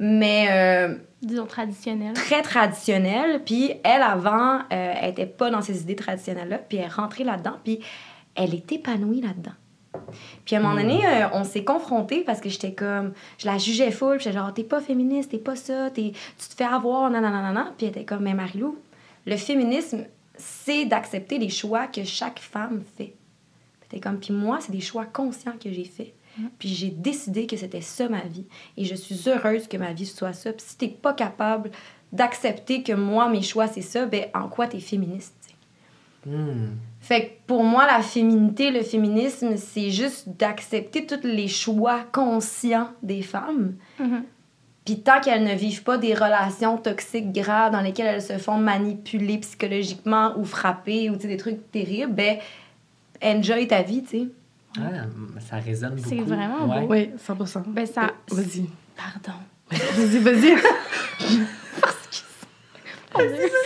mais 0.00 0.98
Disons 1.22 1.46
traditionnel. 1.46 2.14
très 2.14 2.42
traditionnelles. 2.42 3.40
Puis 3.44 3.74
elle, 3.84 4.02
avant, 4.02 4.62
elle 4.68 5.10
était 5.10 5.26
pas 5.26 5.48
dans 5.48 5.62
ces 5.62 5.82
idées 5.82 5.94
traditionnelles-là, 5.94 6.58
puis 6.58 6.78
elle 6.78 6.86
est 6.86 6.88
rentrée 6.88 7.22
là-dedans, 7.22 7.54
puis 7.62 7.78
elle 8.34 8.52
est 8.52 8.72
épanouie 8.72 9.20
là-dedans. 9.20 9.54
Puis 10.44 10.56
à 10.56 10.58
un 10.58 10.62
moment 10.62 10.74
donné, 10.74 11.06
euh, 11.06 11.28
on 11.32 11.44
s'est 11.44 11.64
confrontés 11.64 12.20
parce 12.20 12.40
que 12.40 12.48
j'étais 12.48 12.72
comme, 12.72 13.12
je 13.38 13.46
la 13.46 13.58
jugeais 13.58 13.90
full, 13.90 14.18
j'étais 14.18 14.32
genre, 14.32 14.52
t'es 14.52 14.64
pas 14.64 14.80
féministe, 14.80 15.30
t'es 15.30 15.38
pas 15.38 15.56
ça, 15.56 15.90
t'es, 15.90 16.12
tu 16.38 16.48
te 16.48 16.54
fais 16.54 16.64
avoir, 16.64 17.10
non, 17.10 17.20
non, 17.20 17.30
non, 17.30 17.42
non, 17.42 17.52
non. 17.52 17.72
Puis 17.76 17.86
elle 17.86 17.92
était 17.92 18.04
comme, 18.04 18.22
mais 18.22 18.34
Marilou, 18.34 18.78
le 19.26 19.36
féminisme, 19.36 20.04
c'est 20.36 20.84
d'accepter 20.84 21.38
les 21.38 21.48
choix 21.48 21.86
que 21.86 22.04
chaque 22.04 22.38
femme 22.38 22.82
fait. 22.96 23.14
Puis 23.88 24.00
comme, 24.00 24.18
puis 24.18 24.32
moi, 24.32 24.58
c'est 24.60 24.72
des 24.72 24.80
choix 24.80 25.04
conscients 25.04 25.54
que 25.62 25.70
j'ai 25.70 25.84
faits. 25.84 26.12
Puis 26.58 26.68
j'ai 26.68 26.90
décidé 26.90 27.46
que 27.46 27.56
c'était 27.56 27.80
ça 27.80 28.08
ma 28.08 28.20
vie. 28.20 28.44
Et 28.76 28.84
je 28.84 28.94
suis 28.94 29.28
heureuse 29.28 29.68
que 29.68 29.76
ma 29.76 29.92
vie 29.92 30.06
soit 30.06 30.32
ça. 30.32 30.52
Puis 30.52 30.66
si 30.66 30.76
t'es 30.76 30.88
pas 30.88 31.14
capable 31.14 31.70
d'accepter 32.12 32.82
que 32.82 32.92
moi, 32.92 33.28
mes 33.28 33.42
choix, 33.42 33.68
c'est 33.68 33.82
ça, 33.82 34.06
ben 34.06 34.26
en 34.34 34.48
quoi 34.48 34.66
t'es 34.66 34.80
féministe? 34.80 35.34
tu 35.42 35.48
sais? 35.48 36.36
Hmm. 36.36 36.76
Fait 37.06 37.26
que 37.26 37.30
pour 37.46 37.62
moi, 37.62 37.86
la 37.86 38.02
féminité, 38.02 38.72
le 38.72 38.82
féminisme, 38.82 39.56
c'est 39.56 39.90
juste 39.90 40.28
d'accepter 40.28 41.06
tous 41.06 41.20
les 41.22 41.46
choix 41.46 42.00
conscients 42.10 42.88
des 43.00 43.22
femmes. 43.22 43.74
Mhm. 44.00 44.24
Puis 44.84 45.02
tant 45.02 45.20
qu'elles 45.20 45.44
ne 45.44 45.54
vivent 45.54 45.84
pas 45.84 45.98
des 45.98 46.14
relations 46.14 46.78
toxiques 46.78 47.30
graves 47.30 47.70
dans 47.70 47.80
lesquelles 47.80 48.08
elles 48.08 48.22
se 48.22 48.38
font 48.38 48.58
manipuler 48.58 49.38
psychologiquement 49.38 50.36
ou 50.36 50.44
frapper 50.44 51.08
ou 51.10 51.14
tu 51.14 51.22
sais, 51.22 51.28
des 51.28 51.36
trucs 51.36 51.70
terribles, 51.70 52.12
ben 52.12 52.38
enjoy 53.22 53.68
ta 53.68 53.82
vie, 53.82 54.02
tu 54.02 54.08
sais. 54.18 54.26
Ah, 54.80 55.04
ça 55.48 55.58
résonne 55.58 55.94
beaucoup. 55.94 56.08
C'est 56.08 56.16
vraiment 56.22 56.66
Ouais. 56.66 56.80
beau. 56.80 56.86
Oui, 56.92 57.10
100 57.18 57.36
Ben 57.68 57.86
ça. 57.86 58.02
Euh, 58.02 58.34
Vas-y. 58.34 58.66
Pardon. 58.96 59.38
Vas-y, 59.70 60.18
vas-y. 60.18 60.56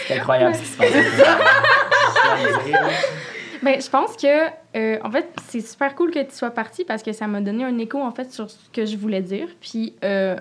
C'est 0.06 0.18
incroyable 0.18 0.54
ce 0.54 0.60
qui 0.60 0.66
se 0.68 0.76
passe. 0.76 0.90
Ben, 3.62 3.80
je 3.80 3.90
pense 3.90 4.16
que, 4.16 4.48
euh, 4.76 4.98
en 5.04 5.10
fait, 5.10 5.28
c'est 5.48 5.60
super 5.60 5.94
cool 5.94 6.10
que 6.10 6.22
tu 6.22 6.34
sois 6.34 6.50
partie 6.50 6.84
parce 6.84 7.02
que 7.02 7.12
ça 7.12 7.26
m'a 7.26 7.40
donné 7.40 7.64
un 7.64 7.76
écho, 7.78 8.00
en 8.00 8.10
fait, 8.10 8.32
sur 8.32 8.50
ce 8.50 8.70
que 8.72 8.86
je 8.86 8.96
voulais 8.96 9.20
dire. 9.20 9.48
Puis, 9.60 9.94
euh, 10.02 10.36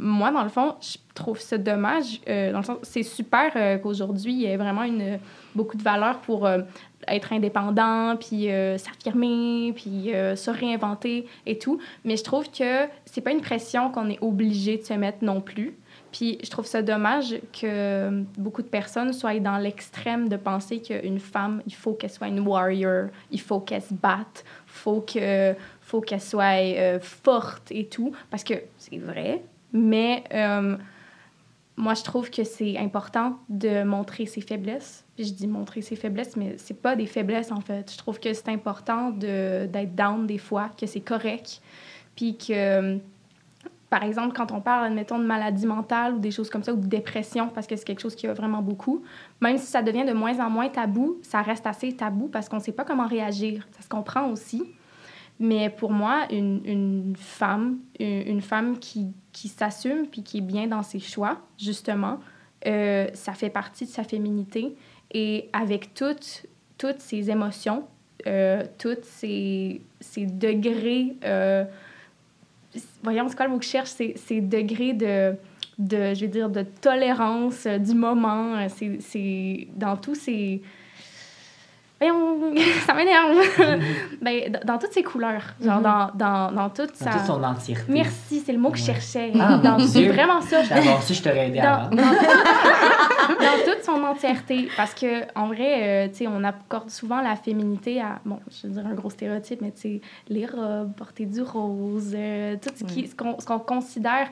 moi, 0.00 0.32
dans 0.32 0.42
le 0.42 0.48
fond, 0.48 0.74
je 0.80 0.96
trouve 1.14 1.38
ça 1.38 1.58
dommage. 1.58 2.20
euh, 2.28 2.50
dans 2.50 2.58
le 2.58 2.64
sens, 2.64 2.78
c'est 2.82 3.04
super 3.04 3.80
qu'aujourd'hui, 3.82 4.32
il 4.32 4.40
y 4.40 4.46
ait 4.46 4.56
vraiment 4.56 4.82
une, 4.82 5.20
beaucoup 5.54 5.76
de 5.76 5.82
valeur 5.82 6.18
pour 6.18 6.48
être 7.06 7.32
indépendant, 7.32 8.16
puis 8.16 8.48
s'affirmer, 8.78 9.72
puis 9.76 10.10
se 10.34 10.50
réinventer 10.50 11.26
et 11.46 11.58
tout. 11.58 11.78
Mais 12.04 12.16
je 12.16 12.24
trouve 12.24 12.50
que 12.50 12.86
c'est 13.04 13.20
pas 13.20 13.30
une 13.30 13.42
pression 13.42 13.92
qu'on 13.92 14.10
est 14.10 14.18
obligé 14.20 14.78
de 14.78 14.82
se 14.82 14.94
mettre 14.94 15.18
non 15.22 15.40
plus. 15.40 15.76
Puis 16.16 16.38
je 16.42 16.48
trouve 16.48 16.64
ça 16.64 16.80
dommage 16.80 17.38
que 17.52 18.22
beaucoup 18.38 18.62
de 18.62 18.68
personnes 18.68 19.12
soient 19.12 19.38
dans 19.38 19.58
l'extrême 19.58 20.30
de 20.30 20.38
penser 20.38 20.80
qu'une 20.80 21.18
femme, 21.18 21.60
il 21.66 21.74
faut 21.74 21.92
qu'elle 21.92 22.08
soit 22.08 22.28
une 22.28 22.40
warrior, 22.40 23.08
il 23.30 23.38
faut 23.38 23.60
qu'elle 23.60 23.82
se 23.82 23.92
batte, 23.92 24.42
faut 24.66 25.02
que 25.02 25.54
faut 25.82 26.00
qu'elle 26.00 26.22
soit 26.22 26.62
euh, 26.62 26.98
forte 27.00 27.70
et 27.70 27.84
tout, 27.84 28.12
parce 28.30 28.44
que 28.44 28.54
c'est 28.78 28.96
vrai, 28.96 29.42
mais 29.74 30.24
euh, 30.32 30.78
moi 31.76 31.92
je 31.92 32.02
trouve 32.02 32.30
que 32.30 32.44
c'est 32.44 32.78
important 32.78 33.38
de 33.50 33.84
montrer 33.84 34.24
ses 34.24 34.40
faiblesses. 34.40 35.04
Puis 35.16 35.26
je 35.26 35.34
dis 35.34 35.46
montrer 35.46 35.82
ses 35.82 35.96
faiblesses, 35.96 36.34
mais 36.34 36.54
c'est 36.56 36.80
pas 36.80 36.96
des 36.96 37.06
faiblesses 37.06 37.52
en 37.52 37.60
fait. 37.60 37.92
Je 37.92 37.98
trouve 37.98 38.18
que 38.20 38.32
c'est 38.32 38.48
important 38.48 39.10
d'être 39.10 39.94
down 39.94 40.26
des 40.26 40.38
fois, 40.38 40.70
que 40.80 40.86
c'est 40.86 41.00
correct, 41.00 41.60
puis 42.14 42.38
que 42.38 42.98
par 43.88 44.02
exemple, 44.02 44.34
quand 44.36 44.50
on 44.50 44.60
parle, 44.60 44.86
admettons, 44.86 45.18
de 45.18 45.24
maladie 45.24 45.66
mentale 45.66 46.14
ou 46.14 46.18
des 46.18 46.30
choses 46.32 46.50
comme 46.50 46.62
ça, 46.64 46.72
ou 46.72 46.76
de 46.76 46.86
dépression, 46.86 47.48
parce 47.48 47.66
que 47.66 47.76
c'est 47.76 47.84
quelque 47.84 48.00
chose 48.00 48.16
qui 48.16 48.26
a 48.26 48.34
vraiment 48.34 48.60
beaucoup, 48.60 49.04
même 49.40 49.58
si 49.58 49.66
ça 49.66 49.82
devient 49.82 50.04
de 50.04 50.12
moins 50.12 50.38
en 50.44 50.50
moins 50.50 50.68
tabou, 50.68 51.18
ça 51.22 51.40
reste 51.42 51.66
assez 51.66 51.94
tabou 51.94 52.28
parce 52.28 52.48
qu'on 52.48 52.56
ne 52.56 52.62
sait 52.62 52.72
pas 52.72 52.84
comment 52.84 53.06
réagir. 53.06 53.66
Ça 53.76 53.82
se 53.82 53.88
comprend 53.88 54.28
aussi. 54.30 54.64
Mais 55.38 55.70
pour 55.70 55.92
moi, 55.92 56.26
une, 56.30 56.62
une 56.64 57.14
femme, 57.16 57.78
une, 58.00 58.40
femme 58.40 58.78
qui, 58.78 59.12
qui 59.32 59.48
s'assume 59.48 60.06
puis 60.10 60.22
qui 60.22 60.38
est 60.38 60.42
bien 60.42 60.66
dans 60.66 60.82
ses 60.82 60.98
choix, 60.98 61.38
justement, 61.58 62.18
euh, 62.66 63.06
ça 63.12 63.34
fait 63.34 63.50
partie 63.50 63.84
de 63.84 63.90
sa 63.90 64.02
féminité. 64.02 64.74
Et 65.12 65.48
avec 65.52 65.94
toutes, 65.94 66.46
toutes 66.78 67.00
ses 67.00 67.30
émotions, 67.30 67.86
euh, 68.26 68.64
tous 68.78 68.96
ces 69.02 69.80
degrés. 70.16 71.16
euh, 71.24 71.64
voyons, 73.02 73.28
c'est 73.28 73.36
quoi 73.36 73.46
le 73.46 73.52
mot 73.52 73.58
que 73.58 73.64
je 73.64 73.70
cherche? 73.70 73.90
Ces, 73.90 74.40
degrés 74.40 74.92
de, 74.92 75.34
de, 75.78 76.14
je 76.14 76.26
dire, 76.26 76.50
de 76.50 76.62
tolérance 76.62 77.66
euh, 77.66 77.78
du 77.78 77.94
moment. 77.94 78.56
euh, 78.56 78.68
c'est 79.00 79.68
dans 79.76 79.96
tous 79.96 80.14
ces. 80.14 80.62
Ça 82.86 82.92
m'énerve. 82.94 83.38
ben, 84.22 84.58
dans, 84.64 84.76
toutes 84.78 84.92
ses 84.92 85.02
couleurs. 85.02 85.42
Genre, 85.62 85.80
dans, 85.80 86.10
dans, 86.14 86.52
dans 86.52 86.68
toute 86.68 86.90
Dans 87.02 87.10
sa. 87.10 87.18
toute 87.18 87.26
son 87.26 87.42
entièreté. 87.42 87.90
Merci, 87.90 88.42
c'est 88.44 88.52
le 88.52 88.58
mot 88.58 88.70
que 88.70 88.76
je 88.78 88.84
cherchais. 88.84 89.32
Ah, 89.40 89.56
Dans- 89.58 89.78
c'est 89.78 90.06
vraiment 90.08 90.40
ça. 90.42 90.62
D'abord, 90.62 91.02
si 91.02 91.14
je 91.14 91.22
t'aurais 91.22 91.48
aidé 91.48 91.58
Dans, 91.60 91.64
avant. 91.86 91.90
dans, 91.96 93.64
toute- 93.64 93.82
son 93.84 94.02
entièreté. 94.04 94.68
Parce 94.76 94.92
que, 94.94 95.22
en 95.38 95.46
vrai, 95.48 96.06
euh, 96.06 96.08
tu 96.08 96.16
sais, 96.16 96.26
on 96.26 96.44
accorde 96.44 96.90
souvent 96.90 97.20
la 97.22 97.34
féminité 97.36 98.00
à, 98.00 98.18
bon, 98.24 98.40
je 98.50 98.66
veux 98.66 98.74
dire 98.74 98.86
un 98.86 98.94
gros 98.94 99.10
stéréotype, 99.10 99.60
mais 99.62 99.70
tu 99.70 99.80
sais, 99.80 100.00
les 100.28 100.44
robes, 100.44 100.92
porter 100.96 101.24
du 101.24 101.40
rose, 101.42 102.12
euh, 102.14 102.56
tout 102.60 102.70
ce 102.76 103.14
qu'on 103.14 103.38
ce 103.40 103.46
qu'on 103.46 103.58
considère 103.58 104.28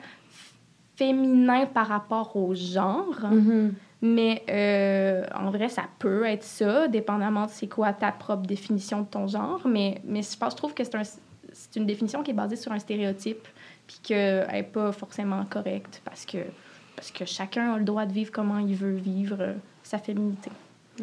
féminin 0.97 1.65
par 1.65 1.87
rapport 1.87 2.35
au 2.35 2.53
genre. 2.53 3.15
Mhm. 3.31 3.73
Mais 4.01 4.43
euh, 4.49 5.25
en 5.33 5.49
vrai, 5.51 5.69
ça 5.69 5.83
peut 5.99 6.25
être 6.25 6.43
ça, 6.43 6.87
dépendamment 6.87 7.45
de 7.45 7.51
c'est 7.51 7.67
quoi 7.67 7.93
ta 7.93 8.11
propre 8.11 8.45
définition 8.45 9.01
de 9.01 9.07
ton 9.07 9.27
genre. 9.27 9.61
Mais, 9.67 10.01
mais 10.05 10.21
je, 10.21 10.37
pense, 10.37 10.53
je 10.53 10.57
trouve 10.57 10.73
que 10.73 10.83
c'est 10.83 10.95
un, 10.95 11.03
c'est 11.03 11.75
une 11.75 11.85
définition 11.85 12.21
qui 12.21 12.31
est 12.31 12.35
basée 12.35 12.57
sur 12.57 12.71
un 12.71 12.79
stéréotype, 12.79 13.47
puis 13.87 13.97
qu'elle 14.03 14.47
n'est 14.51 14.63
pas 14.63 14.91
forcément 14.91 15.43
correcte, 15.45 16.01
parce 16.03 16.25
que, 16.25 16.39
parce 16.95 17.11
que 17.11 17.25
chacun 17.25 17.73
a 17.73 17.77
le 17.77 17.85
droit 17.85 18.05
de 18.05 18.13
vivre 18.13 18.31
comment 18.31 18.59
il 18.59 18.75
veut 18.75 18.95
vivre 18.95 19.37
euh, 19.39 19.53
sa 19.81 19.97
féminité. 19.97 20.51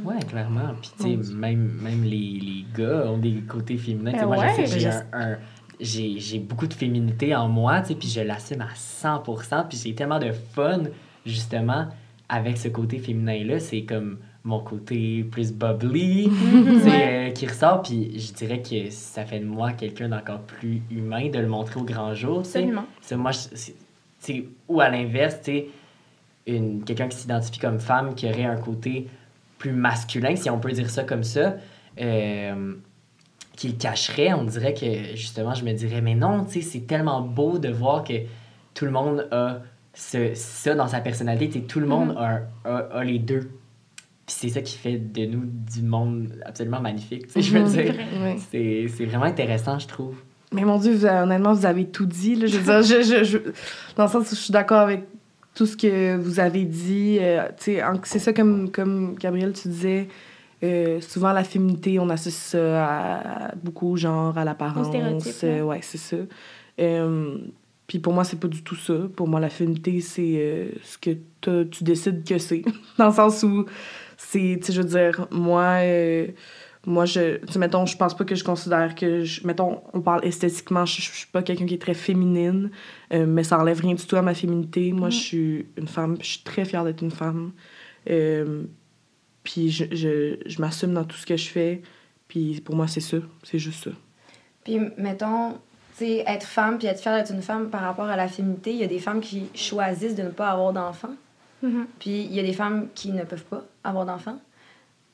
Ouais, 0.04 0.18
clairement. 0.28 0.74
Puis, 0.80 0.90
tu 0.98 1.22
sais, 1.24 1.34
même, 1.34 1.70
même 1.82 2.02
les, 2.02 2.40
les 2.40 2.64
gars 2.76 3.06
ont 3.10 3.18
des 3.18 3.42
côtés 3.42 3.76
féminins. 3.76 4.12
Tu 4.12 4.18
sais, 4.18 4.24
Ben 4.24 4.34
moi, 4.34 4.38
ouais. 4.44 4.66
j'ai 4.66 4.86
un. 4.88 5.02
un- 5.12 5.38
j'ai, 5.80 6.18
j'ai 6.20 6.38
beaucoup 6.38 6.68
de 6.68 6.74
féminité 6.74 7.34
en 7.34 7.48
moi, 7.48 7.80
tu 7.80 7.88
sais, 7.88 7.94
puis 7.96 8.06
je 8.08 8.20
l'assume 8.20 8.60
à 8.60 8.68
100%. 8.74 9.68
Puis 9.68 9.78
j'ai 9.82 9.94
tellement 9.94 10.20
de 10.20 10.30
fun, 10.30 10.82
justement, 11.26 11.88
avec 12.32 12.56
ce 12.56 12.68
côté 12.68 12.98
féminin-là. 12.98 13.60
C'est 13.60 13.82
comme 13.82 14.18
mon 14.44 14.58
côté 14.60 15.22
plus 15.30 15.52
bubbly, 15.52 16.28
euh, 16.88 17.30
qui 17.30 17.46
ressort. 17.46 17.82
Puis 17.82 18.18
je 18.18 18.32
dirais 18.32 18.60
que 18.62 18.90
ça 18.90 19.24
fait 19.24 19.38
de 19.38 19.44
moi 19.44 19.72
quelqu'un 19.72 20.08
d'encore 20.08 20.40
plus 20.40 20.82
humain 20.90 21.28
de 21.28 21.38
le 21.38 21.46
montrer 21.46 21.78
au 21.78 21.84
grand 21.84 22.14
jour. 22.14 22.38
Absolument. 22.40 22.86
C'est 23.00 23.16
moi, 23.16 23.30
je- 23.32 24.32
ou 24.68 24.80
à 24.80 24.88
l'inverse, 24.88 25.36
tu 25.44 25.52
sais, 25.52 25.66
une- 26.46 26.82
quelqu'un 26.84 27.08
qui 27.08 27.18
s'identifie 27.18 27.58
comme 27.60 27.78
femme 27.78 28.14
qui 28.14 28.26
aurait 28.28 28.44
un 28.44 28.56
côté 28.56 29.06
plus 29.58 29.72
masculin, 29.72 30.34
si 30.34 30.48
on 30.50 30.58
peut 30.58 30.72
dire 30.72 30.90
ça 30.90 31.04
comme 31.04 31.22
ça, 31.24 31.56
euh, 32.00 32.74
qui 33.56 33.68
le 33.68 33.74
cacherait, 33.74 34.32
on 34.32 34.44
dirait 34.44 34.74
que 34.74 35.14
justement, 35.14 35.54
je 35.54 35.64
me 35.64 35.72
dirais, 35.72 36.00
mais 36.00 36.14
non, 36.16 36.44
tu 36.44 36.54
sais, 36.54 36.60
c'est 36.62 36.80
tellement 36.86 37.20
beau 37.20 37.58
de 37.58 37.68
voir 37.68 38.02
que 38.02 38.14
tout 38.74 38.86
le 38.86 38.90
monde 38.90 39.28
a 39.30 39.58
ce, 39.94 40.34
ça 40.34 40.74
dans 40.74 40.88
sa 40.88 41.00
personnalité, 41.00 41.48
tu 41.48 41.58
sais, 41.60 41.64
tout 41.66 41.80
le 41.80 41.86
monde 41.86 42.14
a, 42.18 42.40
a, 42.64 42.76
a 42.98 43.04
les 43.04 43.18
deux. 43.18 43.50
Puis 44.26 44.36
c'est 44.38 44.48
ça 44.48 44.60
qui 44.62 44.78
fait 44.78 44.96
de 44.98 45.26
nous 45.26 45.42
du 45.44 45.82
monde 45.82 46.28
absolument 46.46 46.80
magnifique, 46.80 47.26
je 47.36 47.52
veux 47.58 47.64
Mhm. 47.64 47.68
dire. 47.68 47.94
Ouais. 48.22 48.36
C'est 48.50 48.86
c'est 48.88 49.04
vraiment 49.04 49.24
intéressant, 49.24 49.78
je 49.78 49.88
trouve. 49.88 50.14
Mais 50.52 50.64
mon 50.64 50.78
Dieu, 50.78 50.92
vous 50.94 51.06
honnêtement, 51.06 51.52
vous 51.54 51.66
avez 51.66 51.86
tout 51.86 52.06
dit. 52.06 52.34
Là. 52.36 52.46
Je 52.46 52.58
veux 52.58 52.82
dire, 52.82 53.02
je, 53.02 53.02
je, 53.02 53.24
je- 53.24 53.38
dans 53.96 54.04
le 54.04 54.10
sens 54.10 54.30
où 54.30 54.34
je 54.34 54.40
suis 54.40 54.52
d'accord 54.52 54.80
avec 54.80 55.04
tout 55.54 55.66
ce 55.66 55.76
que 55.76 56.16
vous 56.16 56.40
avez 56.40 56.64
dit. 56.64 57.18
euh, 57.20 57.42
c'est 57.58 58.18
ça, 58.18 58.32
comme, 58.32 58.70
comme 58.70 59.14
Gabriel, 59.18 59.52
tu 59.54 59.68
disais. 59.68 60.08
euh, 60.62 61.00
souvent, 61.00 61.32
la 61.32 61.42
féminité, 61.44 61.98
on 61.98 62.08
associe 62.08 62.34
ça 62.52 62.86
à, 62.86 63.54
beaucoup 63.56 63.88
au 63.92 63.96
genre, 63.96 64.36
à 64.38 64.44
l'apparence. 64.44 64.88
euh, 65.44 65.62
ouais, 65.62 65.80
c'est 65.82 65.98
ça. 65.98 66.16
Puis 67.92 67.98
pour 67.98 68.14
moi, 68.14 68.24
c'est 68.24 68.40
pas 68.40 68.48
du 68.48 68.62
tout 68.62 68.74
ça. 68.74 68.94
Pour 69.14 69.28
moi, 69.28 69.38
la 69.38 69.50
féminité, 69.50 70.00
c'est 70.00 70.36
euh, 70.36 70.70
ce 70.82 70.96
que 70.96 71.10
tu 71.68 71.84
décides 71.84 72.26
que 72.26 72.38
c'est. 72.38 72.62
dans 72.98 73.08
le 73.08 73.12
sens 73.12 73.42
où 73.42 73.66
c'est, 74.16 74.56
tu 74.58 74.64
sais, 74.64 74.72
je 74.72 74.80
veux 74.80 74.88
dire, 74.88 75.26
moi, 75.30 75.74
euh, 75.82 76.28
moi, 76.86 77.04
je, 77.04 77.36
tu 77.36 77.52
sais, 77.52 77.58
mettons, 77.58 77.84
je 77.84 77.94
pense 77.94 78.16
pas 78.16 78.24
que 78.24 78.34
je 78.34 78.44
considère 78.44 78.94
que, 78.94 79.24
je, 79.24 79.46
mettons, 79.46 79.82
on 79.92 80.00
parle 80.00 80.24
esthétiquement, 80.24 80.86
je, 80.86 81.02
je 81.02 81.10
suis 81.10 81.26
pas 81.26 81.42
quelqu'un 81.42 81.66
qui 81.66 81.74
est 81.74 81.82
très 81.82 81.92
féminine, 81.92 82.70
euh, 83.12 83.26
mais 83.26 83.44
ça 83.44 83.58
enlève 83.58 83.82
rien 83.82 83.92
du 83.92 84.06
tout 84.06 84.16
à 84.16 84.22
ma 84.22 84.32
féminité. 84.32 84.90
Moi, 84.92 85.08
Mm. 85.08 85.12
je 85.12 85.18
suis 85.18 85.66
une 85.76 85.86
femme, 85.86 86.16
je 86.22 86.28
suis 86.28 86.42
très 86.44 86.64
fière 86.64 86.84
d'être 86.84 87.02
une 87.02 87.10
femme. 87.10 87.52
Puis 88.06 89.70
je, 89.70 89.84
je, 89.92 90.36
je 90.46 90.60
m'assume 90.62 90.94
dans 90.94 91.04
tout 91.04 91.18
ce 91.18 91.26
que 91.26 91.36
je 91.36 91.48
fais. 91.50 91.82
Puis 92.26 92.62
pour 92.64 92.74
moi, 92.74 92.86
c'est 92.86 93.00
ça. 93.00 93.18
C'est 93.42 93.58
juste 93.58 93.84
ça. 93.84 93.90
Puis, 94.64 94.78
mettons, 94.96 95.58
sais, 96.04 96.24
être 96.26 96.46
femme 96.46 96.78
puis 96.78 96.86
être 96.86 97.00
fière 97.00 97.16
d'être 97.16 97.32
une 97.32 97.42
femme 97.42 97.68
par 97.70 97.80
rapport 97.82 98.06
à 98.06 98.16
la 98.16 98.28
féminité, 98.28 98.70
il 98.72 98.78
y 98.78 98.84
a 98.84 98.86
des 98.88 98.98
femmes 98.98 99.20
qui 99.20 99.48
choisissent 99.54 100.14
de 100.14 100.22
ne 100.22 100.28
pas 100.30 100.48
avoir 100.50 100.72
d'enfants. 100.72 101.14
Mhm. 101.62 101.86
Puis, 101.98 102.22
il 102.24 102.32
y 102.34 102.40
a 102.40 102.42
des 102.42 102.52
femmes 102.52 102.88
qui 102.94 103.12
ne 103.12 103.22
peuvent 103.24 103.44
pas 103.44 103.64
avoir 103.84 104.04
d'enfants. 104.06 104.38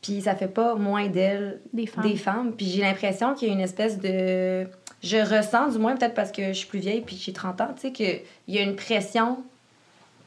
Puis, 0.01 0.23
ça 0.23 0.35
fait 0.35 0.49
pas 0.49 0.75
moins 0.77 1.09
d'elles 1.09 1.61
Des 1.73 1.87
femmes. 1.87 2.05
des 2.05 2.17
femmes. 2.17 2.53
Puis, 2.53 2.67
j'ai 2.67 2.83
l'impression 2.83 3.35
qu'il 3.35 3.49
y 3.49 3.51
a 3.51 3.55
une 3.55 3.61
espèce 3.61 3.99
de. 3.99 4.67
Je 5.03 5.17
ressens, 5.19 5.69
du 5.73 5.79
moins, 5.79 5.95
peut-être 5.97 6.15
parce 6.15 6.33
que 6.33 6.49
je 6.49 6.53
suis 6.55 6.67
plus 6.67 6.79
vieille 6.81 7.03
puis 7.03 7.17
j'ai 7.17 7.33
30 7.33 7.61
ans, 7.61 7.69
tu 7.75 7.83
sais, 7.83 7.93
qu'il 7.93 8.21
y 8.49 8.59
a 8.59 8.63
une 8.63 8.75
pression 8.77 9.39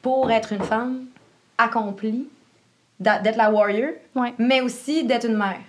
pour 0.01 0.31
être 0.31 0.53
une 0.53 0.63
femme 0.63 1.05
accomplie, 1.57 2.27
d'être 2.99 3.35
la 3.35 3.51
warrior, 3.51 3.91
Ouais. 4.15 4.33
mais 4.37 4.61
aussi 4.61 5.03
d'être 5.03 5.25
une 5.27 5.37
mère. 5.37 5.59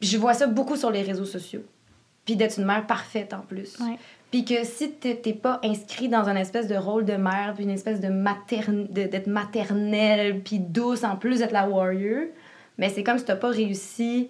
Je 0.00 0.16
vois 0.18 0.34
ça 0.34 0.46
beaucoup 0.46 0.76
sur 0.76 0.90
les 0.90 1.02
réseaux 1.02 1.24
sociaux. 1.24 1.62
Puis 2.24 2.36
d'être 2.36 2.58
une 2.58 2.64
mère 2.66 2.86
parfaite 2.86 3.34
en 3.34 3.40
plus. 3.40 3.78
Ouais. 3.80 3.98
Puis 4.30 4.44
que 4.44 4.64
si 4.64 4.92
t'es 4.92 5.14
pas 5.34 5.60
inscrit 5.62 6.08
dans 6.08 6.28
un 6.28 6.36
espèce 6.36 6.66
de 6.68 6.74
rôle 6.76 7.04
de 7.04 7.14
mère, 7.14 7.52
puis 7.54 7.64
une 7.64 7.70
espèce 7.70 8.00
de 8.00 8.08
materne, 8.08 8.86
d'être 8.88 9.26
maternelle, 9.26 10.40
puis 10.40 10.58
douce 10.58 11.04
en 11.04 11.16
plus 11.16 11.40
d'être 11.40 11.52
la 11.52 11.68
warrior, 11.68 12.24
mais 12.78 12.88
c'est 12.88 13.02
comme 13.02 13.18
si 13.18 13.24
t'as 13.24 13.36
pas 13.36 13.50
réussi 13.50 14.28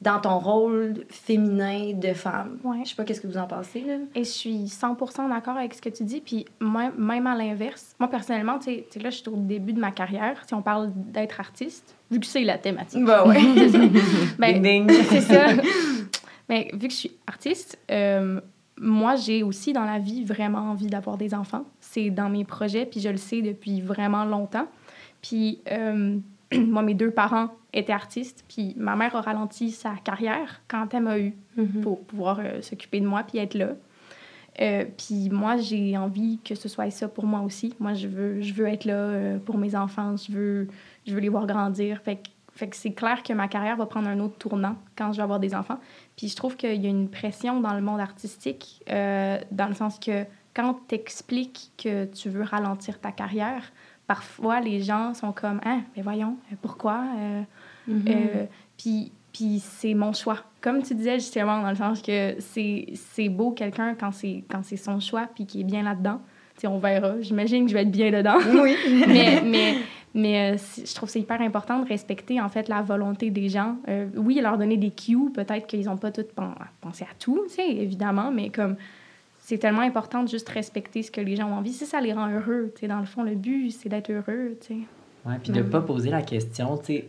dans 0.00 0.18
ton 0.18 0.38
rôle 0.38 1.04
féminin 1.10 1.92
de 1.94 2.14
femme. 2.14 2.58
Ouais. 2.64 2.78
Je 2.84 2.90
sais 2.90 2.94
pas 2.94 3.04
qu'est-ce 3.04 3.20
que 3.20 3.26
vous 3.26 3.36
en 3.36 3.46
pensez, 3.46 3.80
là. 3.82 3.94
Et 4.14 4.24
je 4.24 4.30
suis 4.30 4.64
100% 4.66 5.28
d'accord 5.28 5.58
avec 5.58 5.74
ce 5.74 5.82
que 5.82 5.90
tu 5.90 6.04
dis. 6.04 6.20
Puis 6.20 6.46
moi, 6.60 6.90
même 6.96 7.26
à 7.26 7.34
l'inverse, 7.34 7.94
moi 7.98 8.08
personnellement, 8.08 8.58
tu 8.58 8.64
sais- 8.90 8.98
là, 9.00 9.10
je 9.10 9.16
suis 9.16 9.28
au 9.28 9.36
début 9.36 9.72
de 9.74 9.80
ma 9.80 9.90
carrière. 9.90 10.42
Si 10.46 10.54
on 10.54 10.62
parle 10.62 10.90
d'être 10.94 11.38
artiste, 11.40 11.94
vu 12.10 12.18
que 12.20 12.24
c'est 12.26 12.44
la 12.44 12.56
thématique. 12.56 13.04
Bah 13.04 13.26
ouais. 13.26 13.40
Ben, 14.38 14.88
c'est 15.10 15.20
ça. 15.20 15.46
Mais 16.50 16.68
vu 16.74 16.88
que 16.88 16.92
je 16.92 16.98
suis 16.98 17.12
artiste, 17.26 17.78
euh, 17.90 18.40
moi, 18.76 19.14
j'ai 19.14 19.42
aussi 19.44 19.72
dans 19.72 19.84
la 19.84 19.98
vie 19.98 20.24
vraiment 20.24 20.70
envie 20.70 20.88
d'avoir 20.88 21.16
des 21.16 21.32
enfants. 21.32 21.64
C'est 21.80 22.10
dans 22.10 22.28
mes 22.28 22.44
projets, 22.44 22.84
puis 22.86 22.98
je 23.00 23.08
le 23.08 23.16
sais 23.18 23.40
depuis 23.40 23.80
vraiment 23.80 24.24
longtemps. 24.24 24.66
Puis 25.22 25.60
euh, 25.70 26.18
moi, 26.58 26.82
mes 26.82 26.94
deux 26.94 27.12
parents 27.12 27.50
étaient 27.72 27.92
artistes, 27.92 28.44
puis 28.48 28.74
ma 28.76 28.96
mère 28.96 29.14
a 29.14 29.20
ralenti 29.20 29.70
sa 29.70 29.94
carrière 30.02 30.60
quand 30.66 30.92
elle 30.92 31.04
m'a 31.04 31.18
eu 31.20 31.34
Mhm. 31.56 31.82
pour 31.82 32.04
pouvoir 32.04 32.40
euh, 32.40 32.62
s'occuper 32.62 33.00
de 33.00 33.06
moi 33.06 33.22
puis 33.22 33.38
être 33.38 33.54
là. 33.54 33.70
Euh, 34.60 34.84
puis 34.96 35.30
moi, 35.30 35.56
j'ai 35.58 35.96
envie 35.96 36.38
que 36.44 36.54
ce 36.56 36.68
soit 36.68 36.90
ça 36.90 37.06
pour 37.06 37.26
moi 37.26 37.40
aussi. 37.40 37.72
Moi, 37.78 37.94
je 37.94 38.08
veux, 38.08 38.40
je 38.40 38.52
veux 38.54 38.66
être 38.66 38.84
là 38.84 39.38
pour 39.46 39.56
mes 39.56 39.76
enfants. 39.76 40.16
Je 40.16 40.32
veux, 40.32 40.68
je 41.06 41.14
veux 41.14 41.20
les 41.20 41.28
voir 41.28 41.46
grandir. 41.46 42.00
Fait 42.02 42.16
que, 42.16 42.28
fait 42.60 42.68
que 42.68 42.76
c'est 42.76 42.92
clair 42.92 43.22
que 43.22 43.32
ma 43.32 43.48
carrière 43.48 43.76
va 43.76 43.86
prendre 43.86 44.08
un 44.08 44.20
autre 44.20 44.36
tournant 44.38 44.76
quand 44.96 45.12
je 45.12 45.16
vais 45.16 45.22
avoir 45.22 45.40
des 45.40 45.54
enfants. 45.54 45.78
Puis 46.16 46.28
je 46.28 46.36
trouve 46.36 46.56
qu'il 46.56 46.80
y 46.80 46.86
a 46.86 46.90
une 46.90 47.08
pression 47.08 47.58
dans 47.60 47.72
le 47.74 47.80
monde 47.80 48.00
artistique, 48.00 48.82
euh, 48.90 49.38
dans 49.50 49.66
le 49.68 49.74
sens 49.74 49.98
que 49.98 50.24
quand 50.54 50.78
tu 50.88 50.94
expliques 50.94 51.70
que 51.78 52.04
tu 52.04 52.28
veux 52.28 52.42
ralentir 52.42 53.00
ta 53.00 53.12
carrière, 53.12 53.62
parfois 54.06 54.60
les 54.60 54.82
gens 54.82 55.14
sont 55.14 55.32
comme 55.32 55.60
Ah, 55.64 55.78
mais 55.96 56.02
voyons, 56.02 56.36
euh, 56.52 56.56
pourquoi 56.60 57.02
Euh, 57.18 57.42
Mhm. 57.86 58.04
euh, 58.08 58.44
puis, 58.76 59.10
puis 59.32 59.58
c'est 59.60 59.94
mon 59.94 60.12
choix. 60.12 60.38
Comme 60.60 60.82
tu 60.82 60.94
disais 60.94 61.14
justement, 61.18 61.62
dans 61.62 61.70
le 61.70 61.76
sens 61.76 62.02
que 62.02 62.36
c'est, 62.40 63.28
beau 63.30 63.52
quelqu'un 63.52 63.94
quand 63.98 64.10
c'est, 64.12 64.76
son 64.76 65.00
choix 65.00 65.28
puis 65.34 65.46
qui 65.46 65.62
est 65.62 65.64
bien 65.64 65.82
là-dedans. 65.82 66.20
On 66.64 66.78
verra. 66.78 67.18
J'imagine 67.22 67.64
que 67.64 67.70
je 67.70 67.74
vais 67.74 67.84
être 67.84 67.90
bien 67.90 68.10
dedans. 68.10 68.36
Oui. 68.62 68.76
mais 69.08 69.40
mais, 69.42 69.76
mais 70.14 70.54
euh, 70.54 70.58
je 70.84 70.94
trouve 70.94 71.08
que 71.08 71.12
c'est 71.12 71.20
hyper 71.20 71.40
important 71.40 71.80
de 71.80 71.88
respecter 71.88 72.40
en 72.40 72.48
fait 72.48 72.68
la 72.68 72.82
volonté 72.82 73.30
des 73.30 73.48
gens. 73.48 73.76
Euh, 73.88 74.06
oui, 74.16 74.40
leur 74.40 74.58
donner 74.58 74.76
des 74.76 74.90
cues, 74.90 75.30
peut-être 75.32 75.66
qu'ils 75.66 75.86
n'ont 75.86 75.96
pas 75.96 76.10
tout 76.10 76.24
pensé 76.80 77.04
à 77.04 77.14
tout, 77.18 77.44
tu 77.48 77.54
sais, 77.54 77.68
évidemment, 77.68 78.30
mais 78.30 78.50
comme 78.50 78.76
c'est 79.38 79.58
tellement 79.58 79.82
important 79.82 80.22
de 80.22 80.28
juste 80.28 80.48
respecter 80.48 81.02
ce 81.02 81.10
que 81.10 81.20
les 81.20 81.36
gens 81.36 81.48
ont 81.48 81.54
envie. 81.54 81.72
Si 81.72 81.86
ça 81.86 82.00
les 82.00 82.12
rend 82.12 82.28
heureux, 82.28 82.72
tu 82.74 82.80
sais, 82.80 82.88
dans 82.88 83.00
le 83.00 83.06
fond, 83.06 83.22
le 83.22 83.34
but, 83.34 83.70
c'est 83.70 83.88
d'être 83.88 84.10
heureux, 84.10 84.56
tu 84.60 84.66
sais. 84.66 84.80
Ouais, 85.26 85.36
puis 85.42 85.52
de 85.52 85.62
pas 85.62 85.80
poser 85.80 86.10
la 86.10 86.22
question, 86.22 86.78
tu 86.78 86.84
sais, 86.84 87.08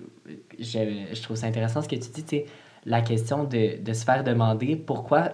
je, 0.59 1.15
je 1.15 1.21
trouve 1.21 1.37
ça 1.37 1.47
intéressant 1.47 1.81
ce 1.81 1.87
que 1.87 1.95
tu 1.95 2.09
dis, 2.09 2.23
tu 2.23 2.29
sais, 2.29 2.45
la 2.85 3.01
question 3.01 3.43
de, 3.43 3.81
de 3.81 3.93
se 3.93 4.03
faire 4.03 4.23
demander 4.23 4.75
pourquoi 4.75 5.29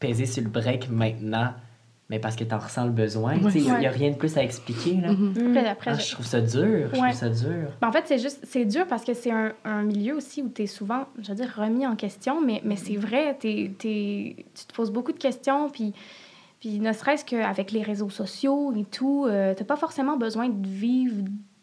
peser 0.00 0.26
sur 0.26 0.42
le 0.42 0.48
break 0.48 0.90
maintenant 0.90 1.52
mais 2.10 2.18
parce 2.18 2.36
que 2.36 2.44
tu 2.44 2.54
en 2.54 2.58
ressens 2.58 2.84
le 2.84 2.90
besoin. 2.90 3.38
Ouais. 3.38 3.50
Il 3.54 3.62
n'y 3.62 3.86
a, 3.86 3.90
rien 3.90 4.10
de 4.10 4.16
plus 4.16 4.36
à 4.36 4.42
expliquer. 4.42 5.00
Là. 5.00 5.12
Mhm. 5.12 5.56
Après, 5.56 5.68
après, 5.68 5.90
Ah, 5.92 5.98
je- 5.98 6.06
je 6.06 6.12
trouve 6.12 6.26
ça 6.26 6.40
dur. 6.40 6.90
Je 6.92 7.00
Ouais. 7.00 7.08
trouve 7.08 7.12
ça 7.20 7.28
dur. 7.30 7.70
Ben, 7.80 7.88
en 7.88 7.92
fait, 7.92 8.04
c'est 8.06 8.18
juste, 8.18 8.40
c'est 8.44 8.64
dur 8.66 8.86
parce 8.86 9.04
que 9.04 9.14
c'est 9.14 9.30
un, 9.30 9.52
un 9.64 9.82
milieu 9.82 10.14
aussi 10.16 10.42
où 10.42 10.48
tu 10.48 10.62
es 10.62 10.66
souvent, 10.66 11.04
je 11.20 11.28
veux 11.30 11.34
dire, 11.34 11.52
remis 11.56 11.86
en 11.86 11.96
question, 11.96 12.40
mais, 12.44 12.60
mais 12.64 12.76
c'est 12.76 12.96
vrai, 12.96 13.34
t'es- 13.40 13.70
t'es- 13.78 14.36
tu 14.54 14.64
te 14.66 14.74
poses 14.74 14.90
beaucoup 14.92 15.12
de 15.12 15.18
questions, 15.18 15.70
puis, 15.70 15.92
puis 16.60 16.78
ne 16.80 16.92
serait-ce 16.92 17.24
qu'avec 17.24 17.72
les 17.72 17.82
réseaux 17.82 18.10
sociaux 18.10 18.72
et 18.76 18.84
tout, 18.84 19.26
euh, 19.26 19.54
t'as 19.56 19.64
pas 19.64 19.76
forcément 19.76 20.16
besoin 20.16 20.48
de 20.48 20.66
vivre 20.66 21.16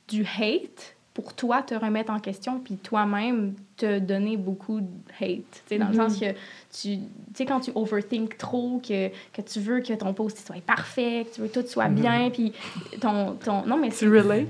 du 0.08 0.24
hate 0.24 0.96
pour 1.14 1.34
toi 1.34 1.62
te 1.62 1.76
remettre 1.76 2.12
en 2.12 2.20
question, 2.20 2.60
puis 2.60 2.78
toi-même 2.78 3.54
te 3.76 4.00
donner 4.00 4.38
beaucoup 4.38 4.80
de 4.80 4.88
hate. 5.20 5.44
Tu 5.52 5.62
sais, 5.66 5.78
dans 5.78 5.90
le 5.90 5.94
sens 5.94 6.18
que 6.18 6.32
tu, 6.32 6.38
tu 6.72 7.00
sais, 7.34 7.46
quand 7.46 7.60
tu 7.60 7.72
overthink 7.76 8.38
trop, 8.38 8.80
que, 8.80 9.10
que 9.10 9.42
tu 9.42 9.60
veux 9.60 9.82
que 9.82 9.92
ton 9.94 10.14
post 10.14 10.46
soit 10.46 10.62
parfait, 10.62 11.26
que 11.28 11.36
tu 11.36 11.42
veux 11.42 11.48
que 11.48 11.60
tout 11.60 11.68
soit 11.68 11.90
bien, 11.90 12.30
puis 12.30 12.54
ton, 13.02 13.34
ton... 13.34 13.66
Non, 13.66 13.76
mais 13.76 13.90
Tu 13.90 13.96
c'est 13.96 14.06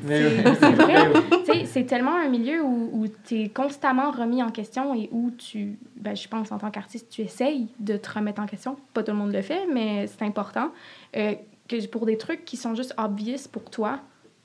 c'est 0.05 0.71
vrai. 0.73 1.07
Tu 1.45 1.51
sais, 1.51 1.65
c'est 1.65 1.85
tellement 1.85 2.15
un 2.15 2.29
milieu 2.29 2.61
où, 2.61 2.89
où 2.93 3.07
tu 3.25 3.41
es 3.41 3.49
constamment 3.49 4.11
remis 4.11 4.43
en 4.43 4.51
question 4.51 4.93
et 4.93 5.09
où 5.11 5.31
tu, 5.31 5.79
ben, 5.95 6.15
je 6.15 6.27
pense, 6.27 6.51
en 6.51 6.59
tant 6.59 6.69
qu'artiste, 6.69 7.09
tu 7.09 7.21
essayes 7.21 7.69
de 7.79 7.97
te 7.97 8.11
remettre 8.13 8.39
en 8.39 8.45
question. 8.45 8.77
Pas 8.93 9.01
tout 9.01 9.11
le 9.11 9.17
monde 9.17 9.33
le 9.33 9.41
fait, 9.41 9.65
mais 9.73 10.05
c'est 10.05 10.25
important. 10.25 10.71
Euh, 11.15 11.33
que 11.67 11.87
pour 11.87 12.05
des 12.05 12.17
trucs 12.17 12.45
qui 12.45 12.57
sont 12.57 12.75
juste 12.75 12.93
obvious 12.97 13.47
pour 13.51 13.63
toi, 13.69 13.99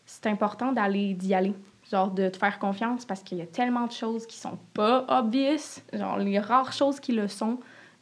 c'est 0.07 0.27
important 0.27 0.73
d'aller 0.73 1.13
d'y 1.15 1.35
aller. 1.35 1.53
Genre 1.91 2.11
de 2.11 2.29
te 2.29 2.37
faire 2.37 2.59
confiance 2.59 3.05
parce 3.05 3.23
qu'il 3.23 3.39
y 3.39 3.43
a 3.43 3.47
tellement 3.47 3.87
de 3.87 3.93
choses 3.93 4.27
qui 4.27 4.37
sont 4.37 4.59
pas 4.75 5.05
obvious. 5.09 5.81
Genre 5.93 6.19
les 6.19 6.39
rares 6.39 6.73
choses 6.73 7.01
qui 7.01 7.13
le 7.13 7.29
sont. 7.29 7.59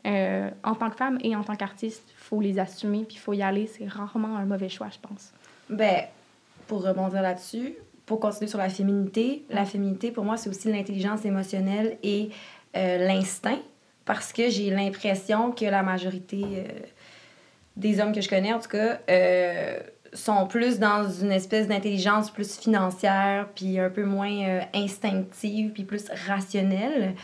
euh, 0.07 0.51
en 0.63 0.75
tant 0.75 0.91
que 0.91 0.97
femme 0.97 1.19
et 1.23 1.35
en 1.35 1.43
tant 1.43 1.57
qu'artiste, 1.57 2.03
faut 2.17 2.41
les 2.41 2.59
assumer 2.59 3.05
puis 3.09 3.17
faut 3.17 3.33
y 3.33 3.43
aller. 3.43 3.67
C'est 3.67 3.89
rarement 3.89 4.37
un 4.37 4.45
mauvais 4.45 4.69
choix, 4.69 4.89
je 4.93 4.99
pense. 5.07 5.33
Ben, 5.71 6.05
pour 6.67 6.83
rebondir 6.83 7.23
là-dessus, 7.23 7.75
pour 8.07 8.21
continuer 8.21 8.49
sur 8.49 8.59
la 8.59 8.69
féminité, 8.69 9.45
la 9.49 9.65
féminité, 9.65 10.11
pour 10.11 10.25
moi, 10.25 10.37
c'est 10.37 10.51
aussi 10.51 10.71
l'intelligence 10.71 11.25
émotionnelle 11.25 11.97
et 12.03 12.31
euh, 12.77 12.99
l'instinct, 13.07 13.61
parce 14.05 14.33
que 14.33 14.51
j'ai 14.51 14.69
l'impression 14.71 15.53
que 15.53 15.65
la 15.65 15.83
majorité 15.83 16.43
euh, 16.43 16.65
des 17.77 18.01
hommes 18.01 18.13
que 18.13 18.21
je 18.21 18.29
connais, 18.29 18.53
en 18.53 18.61
tout 18.61 18.69
cas, 18.69 18.99
sont 20.15 20.47
plus 20.47 20.79
dans 20.79 21.09
une 21.11 21.33
espèce 21.33 21.69
d'intelligence 21.69 22.31
plus 22.31 22.57
financière, 22.57 23.49
puis 23.55 23.79
un 23.79 23.91
peu 23.91 24.05
moins 24.05 24.45
euh, 24.45 24.61
instinctive, 24.75 25.73
puis 25.73 25.85
plus 25.85 26.07
rationnelle. 26.27 27.15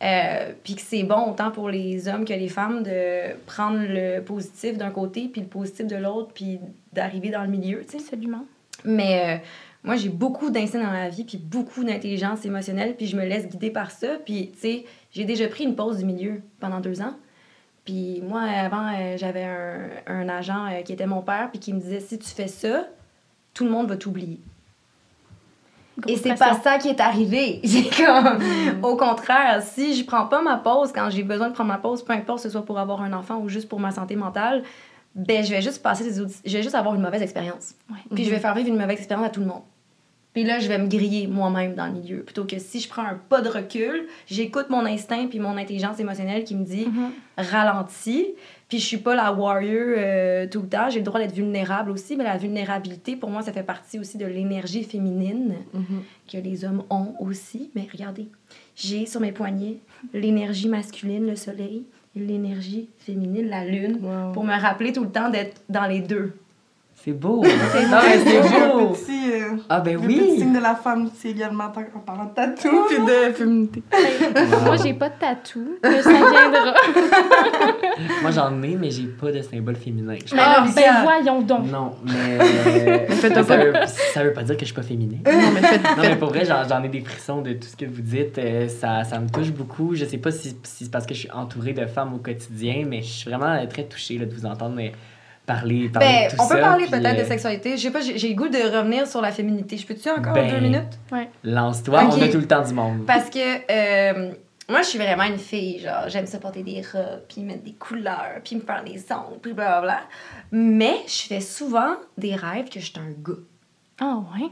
Euh, 0.00 0.52
puis 0.62 0.76
que 0.76 0.80
c'est 0.80 1.02
bon 1.02 1.30
autant 1.32 1.50
pour 1.50 1.68
les 1.68 2.06
hommes 2.06 2.24
que 2.24 2.32
les 2.32 2.48
femmes 2.48 2.84
de 2.84 3.34
prendre 3.46 3.80
le 3.80 4.20
positif 4.20 4.78
d'un 4.78 4.90
côté 4.90 5.26
puis 5.26 5.40
le 5.40 5.48
positif 5.48 5.86
de 5.88 5.96
l'autre 5.96 6.30
puis 6.32 6.60
d'arriver 6.92 7.30
dans 7.30 7.42
le 7.42 7.48
milieu, 7.48 7.84
tu 7.84 7.98
sais. 7.98 8.04
Absolument. 8.04 8.44
Mais 8.84 9.20
euh, 9.24 9.44
moi, 9.82 9.96
j'ai 9.96 10.08
beaucoup 10.08 10.50
d'instinct 10.50 10.84
dans 10.84 10.92
la 10.92 11.08
vie 11.08 11.24
puis 11.24 11.36
beaucoup 11.36 11.82
d'intelligence 11.82 12.44
émotionnelle 12.44 12.94
puis 12.96 13.06
je 13.06 13.16
me 13.16 13.24
laisse 13.24 13.48
guider 13.48 13.70
par 13.70 13.90
ça. 13.90 14.18
Puis, 14.24 14.52
tu 14.52 14.60
sais, 14.60 14.84
j'ai 15.10 15.24
déjà 15.24 15.48
pris 15.48 15.64
une 15.64 15.74
pause 15.74 15.98
du 15.98 16.04
milieu 16.04 16.42
pendant 16.60 16.78
deux 16.78 17.00
ans. 17.00 17.14
Puis 17.88 18.20
moi, 18.20 18.42
avant, 18.42 18.92
euh, 18.94 19.16
j'avais 19.16 19.44
un, 19.44 19.88
un 20.08 20.28
agent 20.28 20.66
euh, 20.66 20.82
qui 20.82 20.92
était 20.92 21.06
mon 21.06 21.22
père 21.22 21.48
puis 21.50 21.58
qui 21.58 21.72
me 21.72 21.80
disait, 21.80 22.00
si 22.00 22.18
tu 22.18 22.28
fais 22.28 22.46
ça, 22.46 22.84
tout 23.54 23.64
le 23.64 23.70
monde 23.70 23.88
va 23.88 23.96
t'oublier. 23.96 24.38
Et 26.06 26.18
c'est 26.18 26.34
pas 26.34 26.52
ça 26.60 26.76
qui 26.76 26.88
est 26.88 27.00
arrivé. 27.00 27.62
C'est 27.64 27.88
comme, 28.04 28.40
au 28.82 28.94
contraire, 28.98 29.62
si 29.62 29.94
je 29.94 30.04
prends 30.04 30.26
pas 30.26 30.42
ma 30.42 30.58
pause 30.58 30.92
quand 30.92 31.08
j'ai 31.08 31.22
besoin 31.22 31.48
de 31.48 31.54
prendre 31.54 31.68
ma 31.68 31.78
pause, 31.78 32.04
peu 32.04 32.12
importe 32.12 32.40
que 32.40 32.42
ce 32.42 32.50
soit 32.50 32.62
pour 32.62 32.78
avoir 32.78 33.00
un 33.00 33.14
enfant 33.14 33.38
ou 33.38 33.48
juste 33.48 33.70
pour 33.70 33.80
ma 33.80 33.90
santé 33.90 34.16
mentale, 34.16 34.64
ben 35.14 35.42
je 35.42 35.48
vais 35.50 35.62
juste 35.62 35.82
passer 35.82 36.04
des 36.04 36.26
je 36.44 36.56
vais 36.58 36.62
juste 36.62 36.74
avoir 36.74 36.94
une 36.94 37.00
mauvaise 37.00 37.22
expérience. 37.22 37.74
Ouais. 37.90 37.96
Puis 38.14 38.24
je 38.24 38.30
vais 38.30 38.38
faire 38.38 38.54
vivre 38.54 38.68
une 38.68 38.76
mauvaise 38.76 38.98
expérience 38.98 39.26
à 39.26 39.30
tout 39.30 39.40
le 39.40 39.46
monde. 39.46 39.62
Puis 40.34 40.44
là, 40.44 40.60
je 40.60 40.68
vais 40.68 40.78
me 40.78 40.86
griller 40.86 41.26
moi-même 41.26 41.74
dans 41.74 41.86
le 41.86 41.92
milieu. 41.94 42.18
Plutôt 42.22 42.44
que 42.44 42.58
si 42.58 42.80
je 42.80 42.88
prends 42.88 43.02
un 43.02 43.18
pas 43.28 43.40
de 43.40 43.48
recul, 43.48 44.06
j'écoute 44.28 44.66
mon 44.70 44.84
instinct 44.86 45.26
puis 45.28 45.40
mon 45.40 45.56
intelligence 45.56 45.98
émotionnelle 45.98 46.44
qui 46.44 46.54
me 46.54 46.64
dit 46.64 46.86
Mhm. 46.86 47.10
ralentis. 47.36 48.26
Puis 48.68 48.78
je 48.78 48.84
suis 48.84 48.98
pas 48.98 49.14
la 49.16 49.32
warrior 49.32 49.94
euh, 49.96 50.46
tout 50.46 50.60
le 50.60 50.68
temps. 50.68 50.90
J'ai 50.90 50.98
le 51.00 51.04
droit 51.04 51.18
d'être 51.18 51.34
vulnérable 51.34 51.90
aussi. 51.90 52.14
Mais 52.16 52.24
la 52.24 52.36
vulnérabilité, 52.36 53.16
pour 53.16 53.30
moi, 53.30 53.42
ça 53.42 53.52
fait 53.52 53.62
partie 53.62 53.98
aussi 53.98 54.18
de 54.18 54.26
l'énergie 54.26 54.84
féminine 54.84 55.54
Mhm. 55.72 56.02
que 56.30 56.36
les 56.36 56.64
hommes 56.64 56.82
ont 56.90 57.14
aussi. 57.20 57.70
Mais 57.74 57.86
regardez, 57.90 58.28
j'ai 58.76 59.06
sur 59.06 59.20
mes 59.20 59.32
poignets 59.32 59.78
l'énergie 60.12 60.68
masculine, 60.68 61.26
le 61.26 61.34
soleil, 61.36 61.84
et 62.14 62.20
l'énergie 62.20 62.88
féminine, 62.98 63.48
la 63.48 63.64
lune, 63.64 63.98
Wow. 64.02 64.32
pour 64.32 64.44
me 64.44 64.52
rappeler 64.60 64.92
tout 64.92 65.02
le 65.04 65.10
temps 65.10 65.30
d'être 65.30 65.62
dans 65.68 65.86
les 65.86 66.00
deux. 66.00 66.34
C'est 67.04 67.12
beau. 67.12 67.42
C'est 67.72 67.86
mais 67.88 68.18
c'est 68.24 68.40
beau. 68.72 68.88
petit, 68.88 69.30
euh, 69.32 69.56
Ah, 69.68 69.80
ben 69.80 69.94
le 69.94 70.00
petit 70.00 70.20
oui. 70.20 70.38
signe 70.38 70.52
de 70.52 70.58
la 70.58 70.74
femme, 70.74 71.08
c'est 71.16 71.28
également 71.30 71.64
en 71.66 71.98
parlant 72.00 72.24
de 72.24 72.34
tatou 72.34 72.68
puis 72.88 72.98
de 72.98 73.32
féminité. 73.32 73.82
Moi, 74.64 74.76
j'ai 74.82 74.94
pas 74.94 75.08
de 75.08 75.14
tatou, 75.18 75.78
mais 75.82 76.02
ça 76.02 76.10
viendra. 76.10 76.74
Moi, 78.22 78.30
j'en 78.32 78.62
ai, 78.62 78.74
mais 78.76 78.90
j'ai 78.90 79.04
pas 79.06 79.30
de 79.30 79.40
symbole 79.42 79.76
féminin. 79.76 80.16
Je 80.26 80.34
Mais 80.34 80.42
Ah, 80.44 80.66
ben 80.74 81.02
voyons 81.04 81.40
donc. 81.42 81.70
Non, 81.70 81.92
mais. 82.04 83.06
ça, 83.20 83.30
pas- 83.30 83.56
veut, 83.56 83.72
ça 83.86 84.24
veut 84.24 84.32
pas 84.32 84.42
dire 84.42 84.56
que 84.56 84.60
je 84.62 84.66
suis 84.66 84.74
pas 84.74 84.82
féminine. 84.82 85.20
Non, 85.24 85.32
mais 85.54 85.60
faites, 85.60 85.82
Non, 85.82 86.02
mais 86.02 86.16
pour 86.16 86.28
vrai, 86.30 86.44
j'en 86.44 86.82
ai 86.82 86.88
des 86.88 87.00
frissons 87.00 87.42
de 87.42 87.52
tout 87.52 87.68
ce 87.68 87.76
que 87.76 87.86
vous 87.86 88.02
dites. 88.02 88.38
Euh, 88.38 88.68
ça, 88.68 89.04
ça 89.04 89.18
me 89.20 89.28
touche 89.28 89.52
beaucoup. 89.52 89.94
Je 89.94 90.04
sais 90.04 90.18
pas 90.18 90.32
si, 90.32 90.56
si 90.64 90.84
c'est 90.84 90.90
parce 90.90 91.06
que 91.06 91.14
je 91.14 91.20
suis 91.20 91.30
entourée 91.30 91.72
de 91.74 91.86
femmes 91.86 92.14
au 92.14 92.18
quotidien, 92.18 92.84
mais 92.88 93.02
je 93.02 93.08
suis 93.08 93.30
vraiment 93.30 93.64
très 93.68 93.84
touchée 93.84 94.18
là, 94.18 94.26
de 94.26 94.34
vous 94.34 94.46
entendre 94.46 94.76
euh, 94.80 94.88
parler, 95.48 95.88
parler 95.88 96.06
Ben, 96.08 96.30
de 96.30 96.36
tout 96.36 96.42
on 96.42 96.48
peut 96.48 96.60
parler 96.60 96.86
peut-être 96.86 97.18
euh, 97.18 97.22
de 97.22 97.28
sexualité. 97.28 97.76
Je 97.76 97.82
sais 97.82 97.90
pas, 97.90 98.00
j'ai 98.00 98.28
le 98.28 98.34
goût 98.36 98.48
de 98.48 98.58
revenir 98.58 99.06
sur 99.08 99.20
la 99.20 99.32
féminité. 99.32 99.76
Je 99.76 99.86
peux-tu 99.86 100.08
encore 100.08 100.32
Ben, 100.34 100.48
deux 100.48 100.60
minutes? 100.60 100.98
Lance-toi, 101.42 102.04
on 102.04 102.22
a 102.22 102.28
tout 102.28 102.38
le 102.38 102.46
temps 102.46 102.62
du 102.62 102.72
monde. 102.74 103.04
Parce 103.06 103.28
que 103.30 103.38
euh, 103.38 104.32
moi, 104.68 104.82
je 104.82 104.86
suis 104.88 104.98
vraiment 104.98 105.24
une 105.24 105.38
fille. 105.38 105.80
Genre, 105.80 106.08
j'aime 106.08 106.26
ça 106.26 106.38
porter 106.38 106.62
des 106.62 106.82
robes, 106.92 107.22
puis 107.28 107.40
mettre 107.42 107.64
des 107.64 107.72
couleurs, 107.72 108.40
puis 108.44 108.54
me 108.56 108.60
faire 108.60 108.84
des 108.84 109.04
ongles, 109.12 109.40
puis 109.42 109.52
blablabla. 109.54 110.00
Mais 110.52 110.96
je 111.08 111.26
fais 111.26 111.40
souvent 111.40 111.96
des 112.16 112.36
rêves 112.36 112.68
que 112.68 112.78
je 112.78 112.84
suis 112.86 112.98
un 113.00 113.10
gars. 113.10 113.38
Ah 114.00 114.20
ouais? 114.38 114.50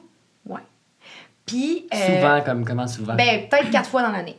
Puis. 1.44 1.86
euh, 1.94 2.16
Souvent, 2.16 2.40
comme 2.40 2.64
comment 2.64 2.88
souvent? 2.88 3.14
Ben, 3.14 3.48
peut-être 3.48 3.70
quatre 3.70 3.88
fois 3.88 4.02
dans 4.02 4.10
l'année. 4.10 4.36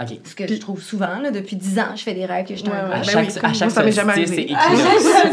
Ok. 0.00 0.18
Ce 0.24 0.34
que 0.34 0.46
je 0.46 0.54
trouve 0.54 0.82
souvent, 0.82 1.18
là, 1.20 1.30
depuis 1.30 1.56
dix 1.56 1.78
ans, 1.78 1.94
je 1.96 2.02
fais 2.02 2.14
des 2.14 2.26
rêves 2.26 2.46
que 2.46 2.54
je 2.54 2.60
suis 2.60 2.68
Ouais, 2.68 2.76
un. 2.76 2.90
À 2.90 2.98
ben 2.98 3.02
chaque, 3.04 3.28
oui, 3.28 3.38
à 3.42 3.52
chaque 3.52 3.68
moi, 3.68 3.70
ça 3.70 3.84
m'est 3.84 3.92
jamais 3.92 4.14
solstice, 4.14 4.34
c'est 4.34 4.42
écrit. 4.42 4.56
Ah, 4.56 5.30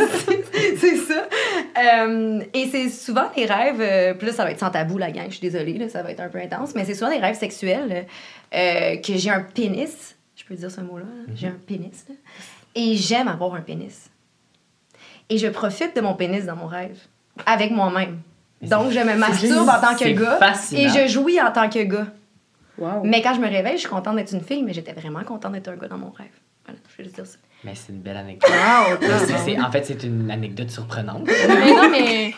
c'est 0.78 0.96
ça. 0.96 1.28
Euh, 1.80 2.42
et 2.54 2.68
c'est 2.68 2.90
souvent 2.90 3.30
des 3.36 3.46
rêves, 3.46 3.80
euh, 3.80 4.14
là, 4.20 4.32
ça 4.32 4.44
va 4.44 4.52
être 4.52 4.60
sans 4.60 4.70
tabou, 4.70 4.98
la 4.98 5.12
gang, 5.12 5.26
je 5.28 5.36
suis 5.38 5.50
désolée, 5.50 5.78
là, 5.78 5.90
ça 5.90 6.04
va 6.04 6.12
être 6.12 6.20
un 6.20 6.30
peu 6.30 6.40
intense, 6.40 6.76
mais 6.76 6.86
c'est 6.86 6.94
souvent 6.94 7.12
des 7.12 7.20
rêves 7.20 7.38
sexuels 7.38 8.06
euh, 8.54 8.98
que 8.98 9.16
j'ai 9.16 9.30
un 9.30 9.42
pénis, 9.42 10.16
je 10.36 10.44
peux 10.44 10.56
dire 10.56 10.72
ce 10.72 10.82
mot-là, 10.82 11.06
là, 11.06 11.34
j'ai 11.36 11.48
un 11.48 11.58
pénis, 11.66 12.06
là, 12.10 12.16
et 12.76 12.96
j'aime 12.96 13.28
avoir 13.28 13.54
un 13.56 13.62
pénis. 13.62 14.10
Et 15.30 15.38
je 15.38 15.48
profite 15.48 15.96
de 15.96 16.02
mon 16.02 16.16
pénis 16.16 16.46
dans 16.46 16.56
mon 16.56 16.68
rêve, 16.68 16.98
avec 17.46 17.72
moi-même. 17.72 18.20
Donc, 18.62 18.92
je 18.92 19.00
me 19.00 19.16
masturbe 19.16 19.70
en 19.70 19.80
tant 19.80 19.94
que 19.94 20.00
c'est 20.00 20.14
gars 20.14 20.38
fascinant. 20.38 20.82
et 20.82 20.90
je 20.90 21.08
jouis 21.08 21.40
en 21.40 21.52
tant 21.52 21.70
que 21.70 21.82
gars. 21.84 22.08
Wow. 22.80 23.02
Mais 23.04 23.22
quand 23.22 23.34
je 23.34 23.40
me 23.42 23.48
réveille, 23.48 23.74
je 23.76 23.82
suis 23.82 23.90
contente 23.90 24.16
d'être 24.16 24.34
une 24.34 24.42
fille, 24.42 24.64
mais 24.64 24.74
j'étais 24.74 24.94
vraiment 24.94 25.24
contente 25.24 25.52
d'être 25.54 25.68
un 25.70 25.76
gars 25.76 25.88
dans 25.88 25.98
mon 25.98 26.12
rêve. 26.12 26.28
Voilà, 26.66 26.80
je 26.92 26.98
vais 26.98 27.04
juste 27.04 27.16
dire 27.16 27.26
ça. 27.26 27.38
Mais 27.64 27.74
c'est 27.76 27.92
une 27.92 28.00
belle 28.00 28.18
anecdote. 28.18 28.50
Wow, 28.50 28.98
Mais 29.02 29.08
c'est- 29.20 29.38
c'est- 29.38 29.60
en 29.60 29.72
fait, 29.72 29.86
c'est 29.86 30.04
une 30.04 30.32
anecdote 30.32 30.70
surprenante. 30.70 31.28
Mais 31.48 31.74
non, 31.74 31.90
mais 31.90 32.34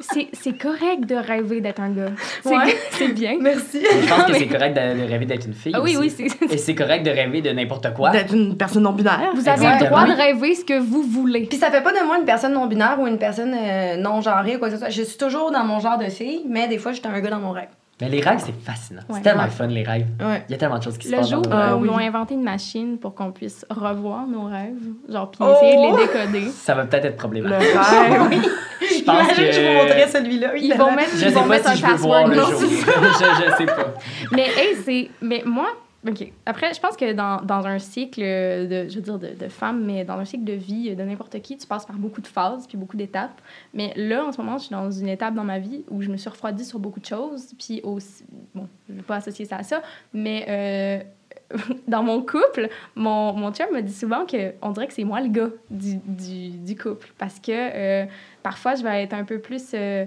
c'est 0.00 0.28
c'est 0.34 0.58
correct 0.58 1.06
de 1.06 1.14
rêver 1.14 1.60
d'être 1.62 1.80
un 1.80 1.90
gars. 1.90 2.10
C'est 2.42 2.50
Ouais. 2.50 2.76
c'est 2.90 3.08
bien. 3.14 3.38
Merci. 3.40 3.80
Je 3.82 4.08
pense 4.08 4.24
que 4.24 4.32
mais- 4.32 4.38
c'est 4.40 4.46
correct 4.48 4.74
de, 4.76 5.00
de 5.04 5.08
rêver 5.08 5.24
d'être 5.26 5.46
une 5.46 5.54
fille. 5.54 5.72
Ah 5.74 5.80
oui, 5.80 5.96
aussi. 5.96 6.22
oui, 6.24 6.30
c'est. 6.40 6.52
Et 6.54 6.58
c'est 6.58 6.74
correct 6.74 7.02
de 7.06 7.10
rêver 7.10 7.40
de 7.40 7.50
n'importe 7.50 7.94
quoi. 7.94 8.10
D'être 8.10 8.34
une 8.34 8.58
personne 8.58 8.82
non 8.82 8.92
binaire. 8.92 9.30
Vous 9.34 9.48
avez 9.48 9.66
le 9.66 9.86
droit 9.86 10.04
de 10.04 10.12
rêver 10.12 10.54
ce 10.54 10.64
que 10.66 10.78
vous 10.78 11.02
voulez. 11.02 11.46
Puis 11.46 11.58
ça 11.58 11.70
fait 11.70 11.82
pas 11.82 11.92
de 11.92 12.04
moi 12.04 12.18
une 12.18 12.26
personne 12.26 12.52
non-binaire 12.52 12.98
ou 13.00 13.06
une 13.06 13.18
personne 13.18 13.54
euh, 13.58 13.96
non-genrée 13.96 14.56
ou 14.56 14.58
quoi 14.58 14.68
que 14.68 14.74
ce 14.74 14.80
soit. 14.80 14.90
Je 14.90 15.02
suis 15.02 15.16
toujours 15.18 15.50
dans 15.50 15.64
mon 15.64 15.78
genre 15.80 15.96
de 15.98 16.06
fille, 16.10 16.42
mais 16.48 16.68
des 16.68 16.76
fois, 16.78 16.92
j'étais 16.92 17.08
un 17.08 17.20
gars 17.20 17.30
dans 17.30 17.40
mon 17.40 17.52
rêve. 17.52 17.68
Mais 18.00 18.08
les 18.08 18.20
rêves, 18.20 18.38
c'est 18.44 18.54
fascinant. 18.64 19.00
Ouais. 19.08 19.16
C'est 19.16 19.22
tellement 19.22 19.42
Ouais. 19.44 19.50
fun, 19.50 19.66
les 19.66 19.82
rêves. 19.82 20.06
Ouais. 20.20 20.44
Il 20.48 20.52
y 20.52 20.54
a 20.54 20.58
tellement 20.58 20.78
de 20.78 20.84
choses 20.84 20.96
qui 20.98 21.08
se 21.08 21.12
Le 21.12 21.18
passent 21.18 21.30
jour 21.30 21.42
dans 21.42 21.50
nos 21.50 21.56
Ah 21.56 21.66
rêves. 21.66 21.74
où 21.76 21.80
oui. 21.80 21.88
ils 21.90 21.94
ont 21.94 21.98
inventé 21.98 22.34
une 22.34 22.42
machine 22.44 22.96
pour 22.98 23.14
qu'on 23.14 23.32
puisse 23.32 23.66
revoir 23.70 24.26
nos 24.26 24.44
rêves, 24.44 24.76
genre, 25.08 25.30
puis 25.30 25.40
Oh! 25.42 25.52
essayer 25.56 25.76
de 25.76 25.96
les 25.96 26.06
décoder. 26.06 26.50
Ça 26.54 26.74
va 26.74 26.84
peut-être 26.84 27.06
être 27.06 27.12
Le 27.12 27.16
problématique. 27.16 27.68
rêve. 27.74 28.42
Je 28.80 29.04
pense 29.04 29.22
Imagine 29.24 29.44
que... 29.46 29.52
je 29.52 29.60
vous 29.60 29.72
montrais 29.82 30.08
celui-là. 30.08 30.56
Ils 30.56 30.74
vont 30.74 30.92
mettre, 30.94 31.10
Je 31.10 31.16
ils 31.16 31.20
sais 31.24 31.30
vont 31.30 31.40
pas 31.42 31.48
mettre 31.48 31.64
si 31.64 31.72
un 31.72 31.74
je 31.88 31.92
veux 31.92 31.98
voir 31.98 32.24
password. 32.28 32.50
le 32.50 32.58
jour. 32.58 32.70
je, 32.70 33.44
je 33.50 33.56
sais 33.56 33.66
pas. 33.66 33.94
Mais, 34.32 34.46
hey, 34.56 34.76
c'est. 34.84 35.10
Mais 35.20 35.42
moi, 35.44 35.66
OK. 36.06 36.32
Après, 36.46 36.72
je 36.72 36.80
pense 36.80 36.96
que 36.96 37.12
dans, 37.12 37.42
dans 37.42 37.66
un 37.66 37.80
cycle 37.80 38.20
de, 38.20 38.88
je 38.88 38.94
veux 38.94 39.00
dire, 39.00 39.18
de, 39.18 39.28
de 39.34 39.48
femmes, 39.48 39.84
mais 39.84 40.04
dans 40.04 40.16
un 40.16 40.24
cycle 40.24 40.44
de 40.44 40.52
vie 40.52 40.94
de 40.94 41.02
n'importe 41.02 41.40
qui, 41.42 41.56
tu 41.56 41.66
passes 41.66 41.86
par 41.86 41.96
beaucoup 41.96 42.20
de 42.20 42.26
phases 42.28 42.68
puis 42.68 42.78
beaucoup 42.78 42.96
d'étapes. 42.96 43.40
Mais 43.74 43.92
là, 43.96 44.24
en 44.24 44.30
ce 44.30 44.40
moment, 44.40 44.58
je 44.58 44.64
suis 44.66 44.72
dans 44.72 44.90
une 44.92 45.08
étape 45.08 45.34
dans 45.34 45.42
ma 45.44 45.58
vie 45.58 45.84
où 45.90 46.00
je 46.00 46.08
me 46.08 46.16
suis 46.16 46.30
refroidie 46.30 46.64
sur 46.64 46.78
beaucoup 46.78 47.00
de 47.00 47.06
choses. 47.06 47.52
Puis 47.58 47.80
aussi, 47.82 48.24
bon, 48.54 48.68
je 48.86 48.92
ne 48.92 48.98
vais 48.98 49.02
pas 49.04 49.16
associer 49.16 49.44
ça 49.44 49.56
à 49.56 49.62
ça, 49.64 49.82
mais 50.12 50.46
euh, 50.48 51.58
dans 51.88 52.04
mon 52.04 52.20
couple, 52.20 52.68
mon, 52.94 53.32
mon 53.32 53.52
chum 53.52 53.66
me 53.72 53.82
dit 53.82 53.92
souvent 53.92 54.24
qu'on 54.24 54.70
dirait 54.70 54.86
que 54.86 54.94
c'est 54.94 55.04
moi 55.04 55.20
le 55.20 55.28
gars 55.28 55.50
du, 55.68 55.96
du, 55.96 56.50
du 56.50 56.76
couple. 56.76 57.12
Parce 57.18 57.40
que 57.40 57.50
euh, 57.50 58.06
parfois, 58.44 58.76
je 58.76 58.84
vais 58.84 59.02
être 59.02 59.14
un 59.14 59.24
peu 59.24 59.40
plus... 59.40 59.72
euh, 59.74 60.04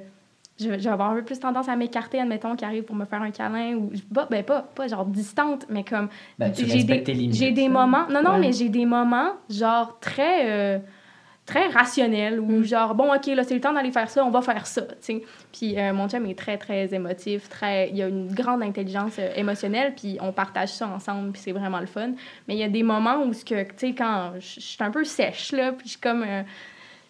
je, 0.62 0.70
vais- 0.70 0.80
je 0.80 0.84
vais 0.84 0.89
avoir 0.89 1.12
un 1.12 1.16
peu 1.16 1.24
plus 1.24 1.39
tendance 1.39 1.68
à 1.70 1.76
m'écarter, 1.76 2.20
admettons, 2.20 2.55
qui 2.55 2.64
arrive 2.66 2.84
pour 2.84 2.95
me 2.95 3.05
faire 3.05 3.22
un 3.22 3.32
câlin 3.32 3.76
ou 3.76 3.91
pas, 4.14 4.28
ben 4.30 4.43
pas, 4.43 4.62
pas 4.76 4.88
genre 4.88 5.05
distante, 5.05 5.66
mais 5.70 5.84
comme 5.84 6.09
Ben, 6.39 6.51
tu 6.51 6.66
j'ai 6.66 6.74
respectes 6.74 7.05
des, 7.07 7.14
tes 7.14 7.14
limites. 7.14 7.36
j'ai 7.38 7.51
des 7.51 7.70
moments 7.70 8.07
non 8.09 8.22
non 8.22 8.32
Ouais. 8.32 8.39
mais 8.39 8.51
j'ai 8.53 8.70
des 8.70 8.86
moments 8.86 9.32
genre 9.49 9.97
très 9.99 10.49
euh, 10.51 10.80
très 11.45 11.68
rationnels 11.68 12.39
où 12.39 12.59
Mm. 12.59 12.64
genre 12.64 12.95
bon 12.95 13.14
ok 13.14 13.26
là 13.28 13.43
c'est 13.43 13.55
le 13.55 13.59
temps 13.62 13.74
d'aller 13.74 13.91
faire 13.91 14.09
ça 14.09 14.24
on 14.24 14.30
va 14.30 14.41
faire 14.41 14.66
ça 14.68 14.84
tu 14.84 14.95
sais 15.01 15.24
puis 15.51 15.78
euh, 15.78 15.91
mon 15.91 16.07
chum 16.07 16.26
est 16.28 16.38
très 16.38 16.57
très 16.57 16.93
émotif 16.93 17.49
très 17.49 17.89
il 17.89 18.01
a 18.01 18.07
une 18.07 18.32
grande 18.32 18.62
intelligence 18.62 19.14
euh, 19.20 19.34
émotionnelle 19.36 19.93
puis 19.99 20.18
on 20.22 20.32
partage 20.32 20.70
ça 20.70 20.88
ensemble 20.88 21.32
puis 21.32 21.41
c'est 21.41 21.51
vraiment 21.51 21.80
le 21.80 21.88
fun 21.88 22.12
mais 22.47 22.53
il 22.55 22.59
y 22.59 22.64
a 22.64 22.70
des 22.70 22.84
moments 22.84 23.24
où 23.26 23.34
ce 23.34 23.43
que 23.43 23.64
tu 23.64 23.70
sais 23.78 23.93
quand 23.93 24.34
je 24.39 24.59
je 24.62 24.66
suis 24.66 24.84
un 24.84 24.91
peu 24.91 25.03
sèche 25.03 25.51
là 25.51 25.72
puis 25.72 25.86
je 25.88 25.91
suis 25.93 25.99
comme 25.99 26.24
euh, 26.24 26.43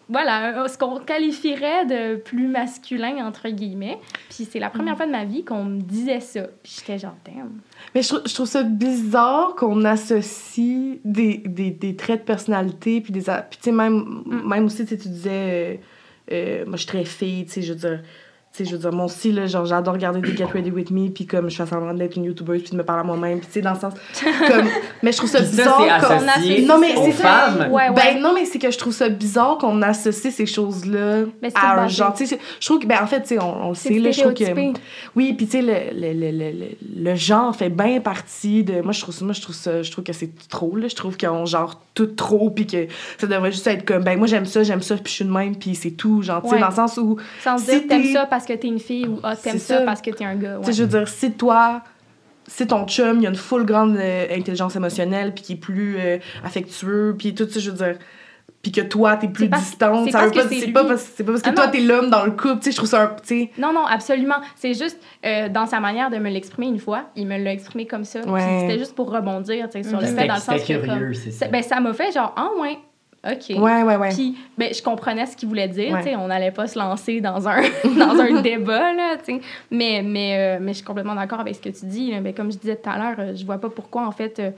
voilà, 0.08 0.68
ce 0.68 0.76
qu'on 0.76 0.98
qualifierait 1.00 1.86
de 1.86 2.16
plus 2.16 2.46
masculin, 2.48 3.26
entre 3.26 3.48
guillemets. 3.48 3.98
Puis 4.28 4.46
c'est 4.50 4.58
la 4.58 4.68
Mm. 4.68 4.72
première 4.72 4.96
fois 4.96 5.06
de 5.06 5.12
ma 5.12 5.24
vie 5.24 5.44
qu'on 5.44 5.64
me 5.64 5.80
disait 5.80 6.20
ça. 6.20 6.42
Puis 6.62 6.76
j'étais 6.78 6.98
genre, 6.98 7.16
damn. 7.24 7.50
Mais 7.94 8.02
je, 8.02 8.08
trouve- 8.08 8.22
je 8.26 8.34
trouve 8.34 8.46
ça 8.46 8.62
bizarre 8.62 9.54
qu'on 9.56 9.84
associe 9.84 10.98
des, 11.04 11.38
des, 11.38 11.70
des 11.70 11.96
traits 11.96 12.20
de 12.20 12.24
personnalité, 12.26 13.00
puis 13.00 13.12
des... 13.12 13.20
Puis 13.22 13.58
tu 13.58 13.62
sais, 13.62 13.72
même, 13.72 14.22
Mm. 14.26 14.48
même 14.48 14.64
aussi, 14.66 14.84
tu 14.86 14.96
disais... 14.96 15.30
euh, 15.30 15.76
euh, 16.32 16.64
moi, 16.66 16.72
je 16.76 16.82
suis 16.82 16.86
très 16.86 17.04
fille, 17.04 17.44
tu 17.46 17.52
sais, 17.52 17.62
je 17.62 17.72
veux 17.72 17.78
dire... 17.78 18.02
Tu 18.54 18.64
sais, 18.64 18.70
je 18.70 18.76
veux 18.76 18.82
dire, 18.82 18.92
moi 18.92 19.06
aussi, 19.06 19.32
là, 19.32 19.46
genre, 19.46 19.64
j'adore 19.64 19.94
regarder 19.94 20.20
des 20.20 20.36
Get 20.36 20.44
Ready 20.44 20.70
With 20.70 20.90
Me, 20.90 21.08
puis 21.08 21.24
comme 21.24 21.48
je 21.48 21.56
fais 21.56 21.64
semblant 21.66 21.94
d'être 21.94 22.16
une 22.16 22.24
YouTubeuse, 22.24 22.60
puis 22.62 22.72
de 22.72 22.76
me 22.76 22.82
parler 22.84 23.00
à 23.00 23.04
moi-même, 23.04 23.38
puis 23.38 23.46
tu 23.46 23.52
sais, 23.54 23.60
dans 23.62 23.72
le 23.72 23.78
sens... 23.80 23.94
Comme... 24.46 24.66
Mais 25.02 25.10
je 25.10 25.16
trouve 25.16 25.30
ça 25.30 25.40
bizarre 25.40 25.78
qu'on... 26.06 26.28
associé 26.28 26.66
Non, 26.66 26.78
mais 26.78 26.94
aux 26.94 27.04
c'est 27.06 27.12
ça. 27.12 27.22
femmes. 27.22 27.72
Ouais, 27.72 27.88
ouais. 27.88 27.94
Ben 27.94 28.20
non, 28.20 28.34
mais 28.34 28.44
c'est 28.44 28.58
que 28.58 28.70
je 28.70 28.76
trouve 28.78 28.92
ça 28.92 29.08
bizarre 29.08 29.56
qu'on 29.58 29.80
associe 29.82 30.32
ces 30.34 30.44
choses-là 30.46 31.22
Mais 31.40 31.48
c'est 31.50 31.56
à 31.56 31.80
un 31.80 31.88
genre. 31.88 32.12
Tu 32.14 32.26
sais, 32.26 32.38
je 32.60 32.66
trouve 32.66 32.78
que, 32.78 32.86
ben 32.86 32.98
en 33.02 33.06
fait, 33.06 33.22
tu 33.22 33.28
sais, 33.28 33.38
on, 33.42 33.66
on 33.66 33.68
le 33.70 33.74
sait, 33.74 33.98
là, 33.98 34.10
je 34.10 34.20
trouve 34.20 34.34
que. 34.34 34.44
Oui, 35.16 35.32
puis 35.32 35.46
tu 35.46 35.52
sais, 35.52 35.62
le, 35.62 35.98
le, 35.98 36.12
le, 36.12 36.30
le, 36.30 36.50
le- 36.52 36.76
le 37.10 37.14
genre 37.16 37.56
fait 37.56 37.70
bien 37.70 38.00
partie 38.00 38.62
de. 38.64 38.80
Moi, 38.82 38.92
je 38.92 39.00
trouve 39.00 39.14
ça, 39.14 39.24
moi, 39.24 39.34
je 39.34 39.40
trouve 39.40 39.54
ça, 39.56 39.82
je 39.82 39.90
trouve 39.90 40.04
que 40.04 40.12
c'est 40.12 40.30
trop, 40.48 40.76
là. 40.76 40.88
Je 40.88 40.94
trouve 40.94 41.16
qu'on 41.16 41.46
genre 41.46 41.80
tout 41.94 42.06
trop, 42.06 42.50
puis 42.50 42.66
que 42.66 42.86
ça 43.18 43.26
devrait 43.26 43.50
juste 43.52 43.66
être 43.66 43.84
comme, 43.84 44.04
ben 44.04 44.16
moi, 44.18 44.26
j'aime 44.26 44.46
ça, 44.46 44.62
j'aime 44.62 44.82
ça, 44.82 44.94
puis 44.96 45.04
je 45.06 45.10
suis 45.16 45.24
de 45.24 45.30
même, 45.30 45.56
puis 45.56 45.74
c'est 45.74 45.90
tout. 45.90 46.22
Genre, 46.22 46.42
tu 46.42 46.48
sais, 46.48 46.54
Ouais. 46.54 46.60
dans 46.60 46.68
le 46.68 46.74
sens 46.74 46.96
où. 46.98 47.16
Sans 47.42 47.58
Si 47.58 47.66
dire 47.66 47.82
t'aimes 47.88 48.12
ça 48.12 48.26
parce 48.42 48.46
que 48.46 48.60
t'es 48.60 48.68
une 48.68 48.78
fille 48.78 49.06
ou 49.06 49.18
ah, 49.22 49.34
t'aimes 49.36 49.52
C'est 49.54 49.58
ça, 49.58 49.78
ça. 49.78 49.84
parce 49.84 50.00
que 50.02 50.10
t'es 50.10 50.24
un 50.24 50.34
gars. 50.36 50.56
Tu 50.58 50.62
sais, 50.64 50.68
Ouais. 50.68 50.72
je 50.74 50.82
veux 50.82 50.88
dire, 50.98 51.08
si 51.08 51.32
toi, 51.32 51.82
si 52.46 52.66
ton 52.66 52.86
chum, 52.86 53.20
il 53.20 53.26
a 53.26 53.30
une 53.30 53.36
full 53.36 53.64
grande 53.64 53.96
euh, 53.96 54.26
intelligence 54.36 54.74
émotionnelle, 54.76 55.32
puis 55.34 55.42
qui 55.44 55.52
est 55.54 55.56
plus 55.56 55.96
euh, 55.98 56.18
affectueux, 56.44 57.14
puis 57.18 57.34
tout 57.34 57.48
ça, 57.48 57.60
je 57.60 57.70
veux 57.70 57.76
dire, 57.76 57.96
puis 58.62 58.70
que 58.70 58.80
toi, 58.80 59.16
t'es 59.16 59.26
plus 59.28 59.48
distante, 59.48 60.04
c'est 60.06 60.12
ça 60.12 60.24
veut 60.26 60.30
pas, 60.30 60.42
c'est 60.48 60.68
pas 60.72 60.84
parce, 60.84 61.02
c'est 61.16 61.24
pas 61.24 61.32
parce 61.32 61.42
que 61.42 61.50
Ah 61.50 61.52
toi, 61.52 61.68
t'es 61.68 61.80
l'homme 61.80 62.10
dans 62.10 62.24
le 62.24 62.30
couple, 62.32 62.58
tu 62.58 62.64
sais, 62.66 62.70
je 62.72 62.76
trouve 62.76 62.88
ça 62.88 63.02
un, 63.02 63.06
tu 63.08 63.14
sais, 63.24 63.50
Non, 63.58 63.72
non, 63.72 63.84
absolument. 63.86 64.36
C'est 64.56 64.74
juste 64.74 65.00
euh, 65.26 65.48
dans 65.48 65.66
sa 65.66 65.80
manière 65.80 66.10
de 66.10 66.18
me 66.18 66.30
l'exprimer 66.30 66.68
une 66.68 66.78
fois, 66.78 67.04
il 67.16 67.26
me 67.26 67.38
l'a 67.42 67.52
exprimé 67.52 67.86
comme 67.86 68.04
ça. 68.04 68.20
Ouais. 68.20 68.58
C'était 68.60 68.78
juste 68.78 68.94
pour 68.94 69.10
rebondir 69.10 69.68
tu 69.68 69.82
sais, 69.82 69.88
sur 69.88 69.98
le 70.00 70.06
C'était 70.06 70.20
fait, 70.22 70.28
dans 70.28 70.34
le 70.34 70.40
sens 70.40 70.60
c'était 70.60 70.74
que. 70.80 70.86
comme- 70.86 70.96
curieux, 70.98 71.14
c'est 71.14 71.30
ça. 71.32 71.46
ça- 71.46 71.50
ben, 71.50 71.62
ça 71.62 71.80
m'a 71.80 71.92
fait 71.92 72.12
genre, 72.12 72.32
ah 72.36 72.50
ouais, 72.60 72.78
OK. 73.24 73.56
ouais, 73.56 73.82
ouais, 73.84 73.96
ouais. 73.96 74.08
Puis, 74.08 74.36
ben, 74.58 74.74
je 74.74 74.82
comprenais 74.82 75.26
ce 75.26 75.36
qu'il 75.36 75.48
voulait 75.48 75.68
dire, 75.68 75.92
Ouais. 75.92 76.16
on 76.16 76.26
n'allait 76.26 76.50
pas 76.50 76.66
se 76.66 76.76
lancer 76.78 77.20
dans 77.20 77.48
un, 77.48 77.62
dans 77.84 78.18
un 78.20 78.40
débat, 78.40 78.92
là. 78.92 79.16
Mais, 79.70 80.02
mais, 80.04 80.36
euh, 80.38 80.58
mais 80.60 80.72
je 80.72 80.78
suis 80.78 80.84
complètement 80.84 81.14
d'accord 81.14 81.38
avec 81.40 81.54
ce 81.54 81.60
que 81.60 81.68
tu 81.68 81.86
dis. 81.86 82.10
là. 82.10 82.20
Ben, 82.20 82.34
comme 82.34 82.50
je 82.50 82.58
disais 82.58 82.76
tout 82.76 82.90
à 82.90 82.98
l'heure, 82.98 83.14
euh, 83.18 83.32
je 83.36 83.44
vois 83.44 83.58
pas 83.58 83.68
pourquoi, 83.70 84.06
en 84.06 84.10
fait, 84.12 84.38
euh, 84.40 84.50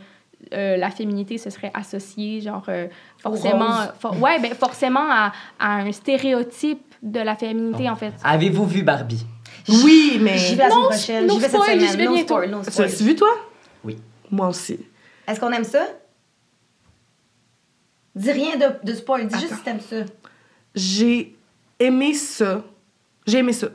euh, 0.55 0.77
la 0.79 0.91
féminité 0.91 1.37
se 1.39 1.51
serait 1.51 1.71
associée, 1.75 2.41
genre, 2.41 2.65
euh, 2.69 2.87
forcément... 3.19 3.77
for- 3.99 4.19
ouais, 4.23 4.39
ben, 4.41 4.55
forcément 4.55 5.11
à, 5.11 5.33
à 5.61 5.77
un 5.77 5.93
stéréotype 5.93 6.83
de 7.03 7.21
la 7.21 7.35
féminité, 7.37 7.91
en 7.91 7.97
fait. 7.97 8.13
Avez-vous 8.25 8.65
vu 8.67 8.83
Barbie? 8.83 9.27
Oui, 9.69 10.19
mais. 10.23 10.37
J'y 10.39 10.55
vais 10.55 10.63
la 10.65 10.71
semaine 10.71 10.83
Non, 10.83 10.89
prochaine. 10.89 11.31
J'y 11.31 11.39
vais 11.39 11.49
cette 11.49 11.61
semaine. 11.63 11.81
j'y 11.81 11.97
vais 11.97 12.09
bientôt. 12.09 12.41
Tu 12.75 12.81
l'as 12.83 13.03
vu, 13.03 13.15
toi? 13.15 13.29
Oui. 13.85 13.99
Moi 14.31 14.49
aussi. 14.49 14.79
Est-ce 15.29 15.39
qu'on 15.41 15.53
aime 15.53 15.65
ça? 15.65 15.87
Dis 18.15 18.33
rien 18.33 18.57
de, 18.57 18.67
de 18.87 18.95
spoil. 18.95 19.27
Dis 19.27 19.39
juste 19.41 19.55
si 19.57 19.63
t'aimes 19.63 19.81
ça. 19.81 19.97
J'ai 20.75 21.35
aimé 21.79 22.15
ça. 22.15 22.63
J'ai 23.27 23.39
aimé 23.39 23.53
ça. 23.53 23.69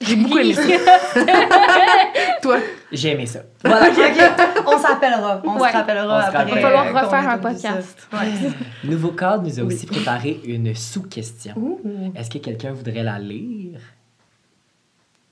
J'ai 0.00 0.16
beaucoup 0.16 0.38
aimé 0.38 0.52
ça. 0.54 0.62
toi? 2.42 2.58
J'ai 2.92 3.12
aimé 3.12 3.26
ça. 3.26 3.40
Voilà, 3.64 3.88
ok. 3.88 4.64
On 4.66 4.78
s'appellera. 4.78 5.40
On 5.44 5.58
Ouais. 5.58 5.68
se 5.70 5.76
rappellera 5.76 6.18
On 6.18 6.20
se 6.20 6.26
après. 6.26 6.38
rappelle. 6.38 6.48
Il 6.48 6.54
va 6.54 6.60
falloir 6.60 6.86
euh, 6.86 7.00
refaire 7.06 7.28
un 7.30 7.38
podcast. 7.38 8.08
Ouais. 8.12 8.50
Nouveau 8.84 9.12
cadre 9.12 9.44
nous 9.44 9.60
a 9.60 9.62
aussi 9.62 9.86
préparé 9.86 10.40
une 10.44 10.74
sous-question. 10.74 11.78
Est-ce 12.14 12.28
que 12.30 12.38
quelqu'un 12.38 12.72
voudrait 12.72 13.02
la 13.02 13.18
lire? 13.18 13.80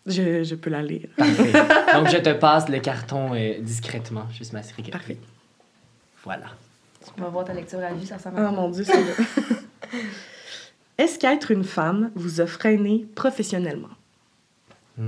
Je, 0.07 0.43
je 0.43 0.55
peux 0.55 0.71
la 0.71 0.83
lire. 0.83 1.09
Parfait. 1.17 1.53
Donc, 1.95 2.09
je 2.09 2.17
te 2.19 2.33
passe 2.33 2.69
le 2.69 2.79
carton 2.81 3.35
euh, 3.35 3.61
discrètement, 3.61 4.25
juste 4.37 4.53
m'assurer 4.53 4.83
que... 4.83 4.91
Parfait. 4.91 5.19
Voilà. 6.25 6.47
Tu 7.15 7.21
vas 7.21 7.29
voir 7.29 7.45
ta 7.45 7.53
lecture 7.53 7.81
à 7.81 7.93
vue, 7.93 8.07
ça 8.07 8.17
ressemble 8.17 8.37
Oh 8.39 8.47
à 8.47 8.51
mon 8.51 8.69
Dieu, 8.69 8.85
c'est 8.85 8.95
là. 8.95 9.13
Est-ce 10.99 11.19
qu'être 11.19 11.51
une 11.51 11.65
femme 11.65 12.11
vous 12.15 12.41
a 12.41 12.47
freiné 12.47 13.07
professionnellement? 13.15 13.89
Dans 14.99 15.07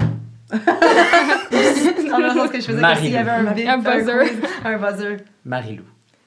le 2.18 2.30
sens 2.30 2.51
que 2.51 2.61
je 2.61 2.66
faisais 2.66 2.80
Marie-Lou. 2.80 3.05
s'il 3.05 3.12
y 3.12 3.16
avait 3.16 3.30
un 3.30 3.53
bip, 3.53 3.68
Un 3.68 3.78
buzzer. 3.78 4.32
un 4.64 4.78
buzzer. 4.78 5.16
Marie-Lou. 5.45 5.84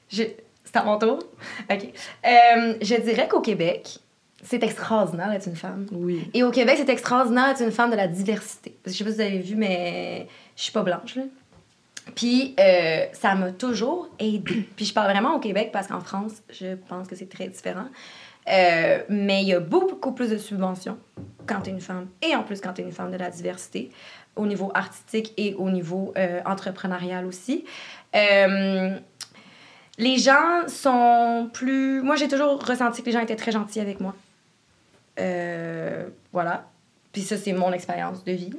C'est 0.08 0.36
à 0.74 0.84
mon 0.84 0.98
tour? 0.98 1.18
OK. 1.70 1.88
Euh, 2.26 2.74
je 2.80 3.00
dirais 3.00 3.28
qu'au 3.28 3.40
Québec, 3.40 3.98
c'est 4.42 4.62
extraordinaire 4.62 5.30
d'être 5.30 5.46
une 5.48 5.56
femme. 5.56 5.86
Oui. 5.92 6.30
Et 6.34 6.42
au 6.42 6.50
Québec, 6.50 6.76
c'est 6.78 6.88
extraordinaire 6.90 7.48
d'être 7.48 7.62
une 7.62 7.72
femme 7.72 7.90
de 7.90 7.96
la 7.96 8.08
diversité. 8.08 8.76
Parce 8.82 8.96
que 8.96 9.04
je 9.04 9.10
sais 9.10 9.10
pas 9.10 9.10
si 9.10 9.16
vous 9.16 9.22
avez 9.34 9.38
vu, 9.42 9.56
mais 9.56 10.28
je 10.56 10.62
suis 10.62 10.72
pas 10.72 10.82
blanche, 10.82 11.16
là. 11.16 11.22
Puis 12.14 12.54
euh, 12.58 13.06
ça 13.12 13.34
m'a 13.34 13.52
toujours 13.52 14.08
aidée. 14.18 14.68
Puis 14.76 14.84
je 14.86 14.94
parle 14.94 15.10
vraiment 15.10 15.34
au 15.34 15.40
Québec 15.40 15.70
parce 15.72 15.86
qu'en 15.86 16.00
France, 16.00 16.42
je 16.50 16.74
pense 16.88 17.08
que 17.08 17.16
c'est 17.16 17.28
très 17.28 17.48
différent. 17.48 17.88
Euh, 18.48 19.02
mais 19.08 19.42
il 19.42 19.48
y 19.48 19.54
a 19.54 19.60
beaucoup 19.60 20.12
plus 20.12 20.30
de 20.30 20.38
subventions 20.38 20.96
quand 21.46 21.60
tu 21.60 21.70
es 21.70 21.72
une 21.72 21.82
femme 21.82 22.08
et 22.22 22.34
en 22.34 22.42
plus 22.42 22.62
quand 22.62 22.72
tu 22.72 22.80
es 22.80 22.84
une 22.84 22.92
femme 22.92 23.10
de 23.10 23.18
la 23.18 23.28
diversité 23.28 23.90
au 24.36 24.46
niveau 24.46 24.70
artistique 24.74 25.34
et 25.36 25.54
au 25.54 25.68
niveau 25.68 26.14
euh, 26.16 26.40
entrepreneurial 26.46 27.26
aussi. 27.26 27.64
Les 30.00 30.16
gens 30.16 30.68
sont 30.68 31.50
plus... 31.52 32.02
Moi, 32.02 32.14
j'ai 32.14 32.28
toujours 32.28 32.64
ressenti 32.64 33.02
que 33.02 33.06
les 33.06 33.12
gens 33.12 33.20
étaient 33.20 33.34
très 33.34 33.50
gentils 33.50 33.80
avec 33.80 33.98
moi. 33.98 34.14
Voilà. 36.32 36.68
Puis 37.12 37.22
ça, 37.22 37.36
c'est 37.36 37.52
mon 37.52 37.72
expérience 37.72 38.22
de 38.22 38.30
vie. 38.30 38.52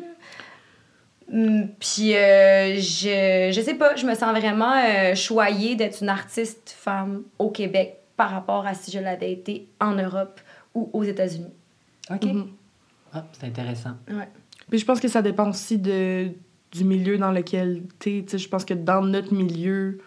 Hum, 1.32 1.68
Puis 1.80 2.16
euh, 2.16 2.76
je, 2.76 3.52
je 3.54 3.62
sais 3.62 3.76
pas, 3.76 3.96
je 3.96 4.06
me 4.06 4.16
sens 4.16 4.36
vraiment 4.38 4.74
euh, 4.74 5.14
choyée 5.16 5.76
d'être 5.76 6.02
une 6.02 6.10
artiste 6.10 6.76
femme 6.78 7.24
au 7.38 7.50
Québec 7.52 7.98
par 8.18 8.32
rapport 8.32 8.66
à 8.66 8.74
si 8.74 8.92
je 8.92 9.00
l'avais 9.00 9.32
été 9.32 9.68
en 9.80 9.94
Europe 9.94 10.42
ou 10.74 10.90
aux 10.94 11.04
États-Unis. 11.04 11.54
OK. 12.12 12.24
Mhm. 12.24 12.48
Ah, 13.14 13.26
c'est 13.32 13.48
intéressant. 13.48 13.92
Puis 14.70 14.80
je 14.80 14.86
pense 14.86 15.00
que 15.00 15.08
ça 15.08 15.22
dépend 15.22 15.50
aussi 15.50 15.78
de, 15.78 16.30
du 16.72 16.84
milieu 16.84 17.18
dans 17.18 17.32
lequel 17.32 17.84
t'es. 18.00 18.24
Tu 18.24 18.32
sais, 18.32 18.38
je 18.38 18.50
pense 18.50 18.66
que 18.66 18.74
dans 18.74 19.02
notre 19.02 19.34
milieu, 19.34 20.00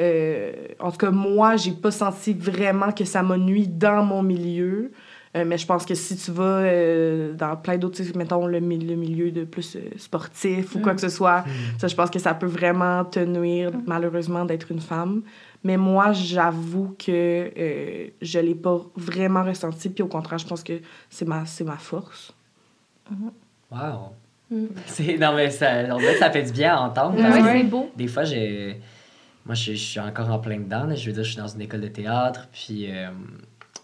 euh, 0.00 0.52
en 0.78 0.90
tout 0.90 0.98
cas, 0.98 1.10
moi, 1.10 1.56
j'ai 1.56 1.72
pas 1.72 1.90
senti 1.90 2.32
vraiment 2.32 2.92
que 2.92 3.04
ça 3.04 3.22
m'a 3.22 3.36
nuit 3.36 3.66
dans 3.66 4.04
mon 4.04 4.22
milieu. 4.22 4.92
Euh, 5.36 5.44
mais 5.46 5.58
je 5.58 5.66
pense 5.66 5.84
que 5.84 5.94
si 5.94 6.16
tu 6.16 6.30
vas 6.30 6.42
euh, 6.42 7.34
dans 7.34 7.56
plein 7.56 7.76
d'autres, 7.76 7.96
tu 7.96 8.04
sais, 8.04 8.16
mettons 8.16 8.46
le, 8.46 8.58
le 8.58 8.94
milieu 8.96 9.30
de 9.30 9.44
plus 9.44 9.76
euh, 9.76 9.80
sportif 9.96 10.74
ou 10.74 10.80
quoi 10.80 10.94
que 10.94 11.00
ce 11.00 11.08
soit, 11.10 11.44
ça, 11.78 11.86
je 11.86 11.94
pense 11.94 12.10
que 12.10 12.18
ça 12.18 12.34
peut 12.34 12.46
vraiment 12.46 13.04
te 13.04 13.20
nuire, 13.20 13.70
malheureusement, 13.86 14.44
d'être 14.44 14.70
une 14.70 14.80
femme. 14.80 15.22
Mais 15.64 15.76
moi, 15.76 16.12
j'avoue 16.12 16.94
que 16.98 17.50
euh, 17.58 18.06
je 18.22 18.38
l'ai 18.38 18.54
pas 18.54 18.80
vraiment 18.96 19.42
ressenti. 19.44 19.88
Puis 19.88 20.02
au 20.02 20.06
contraire, 20.06 20.38
je 20.38 20.46
pense 20.46 20.62
que 20.62 20.80
c'est 21.10 21.26
ma, 21.26 21.44
c'est 21.46 21.64
ma 21.64 21.76
force. 21.76 22.32
Wow. 23.70 24.12
Mm. 24.50 24.66
C'est... 24.86 25.18
Non, 25.18 25.34
mais 25.34 25.50
ça, 25.50 25.82
dirait 25.84 26.12
que 26.14 26.18
ça 26.18 26.30
fait 26.30 26.44
du 26.44 26.52
bien 26.52 26.74
à 26.76 26.80
entendre. 26.80 27.18
Ah 27.22 27.38
que 27.38 27.44
c'est 27.44 27.64
beau. 27.64 27.90
Des 27.96 28.06
fois, 28.06 28.24
j'ai... 28.24 28.80
Moi, 29.44 29.54
je, 29.54 29.72
je 29.72 29.76
suis 29.76 30.00
encore 30.00 30.30
en 30.30 30.38
plein 30.38 30.58
dedans. 30.58 30.84
là. 30.84 30.94
Je 30.94 31.06
veux 31.06 31.12
dire, 31.12 31.24
je 31.24 31.30
suis 31.30 31.40
dans 31.40 31.48
une 31.48 31.62
école 31.62 31.80
de 31.80 31.88
théâtre. 31.88 32.48
Puis, 32.52 32.90
euh, 32.90 33.08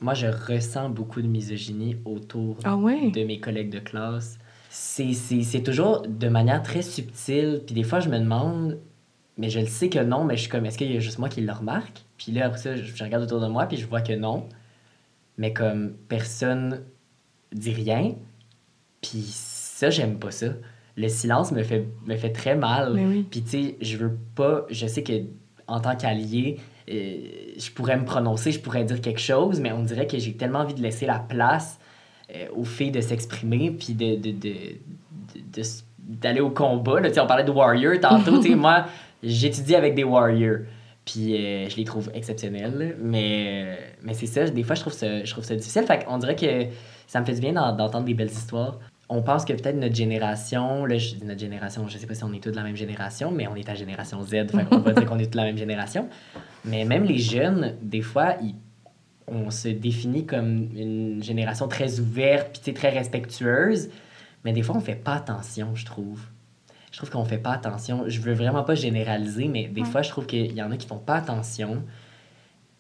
moi, 0.01 0.15
je 0.15 0.27
ressens 0.27 0.91
beaucoup 0.91 1.23
de 1.23 1.29
misogynie 1.29 1.97
autour 2.05 2.59
Ah 2.65 2.77
ouais? 2.77 3.11
de 3.11 3.25
mes 3.25 3.41
collègues 3.41 3.71
de 3.71 3.79
classe. 3.79 4.39
C'est, 4.71 5.13
c'est, 5.13 5.43
c'est 5.43 5.63
toujours 5.63 6.03
de 6.07 6.29
manière 6.29 6.63
très 6.63 6.83
subtile. 6.83 7.63
Puis 7.65 7.75
des 7.75 7.85
fois, 7.85 8.01
je 8.01 8.09
me 8.09 8.19
demande 8.19 8.79
mais 9.37 9.51
je 9.51 9.61
le 9.61 9.67
sais 9.67 9.89
que 9.89 9.99
non, 9.99 10.25
mais 10.25 10.37
je 10.37 10.43
suis 10.43 10.51
comme, 10.51 10.65
est-ce 10.67 10.79
qu'il 10.79 10.93
y 10.93 10.97
a 10.97 11.01
juste 11.01 11.19
moi 11.19 11.29
qui 11.29 11.41
le 11.41 11.53
remarque? 11.53 12.05
Puis 12.17 12.33
là, 12.33 12.47
après 12.47 12.59
ça, 12.59 12.77
je, 12.77 13.03
regarde 13.05 13.25
autour 13.25 13.41
de 13.41 13.49
moi, 13.49 13.67
puis 13.67 13.77
je 13.77 13.87
vois 13.87 14.01
que 14.01 14.13
non. 14.13 14.49
Mais 15.39 15.53
comme 15.53 15.95
personne 16.09 16.83
dit 17.53 17.73
rien, 17.73 18.15
puis 19.01 19.23
ça, 19.27 19.91
j'aime 19.91 20.19
pas 20.19 20.31
ça. 20.31 20.47
Le 20.97 21.09
silence 21.09 21.51
me 21.51 21.65
fait, 21.65 21.89
me 22.07 22.17
fait 22.17 22.31
très 22.31 22.55
mal. 22.55 22.93
Oui. 22.95 23.27
Puis 23.29 23.43
tu 23.43 23.49
sais, 23.49 23.77
je 23.81 23.97
veux 23.97 24.17
pas, 24.37 24.67
je 24.71 24.87
sais 24.87 25.03
que 25.03 25.13
en 25.67 25.81
tant 25.81 25.97
qu'allié, 25.97 26.61
euh, 26.91 27.17
je 27.57 27.71
pourrais 27.71 27.97
me 27.97 28.05
prononcer, 28.05 28.53
je 28.53 28.61
pourrais 28.61 28.85
dire 28.85 29.01
quelque 29.01 29.21
chose, 29.21 29.61
mais 29.61 29.73
on 29.73 29.83
dirait 29.83 30.07
que 30.07 30.19
j'ai 30.19 30.35
tellement 30.35 30.61
envie 30.61 30.75
de 30.75 30.83
laisser 30.83 31.07
la 31.07 31.19
place 31.19 31.79
euh, 32.35 32.47
aux 32.55 32.65
filles 32.65 32.91
de 32.91 33.01
s'exprimer, 33.01 33.71
puis 33.71 33.95
de, 33.95 34.17
de, 34.17 34.31
de, 34.33 35.63
d'aller 35.99 36.41
au 36.41 36.51
combat. 36.51 37.01
Là, 37.01 37.09
on 37.23 37.27
parlait 37.27 37.45
de 37.45 37.51
warrior 37.51 37.99
tantôt. 38.01 38.43
moi, 38.57 38.87
j'étudie 39.23 39.75
avec 39.75 39.95
des 39.95 40.05
warriors. 40.05 40.59
Puis 41.05 41.37
euh, 41.37 41.69
je 41.69 41.77
les 41.77 41.85
trouve 41.85 42.11
exceptionnels. 42.15 42.97
Mais, 43.01 43.79
mais 44.03 44.15
c'est 44.15 44.27
ça, 44.27 44.49
des 44.49 44.63
fois, 44.63 44.75
je 44.75 44.81
trouve 44.81 44.93
ça, 44.95 45.23
je 45.23 45.31
trouve 45.31 45.45
ça 45.45 45.55
difficile. 45.55 45.83
Fait 45.87 46.05
qu'on 46.05 46.17
dirait 46.19 46.37
que 46.37 46.67
ça 47.07 47.21
me 47.21 47.27
fait 47.27 47.35
du 47.35 47.41
bien 47.41 47.53
d'en- 47.53 47.75
d'entendre 47.77 48.07
des 48.07 48.15
belles 48.15 48.31
histoires. 48.31 48.79
On 49.11 49.23
pense 49.23 49.45
que 49.45 49.53
peut-être 49.53 49.77
notre 49.77 49.95
génération, 49.95 50.87
là, 50.87 50.97
je 50.97 51.17
dis 51.17 51.25
notre 51.25 51.41
génération, 51.41 51.87
je 51.89 51.99
sais 51.99 52.07
pas 52.07 52.15
si 52.15 52.25
on 52.25 52.33
est 52.33 52.43
tous 52.43 52.51
de 52.51 52.57
la 52.57 52.63
même 52.63 52.77
génération, 52.77 53.31
mais 53.31 53.47
on 53.47 53.55
est 53.55 53.69
à 53.69 53.75
génération 53.75 54.23
Z, 54.23 54.47
qu'on 54.71 54.79
va 54.79 54.93
dire 54.93 55.05
qu'on 55.07 55.19
est 55.19 55.25
tous 55.27 55.31
de 55.33 55.37
la 55.37 55.45
même 55.45 55.59
génération. 55.59 56.09
Mais 56.65 56.85
même 56.87 57.05
les 57.05 57.19
jeunes, 57.19 57.75
des 57.83 58.01
fois, 58.01 58.37
ils- 58.43 58.55
on 59.27 59.51
se 59.51 59.69
définit 59.69 60.25
comme 60.25 60.69
une 60.75 61.23
génération 61.23 61.69
très 61.69 62.01
ouverte, 62.01 62.61
puis 62.63 62.73
très 62.73 62.89
respectueuse. 62.91 63.91
Mais 64.45 64.53
des 64.53 64.63
fois, 64.63 64.75
on 64.77 64.81
fait 64.81 64.95
pas 64.95 65.15
attention, 65.15 65.75
je 65.75 65.85
trouve. 65.85 66.21
Je 66.91 66.99
trouve 66.99 67.11
qu'on 67.11 67.25
fait 67.25 67.39
pas 67.39 67.53
attention. 67.53 68.05
Je 68.07 68.21
veux 68.21 68.35
vraiment 68.35 68.63
pas 68.63 68.75
généraliser, 68.75 69.49
mais 69.49 69.67
des 69.67 69.83
Ouais. 69.83 69.87
fois, 69.87 70.03
je 70.03 70.11
trouve 70.11 70.27
qu'il 70.27 70.53
y 70.53 70.63
en 70.63 70.71
a 70.71 70.77
qui 70.77 70.87
font 70.87 70.99
pas 70.99 71.17
attention 71.17 71.83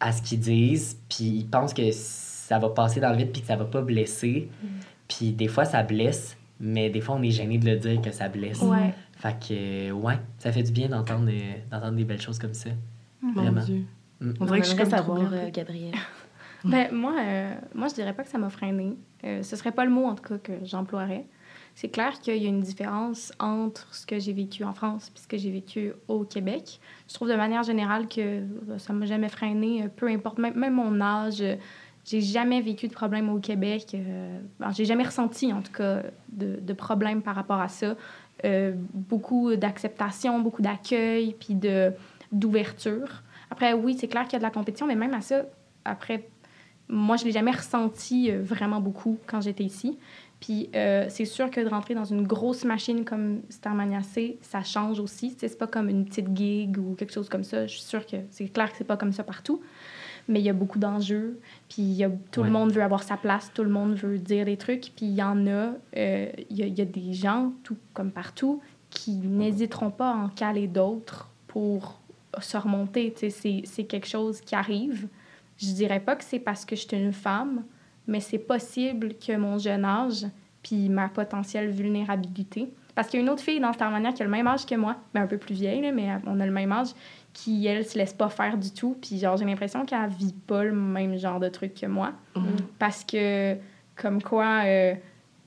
à 0.00 0.12
ce 0.12 0.22
qu'ils 0.22 0.40
disent, 0.40 0.98
puis 1.08 1.24
ils 1.24 1.46
pensent 1.46 1.74
que 1.74 1.90
ça 1.92 2.58
va 2.58 2.68
passer 2.70 3.00
dans 3.00 3.10
le 3.10 3.16
vide, 3.16 3.30
puis 3.32 3.40
que 3.42 3.46
ça 3.48 3.56
va 3.56 3.64
pas 3.64 3.80
blesser. 3.82 4.48
Puis 5.08 5.32
des 5.32 5.48
fois, 5.48 5.64
ça 5.64 5.82
blesse, 5.82 6.36
mais 6.60 6.90
des 6.90 7.00
fois, 7.00 7.16
on 7.16 7.22
est 7.22 7.30
gêné 7.30 7.58
de 7.58 7.68
le 7.68 7.76
dire 7.76 8.00
que 8.00 8.10
ça 8.10 8.28
blesse. 8.28 8.60
Ouais. 8.62 8.94
Fait 9.12 9.36
que, 9.38 9.90
euh, 9.90 9.92
ouais, 9.92 10.18
ça 10.38 10.52
fait 10.52 10.62
du 10.62 10.72
bien 10.72 10.88
d'entendre 10.88 11.28
euh, 11.30 11.54
d'entendre 11.70 11.96
des 11.96 12.04
belles 12.04 12.20
choses 12.20 12.38
comme 12.38 12.54
ça. 12.54 12.70
Mon 13.22 13.32
Vraiment. 13.32 13.62
Dieu. 13.62 13.84
Mm. 14.20 14.32
On 14.40 14.44
dirait 14.44 14.58
que 14.60 14.64
je 14.64 14.70
suis 14.70 14.78
comme 14.78 14.90
savoir, 14.90 15.32
euh, 15.32 15.50
Gabrielle. 15.50 15.94
Ben, 16.64 16.88
moi, 16.92 17.14
euh, 17.20 17.54
moi, 17.74 17.88
je 17.88 17.94
dirais 17.94 18.14
pas 18.14 18.22
que 18.22 18.30
ça 18.30 18.38
m'a 18.38 18.48
freiné. 18.48 18.96
Euh, 19.24 19.42
ce 19.42 19.54
serait 19.54 19.72
pas 19.72 19.84
le 19.84 19.90
mot, 19.90 20.06
en 20.06 20.14
tout 20.14 20.24
cas, 20.24 20.38
que 20.38 20.52
j'emploierais. 20.64 21.26
C'est 21.74 21.90
clair 21.90 22.20
qu'il 22.20 22.42
y 22.42 22.46
a 22.46 22.48
une 22.48 22.62
différence 22.62 23.32
entre 23.38 23.92
ce 23.94 24.06
que 24.06 24.18
j'ai 24.18 24.32
vécu 24.32 24.64
en 24.64 24.72
France 24.72 25.12
et 25.14 25.18
ce 25.18 25.26
que 25.26 25.36
j'ai 25.36 25.50
vécu 25.50 25.92
au 26.08 26.24
Québec. 26.24 26.80
Je 27.08 27.14
trouve 27.14 27.28
de 27.28 27.34
manière 27.34 27.64
générale 27.64 28.08
que 28.08 28.44
ça 28.78 28.92
m'a 28.92 29.06
jamais 29.06 29.28
freiné, 29.28 29.82
euh, 29.82 29.88
peu 29.94 30.08
importe, 30.08 30.38
même, 30.38 30.56
même 30.56 30.74
mon 30.74 31.00
âge. 31.00 31.42
J'ai 32.04 32.20
jamais 32.20 32.60
vécu 32.60 32.88
de 32.88 32.92
problème 32.92 33.30
au 33.30 33.38
Québec. 33.38 33.92
Euh, 33.94 34.38
j'ai 34.72 34.84
jamais 34.84 35.04
ressenti, 35.04 35.52
en 35.52 35.62
tout 35.62 35.72
cas, 35.72 36.02
de, 36.28 36.58
de 36.60 36.72
problème 36.72 37.22
par 37.22 37.34
rapport 37.34 37.60
à 37.60 37.68
ça. 37.68 37.96
Euh, 38.44 38.72
beaucoup 38.92 39.54
d'acceptation, 39.56 40.40
beaucoup 40.40 40.60
d'accueil, 40.60 41.34
puis 41.38 41.54
de, 41.54 41.92
d'ouverture. 42.30 43.22
Après, 43.50 43.72
oui, 43.72 43.96
c'est 43.98 44.08
clair 44.08 44.24
qu'il 44.24 44.34
y 44.34 44.36
a 44.36 44.38
de 44.38 44.44
la 44.44 44.50
compétition, 44.50 44.86
mais 44.86 44.96
même 44.96 45.14
à 45.14 45.20
ça, 45.20 45.44
après, 45.84 46.28
moi, 46.88 47.16
je 47.16 47.24
l'ai 47.24 47.32
jamais 47.32 47.52
ressenti 47.52 48.30
euh, 48.30 48.42
vraiment 48.42 48.80
beaucoup 48.80 49.18
quand 49.26 49.40
j'étais 49.40 49.64
ici. 49.64 49.98
Puis 50.40 50.68
euh, 50.74 51.06
c'est 51.08 51.24
sûr 51.24 51.50
que 51.50 51.60
de 51.60 51.68
rentrer 51.68 51.94
dans 51.94 52.04
une 52.04 52.26
grosse 52.26 52.64
machine 52.64 53.04
comme 53.04 53.40
Starmania 53.48 54.02
C, 54.02 54.36
ça 54.42 54.62
change 54.62 55.00
aussi. 55.00 55.34
C'est 55.38 55.56
pas 55.56 55.66
comme 55.66 55.88
une 55.88 56.04
petite 56.04 56.36
gig 56.36 56.76
ou 56.76 56.94
quelque 56.96 57.12
chose 57.12 57.30
comme 57.30 57.44
ça. 57.44 57.66
Je 57.66 57.72
suis 57.72 57.82
sûre 57.82 58.04
que 58.04 58.16
c'est 58.30 58.48
clair 58.48 58.70
que 58.70 58.76
c'est 58.76 58.84
pas 58.84 58.98
comme 58.98 59.12
ça 59.12 59.24
partout. 59.24 59.62
Mais 60.28 60.40
il 60.40 60.44
y 60.44 60.50
a 60.50 60.54
beaucoup 60.54 60.78
d'enjeux. 60.78 61.38
Puis 61.68 61.82
y 61.82 62.04
a, 62.04 62.10
tout 62.30 62.40
Ouais. 62.40 62.46
le 62.46 62.52
monde 62.52 62.72
veut 62.72 62.82
avoir 62.82 63.02
sa 63.02 63.16
place, 63.16 63.50
tout 63.54 63.62
le 63.64 63.70
monde 63.70 63.94
veut 63.94 64.18
dire 64.18 64.44
des 64.46 64.56
trucs. 64.56 64.90
Puis 64.96 65.06
il 65.06 65.14
y 65.14 65.22
en 65.22 65.46
a, 65.46 65.72
euh, 65.96 66.28
il 66.50 66.56
y 66.56 66.62
a, 66.62 66.66
il 66.66 66.78
y 66.78 66.80
a 66.80 66.84
des 66.86 67.12
gens, 67.12 67.52
tout 67.62 67.76
comme 67.92 68.10
partout, 68.10 68.60
qui 68.90 69.12
n'hésiteront 69.12 69.90
pas 69.90 70.10
à 70.10 70.14
en 70.14 70.28
caler 70.28 70.66
d'autres 70.66 71.28
pour 71.46 72.00
se 72.40 72.56
remonter. 72.56 73.12
C'est 73.16 73.62
c'est 73.64 73.84
quelque 73.84 74.08
chose 74.08 74.40
qui 74.40 74.54
arrive. 74.54 75.08
Je 75.58 75.66
dirais 75.72 76.00
pas 76.00 76.16
que 76.16 76.24
c'est 76.24 76.38
parce 76.40 76.64
que 76.64 76.74
je 76.74 76.86
suis 76.86 76.96
une 76.96 77.12
femme, 77.12 77.62
mais 78.08 78.20
c'est 78.20 78.38
possible 78.38 79.14
que 79.14 79.36
mon 79.36 79.58
jeune 79.58 79.84
âge 79.84 80.26
puis 80.62 80.88
ma 80.88 81.08
potentielle 81.08 81.70
vulnérabilité. 81.70 82.68
Parce 82.94 83.08
qu'il 83.08 83.18
y 83.20 83.22
a 83.22 83.26
une 83.26 83.30
autre 83.30 83.42
fille 83.42 83.60
dans 83.60 83.72
Starmania 83.72 84.12
qui 84.12 84.22
a 84.22 84.24
le 84.24 84.30
même 84.30 84.46
âge 84.46 84.64
que 84.66 84.74
moi, 84.76 84.96
mais 85.12 85.20
un 85.20 85.26
peu 85.26 85.36
plus 85.36 85.54
vieille, 85.54 85.80
là, 85.82 85.92
mais 85.92 86.08
on 86.26 86.38
a 86.40 86.46
le 86.46 86.52
même 86.52 86.72
âge, 86.72 86.88
qui, 87.34 87.66
elle, 87.66 87.84
se 87.84 87.98
laisse 87.98 88.14
pas 88.14 88.30
faire 88.30 88.56
du 88.56 88.70
tout. 88.70 88.96
Puis 89.02 89.18
genre, 89.18 89.36
j'ai 89.36 89.44
l'impression 89.44 89.84
qu'elle 89.84 90.08
vit 90.08 90.32
pas 90.46 90.64
le 90.64 90.72
même 90.72 91.16
genre 91.18 91.38
de 91.40 91.48
truc 91.50 91.74
que 91.74 91.84
moi. 91.86 92.12
Parce 92.78 93.04
que, 93.04 93.56
comme 93.96 94.22
quoi, 94.22 94.62
euh, 94.64 94.94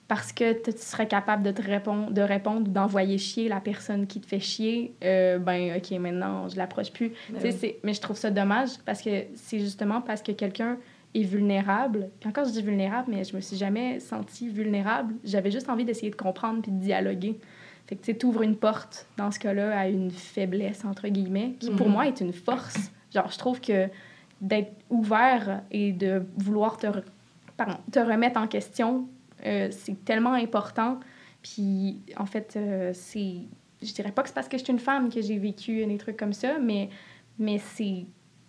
parce 0.08 0.32
que 0.32 0.54
tu 0.54 0.72
serais 0.78 1.08
capable 1.08 1.44
de 1.44 1.52
te 1.52 1.62
répondre, 1.62 2.12
de 2.12 2.22
répondre 2.22 2.68
ou 2.70 2.72
d'envoyer 2.72 3.18
chier 3.18 3.50
la 3.50 3.60
personne 3.60 4.06
qui 4.08 4.22
te 4.22 4.28
fait 4.28 4.40
chier, 4.40 4.94
euh, 5.04 5.40
ben, 5.40 5.76
OK, 5.78 5.92
maintenant, 6.00 6.48
je 6.48 6.56
l'approche 6.58 6.92
plus. 6.92 7.12
Sais, 7.40 7.52
c'est- 7.52 7.78
Mais 7.84 7.94
je 7.94 8.02
trouve 8.02 8.16
ça 8.18 8.32
dommage 8.32 8.70
parce 8.86 9.02
que 9.02 9.10
c'est 9.36 9.60
justement 9.60 10.02
parce 10.02 10.22
que 10.22 10.32
quelqu'un 10.34 10.78
est 11.14 11.24
vulnérable. 11.24 12.10
Puis 12.20 12.30
encore, 12.30 12.46
je 12.46 12.52
dis 12.52 12.62
vulnérable, 12.62 13.10
mais 13.12 13.24
je 13.24 13.36
me 13.36 13.42
suis 13.42 13.58
jamais 13.58 14.00
sentie 14.00 14.50
vulnérable. 14.50 15.16
J'avais 15.24 15.52
juste 15.52 15.70
envie 15.70 15.86
d'essayer 15.86 16.10
de 16.12 16.16
comprendre 16.16 16.62
puis 16.62 16.72
de 16.72 16.80
dialoguer. 16.80 17.40
Fait 17.88 17.96
que 17.96 18.02
tu 18.02 18.12
sais, 18.12 18.18
t'ouvres 18.18 18.42
une 18.44 18.56
porte, 18.58 19.08
dans 19.18 19.32
ce 19.32 19.40
cas-là, 19.40 19.78
à 19.80 19.88
une 19.88 20.12
faiblesse, 20.12 20.84
entre 20.86 21.08
guillemets, 21.08 21.54
qui 21.60 21.72
pour 21.72 21.88
Mhm. 21.88 21.94
moi 21.94 22.08
est 22.08 22.20
une 22.22 22.34
force. 22.34 22.92
Genre, 23.14 23.32
je 23.32 23.38
trouve 23.38 23.62
que 23.62 23.88
d'être 24.42 24.74
ouvert 24.90 25.62
et 25.72 25.94
de 25.94 26.26
vouloir 26.38 26.78
te, 26.78 26.88
re- 26.88 27.04
pardon, 27.56 27.78
te 27.92 28.00
remettre 28.00 28.40
en 28.40 28.48
question, 28.48 29.08
euh, 29.46 29.70
c'est 29.72 30.04
tellement 30.06 30.34
important. 30.34 31.00
Puis, 31.42 32.02
en 32.18 32.26
fait, 32.26 32.54
euh, 32.58 32.92
c'est... 32.94 33.36
Je 33.82 33.94
dirais 33.94 34.12
pas 34.12 34.22
que 34.24 34.28
c'est 34.30 34.36
parce 34.36 34.48
que 34.50 34.58
je 34.58 34.64
suis 34.64 34.74
une 34.74 34.80
femme 34.80 35.10
que 35.10 35.22
j'ai 35.22 35.38
vécu 35.38 35.86
des 35.86 35.98
trucs 35.98 36.18
comme 36.18 36.34
ça, 36.34 36.60
mais, 36.60 36.90
mais 37.40 37.58
c'est 37.60 38.06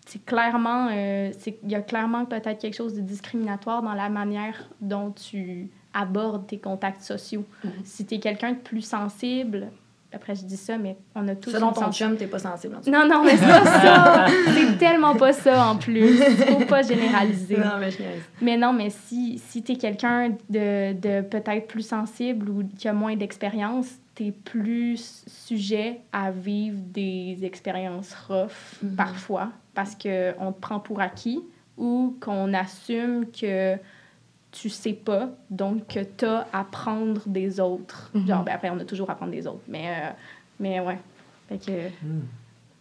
c'est 0.07 0.25
clairement, 0.25 0.89
euh, 0.91 1.31
il 1.63 1.71
y 1.71 1.75
a 1.75 1.83
clairement 1.83 2.25
peut-être 2.25 2.59
quelque 2.59 2.75
chose 2.75 2.95
de 2.95 3.03
discriminatoire 3.03 3.83
dans 3.83 3.93
la 3.93 4.09
manière 4.09 4.71
dont 4.81 5.11
tu 5.11 5.69
abordes 5.95 6.47
tes 6.47 6.59
contacts 6.59 7.03
sociaux. 7.03 7.45
Si 7.85 8.05
tu 8.07 8.15
es 8.17 8.19
quelqu'un 8.21 8.53
de 8.53 8.59
plus 8.59 8.83
sensible, 8.83 9.69
après 10.13 10.35
je 10.35 10.45
dis 10.45 10.57
ça, 10.57 10.79
mais 10.79 10.97
on 11.15 11.27
a 11.29 11.35
tous 11.35 11.51
Selon 11.51 11.73
ton 11.73 11.93
chum, 11.93 12.17
t'es 12.17 12.27
pas 12.27 12.39
sensible. 12.39 12.77
en 12.77 12.81
tout 12.81 12.91
Non, 12.91 13.07
non, 13.07 13.23
mais 13.25 13.37
c'est 13.37 13.47
pas 13.47 13.65
ça! 13.65 14.27
c'est 14.55 14.79
tellement 14.79 15.15
pas 15.17 15.33
ça 15.33 15.67
en 15.67 15.77
plus. 15.77 16.17
Faut 16.23 16.65
pas 16.67 16.83
généraliser. 16.83 17.57
Non, 17.59 17.77
mais 17.79 17.91
je. 17.91 17.99
Mais 18.41 18.57
non, 18.57 18.73
mais 18.73 18.89
si, 18.91 19.39
si 19.39 19.63
tu 19.63 19.73
es 19.73 19.77
quelqu'un 19.77 20.31
de, 20.49 20.93
de 20.95 21.21
peut-être 21.23 21.67
plus 21.67 21.87
sensible 21.87 22.49
ou 22.49 22.63
qui 22.79 22.89
a 22.89 22.93
moins 22.95 23.17
d'expérience, 23.17 23.87
tu 24.15 24.27
es 24.29 24.33
plus 24.33 25.25
sujet 25.27 26.01
à 26.13 26.31
vivre 26.31 26.79
des 26.93 27.39
expériences 27.43 28.15
rough 28.29 28.79
Mhm. 28.83 28.97
parfois 28.97 29.49
parce 29.75 29.95
qu'on 29.95 30.53
te 30.53 30.61
prend 30.61 30.81
pour 30.81 31.01
acquis 31.01 31.41
ou 31.77 32.17
qu'on 32.21 32.53
assume 32.55 33.27
que 33.31 33.77
tu 34.61 34.69
sais 34.69 34.93
pas, 34.93 35.31
donc 35.51 35.87
que 35.87 36.01
tu 36.17 36.25
as 36.25 36.47
à 36.53 36.65
prendre 36.65 37.23
des 37.27 37.61
autres. 37.61 38.11
Mhm. 38.15 38.27
Genre, 38.27 38.45
ben 38.45 38.53
après, 38.55 38.71
on 38.71 38.79
a 38.79 38.85
toujours 38.85 39.09
à 39.11 39.15
prendre 39.15 39.33
des 39.33 39.47
autres. 39.47 39.63
Mais, 39.69 39.87
euh, 39.89 40.11
mais 40.61 40.81
ouais. 40.81 40.99
Fait 41.49 41.59
que. 41.59 41.73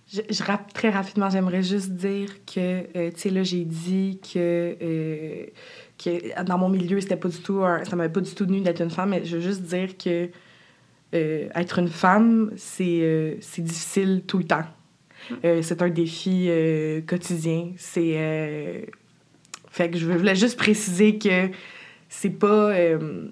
Je, 0.10 0.22
je 0.30 0.42
rappe 0.44 0.72
très 0.74 0.90
rapidement, 0.90 1.30
j'aimerais 1.30 1.62
juste 1.64 1.90
dire 1.92 2.30
que, 2.46 2.86
euh, 2.98 3.12
tu 3.12 3.20
sais, 3.20 3.30
là, 3.30 3.44
j'ai 3.44 3.66
dit 3.66 4.20
que, 4.24 4.78
euh, 4.82 5.46
que 6.02 6.44
dans 6.44 6.58
mon 6.58 6.70
milieu, 6.70 7.02
c'était 7.02 7.18
pas 7.18 7.28
du 7.28 7.40
tout 7.40 7.60
un- 7.66 7.84
ça 7.84 7.96
m'avait 7.98 8.12
pas 8.14 8.22
du 8.22 8.34
tout 8.34 8.46
tenu 8.46 8.62
d'être 8.62 8.82
une 8.82 8.90
femme, 8.90 9.10
mais 9.10 9.26
je 9.26 9.36
veux 9.36 9.42
juste 9.42 9.64
dire 9.64 9.98
que 9.98 10.30
euh, 11.14 11.50
être 11.56 11.80
une 11.80 11.90
femme, 11.90 12.52
c'est 12.56 13.38
difficile 13.58 14.24
tout 14.26 14.38
le 14.38 14.46
temps. 14.46 14.64
Euh, 15.44 15.62
c'est 15.62 15.82
un 15.82 15.90
défi 15.90 16.50
quotidien. 17.06 17.72
C'est. 17.78 18.88
Fait 19.78 19.92
que 19.92 19.98
je 20.00 20.08
voulais 20.12 20.34
juste 20.36 20.58
préciser 20.58 21.20
que 21.20 21.50
c'est 22.10 22.32
pas. 22.32 22.72
euh, 22.72 23.28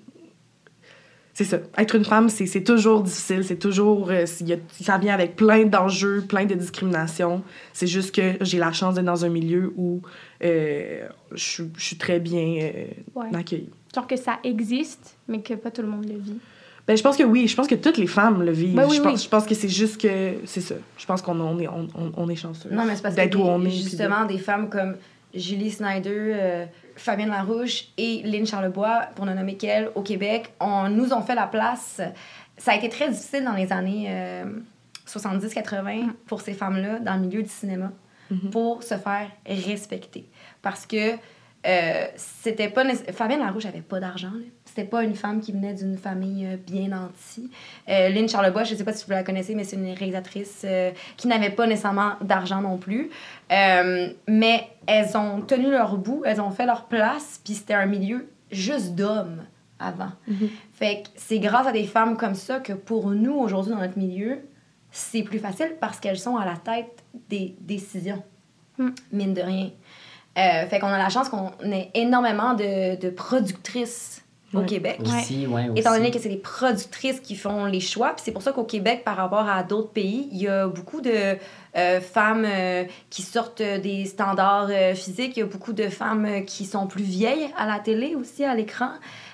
c'est 1.33 1.43
ça. 1.43 1.57
Être 1.77 1.95
une 1.95 2.05
femme, 2.05 2.29
c'est 2.29 2.45
c'est 2.45 2.63
toujours 2.63 3.01
difficile. 3.01 3.43
C'est 3.43 3.57
toujours. 3.57 4.09
euh, 4.11 4.25
il 4.41 4.47
y 4.49 4.53
a- 4.53 4.57
ça 4.81 4.97
vient 4.99 5.13
avec 5.15 5.35
plein 5.35 5.65
d'enjeux, 5.65 6.21
plein 6.21 6.45
de 6.45 6.53
discriminations. 6.53 7.41
C'est 7.73 7.87
juste 7.87 8.13
que 8.15 8.33
j'ai 8.41 8.57
la 8.59 8.71
chance 8.71 8.93
d'être 8.95 9.05
dans 9.05 9.25
un 9.25 9.29
milieu 9.29 9.73
où 9.75 10.01
euh, 10.43 11.07
je 11.33 11.63
suis- 11.77 11.97
très 11.97 12.19
bien 12.19 12.59
euh, 12.61 12.85
Ouais. 13.15 13.27
accueillie. 13.35 13.69
Genre 13.93 14.05
que 14.07 14.15
ça 14.17 14.37
existe, 14.43 15.17
mais 15.27 15.41
que 15.41 15.55
pas 15.55 15.71
tout 15.71 15.81
le 15.81 15.87
monde 15.87 16.05
le 16.07 16.19
vit. 16.19 16.37
Ben, 16.87 16.95
je 16.95 17.01
pense 17.01 17.17
que 17.17 17.23
oui. 17.23 17.47
Je 17.47 17.55
pense 17.55 17.67
que 17.67 17.73
toutes 17.75 17.97
les 17.97 18.05
femmes 18.07 18.43
le 18.43 18.51
vivent. 18.51 18.75
Ben 18.75 18.85
oui, 18.87 18.95
je, 18.97 19.01
oui. 19.01 19.07
pense, 19.07 19.23
je 19.23 19.29
pense 19.29 19.45
que 19.47 19.55
c'est 19.55 19.67
juste 19.69 19.99
que. 19.99 20.35
C'est 20.45 20.61
ça. 20.61 20.75
Je 20.97 21.05
pense 21.07 21.21
qu'on 21.23 21.39
on 21.39 21.57
est, 21.59 21.67
on, 21.67 21.87
on- 21.97 22.11
on 22.15 22.29
est 22.29 22.35
chanceux. 22.35 22.69
Non, 22.71 22.85
mais 22.85 22.95
c'est 22.95 23.01
parce 23.01 23.15
que 23.15 23.21
D'être 23.21 23.35
où 23.39 23.43
des- 23.43 23.49
on 23.49 23.61
est, 23.61 23.65
de- 23.65 23.69
justement, 23.71 24.25
des 24.25 24.37
femmes 24.37 24.69
comme 24.69 24.95
Julie 25.35 25.71
Snyder, 25.71 26.09
euh, 26.33 26.65
Fabienne 26.95 27.29
Larouche 27.29 27.85
et 27.97 28.21
Lynn 28.23 28.45
Charlebois, 28.45 29.07
pour 29.15 29.25
ne 29.25 29.33
nommer 29.33 29.55
qu'elles, 29.55 29.89
au 29.95 30.01
Québec, 30.01 30.53
on, 30.59 30.89
nous 30.89 31.13
ont 31.13 31.21
fait 31.21 31.35
la 31.35 31.47
place. 31.47 32.01
Ça 32.57 32.71
a 32.71 32.75
été 32.75 32.89
très 32.89 33.09
difficile 33.09 33.43
dans 33.43 33.53
les 33.53 33.71
années 33.73 34.05
euh, 34.09 34.45
70-80 35.07 36.11
pour 36.25 36.41
ces 36.41 36.53
femmes-là 36.53 36.99
dans 36.99 37.15
le 37.15 37.21
milieu 37.21 37.43
du 37.43 37.49
cinéma 37.49 37.91
Mhm. 38.29 38.49
pour 38.49 38.83
se 38.83 38.95
faire 38.97 39.29
respecter. 39.45 40.27
Parce 40.61 40.85
que 40.85 41.13
euh, 41.67 42.05
c'était 42.15 42.69
pas 42.69 42.83
Fabienne 43.13 43.39
Larouche 43.39 43.65
avait 43.65 43.81
pas 43.81 43.99
d'argent. 43.99 44.31
C'était 44.75 44.89
pas 44.89 45.03
une 45.03 45.15
femme 45.15 45.39
qui 45.39 45.53
venait 45.53 45.73
d'une 45.73 45.97
famille 45.97 46.45
euh, 46.45 46.57
bien 46.57 46.89
nantie. 46.89 47.49
Euh, 47.87 48.09
Lynn 48.09 48.27
Charlebois, 48.27 48.65
je 48.65 48.75
sais 48.75 48.83
pas 48.83 48.91
si 48.91 49.05
vous 49.05 49.11
la 49.11 49.23
connaissez, 49.23 49.55
mais 49.55 49.63
c'est 49.63 49.77
une 49.77 49.93
réalisatrice 49.93 50.63
euh, 50.65 50.91
qui 51.15 51.29
n'avait 51.29 51.49
pas 51.49 51.65
nécessairement 51.65 52.15
d'argent 52.19 52.59
non 52.59 52.77
plus. 52.77 53.09
Euh, 53.53 54.09
mais 54.27 54.67
elles 54.85 55.15
ont 55.15 55.39
tenu 55.39 55.71
leur 55.71 55.95
bout, 55.95 56.23
elles 56.25 56.41
ont 56.41 56.51
fait 56.51 56.65
leur 56.65 56.85
place, 56.85 57.39
puis 57.45 57.53
c'était 57.53 57.73
un 57.73 57.85
milieu 57.85 58.27
juste 58.51 58.95
d'hommes 58.95 59.43
avant. 59.79 60.11
Mhm. 60.27 60.49
Fait 60.73 61.03
que 61.03 61.09
c'est 61.15 61.39
grâce 61.39 61.67
à 61.67 61.71
des 61.71 61.85
femmes 61.85 62.17
comme 62.17 62.35
ça 62.35 62.59
que 62.59 62.73
pour 62.73 63.11
nous, 63.11 63.33
aujourd'hui, 63.33 63.71
dans 63.71 63.79
notre 63.79 63.97
milieu, 63.97 64.39
c'est 64.91 65.23
plus 65.23 65.39
facile 65.39 65.75
parce 65.79 66.01
qu'elles 66.01 66.19
sont 66.19 66.35
à 66.35 66.43
la 66.43 66.57
tête 66.57 67.01
des 67.29 67.55
décisions, 67.61 68.21
Mm. 68.77 68.89
mine 69.13 69.33
de 69.33 69.41
rien. 69.41 69.69
Euh, 70.37 70.67
fait 70.67 70.79
qu'on 70.79 70.87
a 70.87 70.97
la 70.97 71.07
chance 71.07 71.29
qu'on 71.29 71.53
ait 71.71 71.91
énormément 71.93 72.55
de, 72.55 72.99
de 72.99 73.09
productrices 73.09 74.24
au 74.55 74.61
Ouais. 74.61 74.65
Québec. 74.65 74.99
Aussi, 75.03 75.45
ouais, 75.47 75.69
aussi. 75.69 75.79
Étant 75.79 75.93
donné 75.93 76.11
que 76.11 76.19
c'est 76.19 76.29
les 76.29 76.37
productrices 76.37 77.19
qui 77.19 77.35
font 77.35 77.65
les 77.65 77.79
choix, 77.79 78.09
puis 78.13 78.21
c'est 78.23 78.31
pour 78.31 78.41
ça 78.41 78.51
qu'au 78.51 78.63
Québec, 78.63 79.03
par 79.03 79.17
rapport 79.17 79.47
à 79.47 79.63
d'autres 79.63 79.91
pays, 79.91 80.29
il 80.31 80.41
y 80.41 80.47
a 80.47 80.67
beaucoup 80.67 81.01
de 81.01 81.37
euh, 81.77 82.01
femmes 82.01 82.45
euh, 82.45 82.83
qui 83.09 83.21
sortent 83.21 83.61
des 83.61 84.05
standards 84.05 84.69
euh, 84.69 84.95
physiques, 84.95 85.35
il 85.35 85.41
y 85.41 85.43
a 85.43 85.45
beaucoup 85.45 85.73
de 85.73 85.89
femmes 85.89 86.25
euh, 86.25 86.39
qui 86.41 86.65
sont 86.65 86.87
plus 86.87 87.03
vieilles 87.03 87.49
à 87.57 87.65
la 87.67 87.79
télé 87.79 88.15
aussi, 88.15 88.43
à 88.45 88.55
l'écran, 88.55 88.89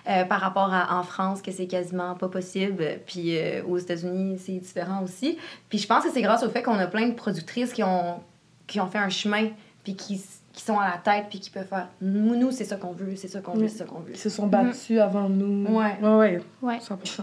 euh, 0.09 0.23
par 0.25 0.39
rapport 0.41 0.73
à 0.73 0.97
en 0.99 1.03
France, 1.03 1.41
que 1.43 1.51
c'est 1.51 1.67
quasiment 1.67 2.15
pas 2.15 2.27
possible, 2.27 2.83
puis 3.05 3.37
euh, 3.37 3.61
aux 3.67 3.77
États-Unis, 3.77 4.39
c'est 4.43 4.53
différent 4.53 5.03
aussi. 5.03 5.37
Puis 5.69 5.77
je 5.77 5.85
pense 5.87 6.03
que 6.03 6.09
c'est 6.11 6.23
grâce 6.23 6.41
au 6.43 6.49
fait 6.49 6.63
qu'on 6.63 6.79
a 6.79 6.87
plein 6.87 7.07
de 7.07 7.13
productrices 7.13 7.73
qui 7.73 7.83
ont, 7.83 8.19
qui 8.65 8.79
ont 8.79 8.87
fait 8.87 8.97
un 8.97 9.09
chemin, 9.09 9.49
puis 9.83 9.95
qui, 9.95 10.19
qui 10.53 10.63
sont 10.63 10.77
à 10.79 10.89
la 10.89 10.97
tête, 10.97 11.27
puis 11.29 11.39
qui 11.39 11.49
peuvent 11.49 11.67
faire 11.67 11.87
nous, 12.01 12.35
nous 12.35 12.51
c'est 12.51 12.65
ça 12.65 12.75
qu'on 12.75 12.91
veut, 12.91 13.15
c'est 13.15 13.27
ça 13.27 13.39
qu'on 13.41 13.53
veut, 13.53 13.61
Oui. 13.63 13.69
c'est 13.69 13.77
ça 13.79 13.85
qu'on 13.85 13.99
veut. 13.99 14.11
Ils 14.11 14.17
se 14.17 14.29
sont 14.29 14.47
battus 14.47 14.99
avant 14.99 15.29
nous. 15.29 15.65
Ouais. 15.67 15.97
Ouais, 16.01 16.15
ouais. 16.15 16.41
Ouais. 16.61 16.77
100%. 16.79 17.21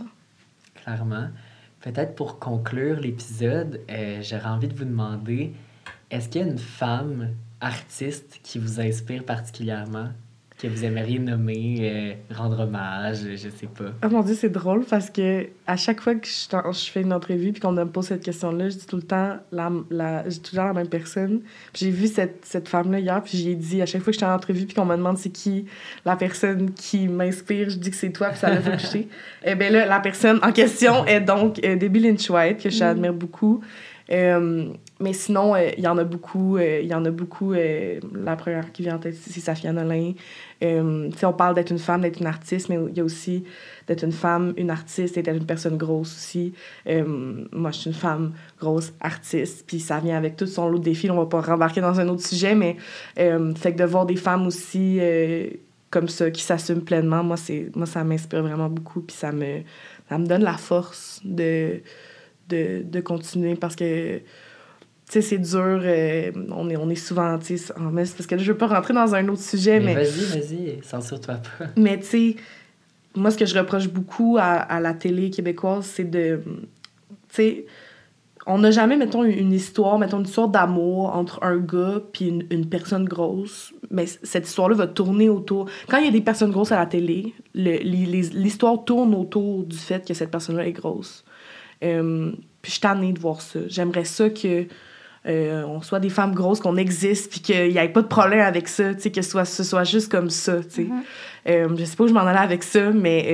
Clairement. 0.74 1.28
Peut-être 1.80 2.14
pour 2.14 2.38
conclure 2.38 2.98
l'épisode, 3.00 3.80
euh, 3.90 4.20
j'aurais 4.22 4.48
envie 4.48 4.68
de 4.68 4.74
vous 4.74 4.84
demander 4.84 5.52
est-ce 6.10 6.28
qu'il 6.28 6.40
y 6.40 6.44
a 6.44 6.46
une 6.48 6.58
femme 6.58 7.30
artiste 7.60 8.40
qui 8.42 8.58
vous 8.58 8.80
inspire 8.80 9.24
particulièrement, 9.24 10.08
que 10.60 10.66
vous 10.66 10.84
aimeriez 10.84 11.20
nommer, 11.20 11.76
euh, 11.80 12.34
rendre 12.34 12.60
hommage, 12.60 13.18
je 13.30 13.48
sais 13.48 13.68
pas. 13.68 13.92
Oh 14.04 14.08
mon 14.10 14.22
dieu, 14.22 14.34
c'est 14.34 14.48
drôle 14.48 14.84
parce 14.84 15.08
que 15.08 15.46
à 15.68 15.76
chaque 15.76 16.00
fois 16.00 16.16
que 16.16 16.26
je, 16.26 16.90
fais 16.90 17.02
une 17.02 17.12
entrevue 17.12 17.52
puis 17.52 17.60
qu'on 17.60 17.70
me 17.70 17.84
pose 17.84 18.06
cette 18.06 18.24
question-là, 18.24 18.68
je 18.68 18.76
dis 18.76 18.86
tout 18.86 18.96
le 18.96 19.02
temps 19.02 19.36
la, 19.52 19.70
la, 19.90 20.24
je 20.24 20.30
dis 20.30 20.40
toujours 20.40 20.64
la 20.64 20.72
même 20.72 20.88
personne. 20.88 21.42
J'ai 21.74 21.90
vu 21.90 22.08
cette, 22.08 22.44
cette 22.44 22.68
femme-là 22.68 22.98
hier 22.98 23.22
puis 23.22 23.38
j'ai 23.38 23.54
dit 23.54 23.80
à 23.82 23.86
chaque 23.86 24.02
fois 24.02 24.12
que 24.12 24.14
je 24.14 24.18
suis 24.18 24.26
en 24.26 24.34
entrevue 24.34 24.66
puis 24.66 24.74
qu'on 24.74 24.84
me 24.84 24.96
demande 24.96 25.16
c'est 25.16 25.30
qui 25.30 25.66
la 26.04 26.16
personne 26.16 26.72
qui 26.72 27.06
m'inspire, 27.06 27.70
je 27.70 27.76
dis 27.76 27.90
que 27.90 27.96
c'est 27.96 28.10
toi 28.10 28.30
puis 28.30 28.38
ça 28.38 28.50
l'a 28.50 28.60
toucher. 28.60 29.08
Et 29.44 29.54
bien 29.54 29.70
là, 29.70 29.86
la 29.86 30.00
personne 30.00 30.40
en 30.42 30.50
question 30.50 31.06
est 31.06 31.20
donc 31.20 31.60
euh, 31.64 31.76
Debbie 31.76 32.00
Lynch 32.00 32.28
White 32.28 32.62
que 32.62 32.70
j'admire 32.70 33.14
beaucoup. 33.14 33.62
Euh, 34.10 34.72
mais 35.00 35.12
sinon, 35.12 35.54
euh, 35.54 35.70
il 35.76 35.84
y 35.84 35.88
en 35.88 35.98
a 35.98 36.04
beaucoup. 36.04 36.56
euh, 36.56 36.80
Il 36.82 36.88
y 36.88 36.94
en 36.94 37.04
a 37.04 37.10
beaucoup. 37.10 37.52
la 37.52 38.36
première 38.36 38.72
qui 38.72 38.82
vient 38.82 38.96
en 38.96 38.98
tête, 38.98 39.14
c'est 39.14 39.40
Safia 39.40 39.72
Nolin. 39.72 40.12
On 40.62 41.32
parle 41.36 41.54
d'être 41.54 41.70
une 41.70 41.78
femme, 41.78 42.00
d'être 42.00 42.20
une 42.20 42.26
artiste, 42.26 42.68
mais 42.68 42.78
il 42.90 42.96
y 42.96 43.00
a 43.00 43.04
aussi 43.04 43.44
d'être 43.86 44.04
une 44.04 44.12
femme, 44.12 44.54
une 44.56 44.70
artiste 44.70 45.16
et 45.16 45.22
d'être 45.22 45.36
une 45.36 45.46
personne 45.46 45.76
grosse 45.76 46.14
aussi. 46.14 46.54
Moi, 46.86 47.70
je 47.70 47.78
suis 47.78 47.90
une 47.90 47.96
femme 47.96 48.32
grosse 48.60 48.92
artiste, 49.00 49.64
puis 49.66 49.80
ça 49.80 50.00
vient 50.00 50.16
avec 50.16 50.36
tout 50.36 50.46
son 50.46 50.68
lot 50.68 50.78
de 50.78 50.84
défis. 50.84 51.10
On 51.10 51.16
va 51.16 51.26
pas 51.26 51.40
rembarquer 51.40 51.80
dans 51.80 52.00
un 52.00 52.08
autre 52.08 52.26
sujet, 52.26 52.54
mais 52.54 52.76
fait 53.16 53.72
que 53.72 53.78
de 53.78 53.84
voir 53.84 54.06
des 54.06 54.16
femmes 54.16 54.46
aussi 54.46 55.00
comme 55.90 56.08
ça, 56.08 56.30
qui 56.30 56.42
s'assument 56.42 56.82
pleinement, 56.82 57.24
moi, 57.24 57.36
moi 57.74 57.86
ça 57.86 58.04
m'inspire 58.04 58.42
vraiment 58.42 58.68
beaucoup, 58.68 59.00
puis 59.00 59.16
ça 59.16 59.32
me, 59.32 59.62
ça 60.08 60.18
me 60.18 60.26
donne 60.26 60.42
la 60.42 60.58
force 60.58 61.20
de, 61.24 61.80
de, 62.48 62.82
de 62.82 63.00
continuer 63.00 63.54
parce 63.54 63.76
que 63.76 64.18
tu 64.18 64.22
sais, 65.06 65.22
c'est 65.22 65.38
dur. 65.38 65.80
euh, 65.82 66.30
on, 66.50 66.68
est, 66.68 66.76
on 66.76 66.90
est 66.90 66.94
souvent, 66.94 67.38
tu 67.38 67.56
sais, 67.56 67.72
en- 67.78 67.94
parce 67.94 68.26
que 68.26 68.34
là, 68.34 68.42
je 68.42 68.52
veux 68.52 68.58
pas 68.58 68.66
rentrer 68.66 68.92
dans 68.92 69.14
un 69.14 69.26
autre 69.28 69.40
sujet, 69.42 69.80
Mais, 69.80 69.94
mais 69.94 70.04
vas-y, 70.04 70.40
vas-y, 70.40 70.78
censure-toi 70.84 71.34
pas. 71.36 71.64
mais 71.76 71.98
tu 71.98 72.06
sais, 72.06 72.36
moi, 73.14 73.30
ce 73.30 73.38
que 73.38 73.46
je 73.46 73.58
reproche 73.58 73.88
beaucoup 73.88 74.36
à, 74.38 74.44
à 74.52 74.80
la 74.80 74.92
télé 74.94 75.30
québécoise, 75.30 75.86
c'est 75.86 76.04
de. 76.10 76.40
Tu 76.44 77.14
sais, 77.30 77.66
on 78.46 78.58
n'a 78.58 78.70
jamais, 78.70 78.96
mettons, 78.96 79.24
une 79.24 79.52
histoire, 79.52 79.98
mettons, 79.98 80.18
une 80.20 80.26
histoire 80.26 80.48
d'amour 80.48 81.14
entre 81.14 81.42
un 81.42 81.58
gars 81.58 82.00
puis 82.12 82.28
une, 82.28 82.44
une 82.50 82.66
personne 82.66 83.04
grosse. 83.04 83.72
Mais 83.90 84.06
cette 84.06 84.46
histoire-là 84.46 84.74
va 84.76 84.86
tourner 84.86 85.28
autour. 85.28 85.68
Quand 85.88 85.98
il 85.98 86.04
y 86.06 86.08
a 86.08 86.12
des 86.12 86.20
personnes 86.22 86.50
grosses 86.50 86.72
à 86.72 86.76
la 86.76 86.86
télé, 86.86 87.34
le- 87.54 87.78
l'histoire 87.82 88.84
tourne 88.84 89.14
autour 89.14 89.64
du 89.64 89.76
fait 89.76 90.06
que 90.06 90.14
cette 90.14 90.30
personne-là 90.30 90.66
est 90.66 90.72
grosse. 90.72 91.24
Euh, 91.84 92.32
puis 92.62 92.70
je 92.70 92.70
suis 92.72 92.80
tannée 92.80 93.12
de 93.12 93.18
voir 93.20 93.40
ça. 93.40 93.60
J'aimerais 93.68 94.04
ça 94.04 94.28
que. 94.30 94.66
euh, 95.26 95.64
on 95.66 95.82
soit 95.82 96.00
des 96.00 96.08
femmes 96.10 96.32
grosses, 96.34 96.60
qu'on 96.60 96.76
existe, 96.76 97.30
puis 97.30 97.40
qu'il 97.40 97.68
n'y 97.70 97.76
ait 97.76 97.88
pas 97.88 98.02
de 98.02 98.06
problème 98.06 98.40
avec 98.40 98.66
ça, 98.68 98.94
tu 98.94 99.00
sais, 99.02 99.10
que 99.10 99.20
ce 99.20 99.30
soit, 99.30 99.44
ce 99.44 99.62
soit 99.64 99.84
juste 99.84 100.10
comme 100.10 100.30
ça, 100.30 100.62
tu 100.62 100.70
sais. 100.70 100.82
Mhm. 100.84 101.02
Euh, 101.48 101.68
je 101.76 101.84
sais 101.84 101.96
pas 101.96 102.04
où 102.04 102.08
je 102.08 102.12
m'en 102.14 102.20
allais 102.20 102.38
avec 102.38 102.62
ça, 102.62 102.90
mais 102.90 103.26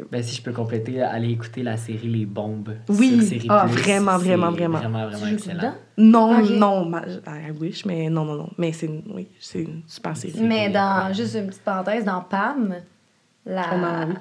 euh, 0.00 0.04
Ben, 0.10 0.22
si 0.22 0.36
je 0.36 0.42
peux 0.42 0.52
compléter, 0.52 1.00
allez 1.02 1.30
écouter 1.30 1.62
la 1.62 1.76
série 1.76 2.08
Les 2.08 2.26
Bombes. 2.26 2.74
Oui. 2.88 3.18
sur 3.20 3.22
Série 3.28 3.46
Ah, 3.50 3.66
Plus. 3.70 3.82
vraiment, 3.82 4.18
C'est 4.18 4.24
vraiment, 4.26 4.50
vraiment. 4.50 4.78
Vraiment, 4.78 5.06
vraiment 5.08 5.26
excellent. 5.26 5.74
non, 5.98 6.42
non, 6.44 6.84
ma- 6.86 7.02
I 7.26 7.50
wish, 7.60 7.84
mais 7.86 8.08
non, 8.10 8.24
non, 8.24 8.34
non. 8.34 8.50
Mais 8.58 8.72
c'est 8.72 8.86
une, 8.86 9.02
oui, 9.14 9.28
c'est 9.40 9.62
une 9.62 9.82
super 9.86 10.16
série. 10.16 10.40
Mais 10.40 10.70
dans, 10.70 11.12
juste 11.14 11.34
une 11.34 11.46
petite 11.48 11.62
parenthèse, 11.62 12.04
dans 12.04 12.20
Pam, 12.22 12.74
la... 13.44 14.06
Oui. 14.08 14.14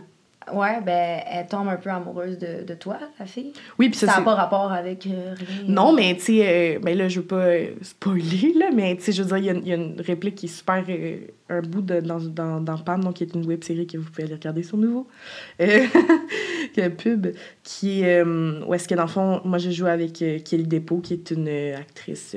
Ouais, 0.54 0.80
ben, 0.82 1.22
elle 1.28 1.48
tombe 1.48 1.68
un 1.68 1.76
peu 1.76 1.90
amoureuse 1.90 2.38
de, 2.38 2.64
de 2.64 2.74
toi, 2.76 2.98
la 3.20 3.26
fille. 3.26 3.52
Oui, 3.80 3.90
puis 3.90 3.98
Ça 3.98 4.08
ça, 4.08 4.18
n'a 4.18 4.24
pas 4.24 4.36
rapport 4.36 4.72
avec 4.72 5.08
euh, 5.08 5.34
rien. 5.36 5.64
Non, 5.68 5.92
mais 5.92 6.16
tu 6.16 6.22
sais, 6.22 6.76
euh, 6.76 6.80
ben 6.80 6.96
là, 6.96 7.08
je 7.08 7.20
veux 7.20 7.26
pas 7.26 7.48
euh, 7.48 7.70
spoiler, 7.82 8.54
là, 8.56 8.70
mais 8.74 8.96
tu 8.96 9.04
sais, 9.04 9.12
je 9.12 9.24
veux 9.24 9.28
dire, 9.28 9.38
il 9.38 9.46
y 9.46 9.50
a 9.50 9.54
y, 9.54 9.72
a 9.72 9.76
une 9.76 10.00
réplique 10.00 10.36
qui 10.36 10.46
est 10.46 10.50
super, 10.50 10.84
euh, 10.88 11.18
un 11.50 11.62
bout 11.62 11.82
de, 11.82 12.00
dans, 12.00 12.20
dans, 12.20 12.62
dans 12.62 12.78
Pam, 12.78 13.04
donc 13.04 13.16
qui 13.16 13.24
est 13.24 13.34
une 13.34 13.46
web 13.46 13.64
série 13.64 13.88
que 13.88 13.98
vous 13.98 14.10
pouvez 14.10 14.24
aller 14.24 14.36
regarder 14.36 14.62
sur 14.62 14.78
Nouveau, 14.78 15.08
qui 15.60 15.66
est 15.66 16.84
un 16.84 16.90
pub, 16.92 17.28
qui 17.64 18.02
est, 18.04 18.22
où 18.22 18.74
est-ce 18.74 18.88
que 18.88 18.96
dans 18.96 19.04
le 19.04 19.10
fond, 19.10 19.42
moi 19.46 19.58
j'ai 19.58 19.72
joué 19.72 19.90
avec 19.90 20.14
Kelly 20.14 20.68
Depot, 20.68 21.00
qui 21.00 21.14
est 21.14 21.32
une 21.32 21.48
actrice 21.76 22.36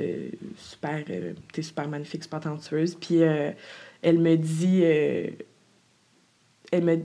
super, 0.56 1.04
super 1.60 1.88
magnifique, 1.88 2.22
super 2.22 2.40
talentueuse, 2.40 2.94
puis 2.94 3.20
elle 4.02 4.18
me 4.18 4.36
dit, 4.36 4.84
elle 6.70 6.84
me, 6.84 6.96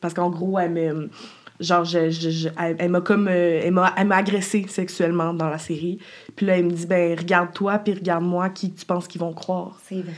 parce 0.00 0.14
qu'en 0.14 0.30
gros, 0.30 0.58
elle 0.58 0.70
me 0.72 1.10
genre 1.58 1.84
je, 1.84 2.08
je- 2.10 2.30
je- 2.30 2.48
elle, 2.58 2.88
m'a 2.88 3.00
comme 3.02 3.28
euh, 3.28 3.60
elle 3.62 3.72
m'a 3.72 3.92
elle 3.96 4.06
m'a 4.06 4.16
agressée 4.16 4.64
sexuellement 4.68 5.34
dans 5.34 5.48
la 5.50 5.58
série. 5.58 5.98
Puis 6.34 6.46
là 6.46 6.56
elle 6.58 6.64
me 6.66 6.70
dit 6.70 6.86
ben 6.86 7.18
regarde-toi 7.18 7.78
puis 7.80 7.92
regarde-moi 7.92 8.48
qui 8.48 8.72
tu 8.72 8.86
penses 8.86 9.06
qu'ils 9.06 9.20
vont 9.20 9.34
croire. 9.34 9.78
C'est 9.86 9.96
vrai. 10.00 10.12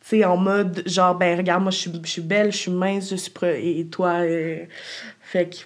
tu 0.00 0.08
sais 0.18 0.24
en 0.24 0.36
mode 0.36 0.82
genre 0.86 1.14
ben 1.14 1.36
regarde 1.38 1.62
moi 1.62 1.70
je 1.70 1.78
suis 1.78 1.92
je 2.04 2.10
suis 2.10 2.20
belle 2.22 2.50
je 2.50 2.56
suis 2.56 2.70
mince 2.72 3.10
je 3.10 3.14
suis 3.16 3.30
pre- 3.32 3.54
et, 3.60 3.86
toi 3.86 4.14
euh, 4.22 4.64
fait 5.20 5.48
que 5.50 5.54
tu 5.56 5.62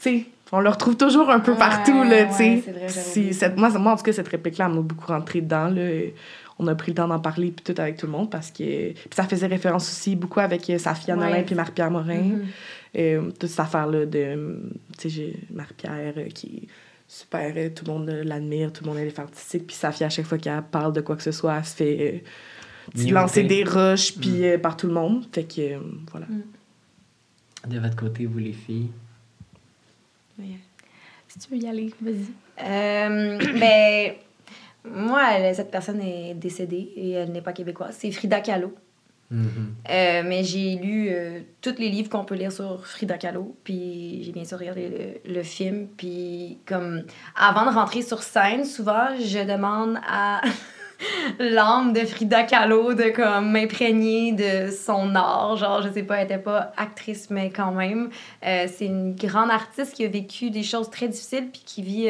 sais 0.00 0.26
on 0.52 0.60
le 0.60 0.68
retrouve 0.68 0.96
toujours 0.98 1.30
un 1.30 1.40
peu 1.40 1.52
Ouais, 1.52 1.58
partout 1.58 2.02
là 2.04 2.26
tu 2.26 2.34
sais. 2.34 2.62
ouais, 3.44 3.54
moi, 3.56 3.70
moi 3.70 3.92
en 3.92 3.96
tout 3.96 4.02
cas 4.04 4.12
cette 4.12 4.28
réplique 4.28 4.58
là 4.58 4.66
elle 4.68 4.74
m'a 4.74 4.80
beaucoup 4.82 5.06
rentré 5.06 5.40
dedans 5.40 5.68
là 5.68 5.82
on 6.58 6.66
a 6.68 6.74
pris 6.74 6.92
le 6.92 6.96
temps 6.96 7.08
d'en 7.08 7.20
parler 7.20 7.50
puis 7.50 7.62
tout 7.74 7.80
avec 7.80 7.96
tout 7.98 8.06
le 8.06 8.12
monde 8.12 8.30
parce 8.30 8.50
que 8.50 8.92
puis 8.92 9.08
ça 9.14 9.24
faisait 9.24 9.46
référence 9.46 9.88
aussi 9.90 10.16
beaucoup 10.16 10.40
avec 10.40 10.68
euh, 10.70 10.78
Safia 10.78 11.14
Ouais. 11.16 11.20
Nolin 11.28 11.42
puis 11.42 11.54
Marie-Pierre 11.54 11.90
Morin 11.90 12.20
Mhm. 12.22 12.46
euh, 12.98 13.30
toute 13.38 13.50
cette 13.50 13.60
affaire-là 13.60 14.06
de, 14.06 14.18
euh, 14.18 14.56
tu 14.98 15.02
sais, 15.02 15.08
j'ai 15.10 15.36
Marie-Pierre 15.50 16.14
euh, 16.16 16.28
qui 16.28 16.46
est 16.64 16.68
super, 17.08 17.52
tout 17.74 17.84
le 17.84 17.92
monde 17.92 18.08
l'admire, 18.24 18.72
tout 18.72 18.82
le 18.84 18.90
monde 18.90 18.98
elle 18.98 19.08
est 19.08 19.18
artistique, 19.18 19.66
puis 19.66 19.76
Safia, 19.76 20.06
à 20.06 20.10
chaque 20.10 20.24
fois 20.26 20.38
qu'elle 20.38 20.62
parle 20.62 20.92
de 20.92 21.00
quoi 21.02 21.14
que 21.16 21.22
ce 21.22 21.30
soit, 21.32 21.56
elle 21.58 21.64
se 21.64 21.74
fait 21.76 22.22
euh, 22.96 23.10
lancer 23.10 23.42
des 23.44 23.62
roches 23.64 24.14
puis 24.18 24.44
euh, 24.46 24.58
par 24.58 24.76
tout 24.76 24.86
le 24.88 24.92
monde. 24.94 25.24
Fait 25.32 25.44
que, 25.44 25.60
euh, 25.74 25.78
voilà. 26.10 26.26
De 27.68 27.78
votre 27.78 27.96
côté, 27.96 28.26
vous 28.26 28.38
les 28.38 28.52
filles? 28.52 28.88
Si 31.28 31.38
tu 31.40 31.54
veux 31.54 31.62
y 31.62 31.68
aller, 31.68 31.92
vas-y. 32.00 32.26
Euh, 32.64 33.38
ben, 33.60 34.12
moi, 34.94 35.22
elle- 35.32 35.54
cette 35.54 35.70
personne 35.70 36.00
est 36.00 36.34
décédée 36.34 36.92
et 36.96 37.10
elle 37.12 37.32
n'est 37.32 37.40
pas 37.42 37.52
québécoise. 37.52 37.96
C'est 37.98 38.10
Frida 38.10 38.40
Kahlo. 38.40 38.74
Mhm. 39.28 39.74
Euh, 39.90 40.22
mais 40.24 40.44
j'ai 40.44 40.76
lu 40.76 41.08
euh, 41.10 41.40
tous 41.60 41.74
les 41.78 41.88
livres 41.88 42.08
qu'on 42.08 42.24
peut 42.24 42.36
lire 42.36 42.52
sur 42.52 42.86
Frida 42.86 43.18
Kahlo, 43.18 43.56
puis 43.64 44.22
j'ai 44.22 44.30
bien 44.30 44.44
sûr 44.44 44.56
regardé 44.56 45.18
le, 45.26 45.34
le 45.34 45.42
film, 45.42 45.88
puis 45.96 46.58
comme 46.64 47.02
avant 47.34 47.68
de 47.68 47.74
rentrer 47.74 48.02
sur 48.02 48.22
scène, 48.22 48.64
souvent 48.64 49.08
je 49.18 49.40
demande 49.44 49.98
à 50.08 50.42
l'âme 51.40 51.92
de 51.92 52.00
Frida 52.06 52.44
Kahlo 52.44 52.94
de 52.94 53.10
comme 53.14 53.50
m'imprégner 53.50 54.30
de 54.30 54.70
son 54.70 55.14
art, 55.16 55.56
genre 55.56 55.82
je 55.82 55.90
sais 55.90 56.04
pas, 56.04 56.18
elle 56.18 56.26
était 56.26 56.38
pas 56.38 56.72
actrice 56.76 57.28
mais 57.28 57.50
quand 57.50 57.72
même, 57.72 58.10
Euh, 58.46 58.66
c'est 58.72 58.86
une 58.86 59.16
grande 59.16 59.50
artiste 59.50 59.94
qui 59.94 60.04
a 60.04 60.08
vécu 60.08 60.50
des 60.50 60.62
choses 60.62 60.88
très 60.88 61.08
difficiles 61.08 61.48
puis 61.52 61.62
qui 61.66 61.82
vit 61.82 62.08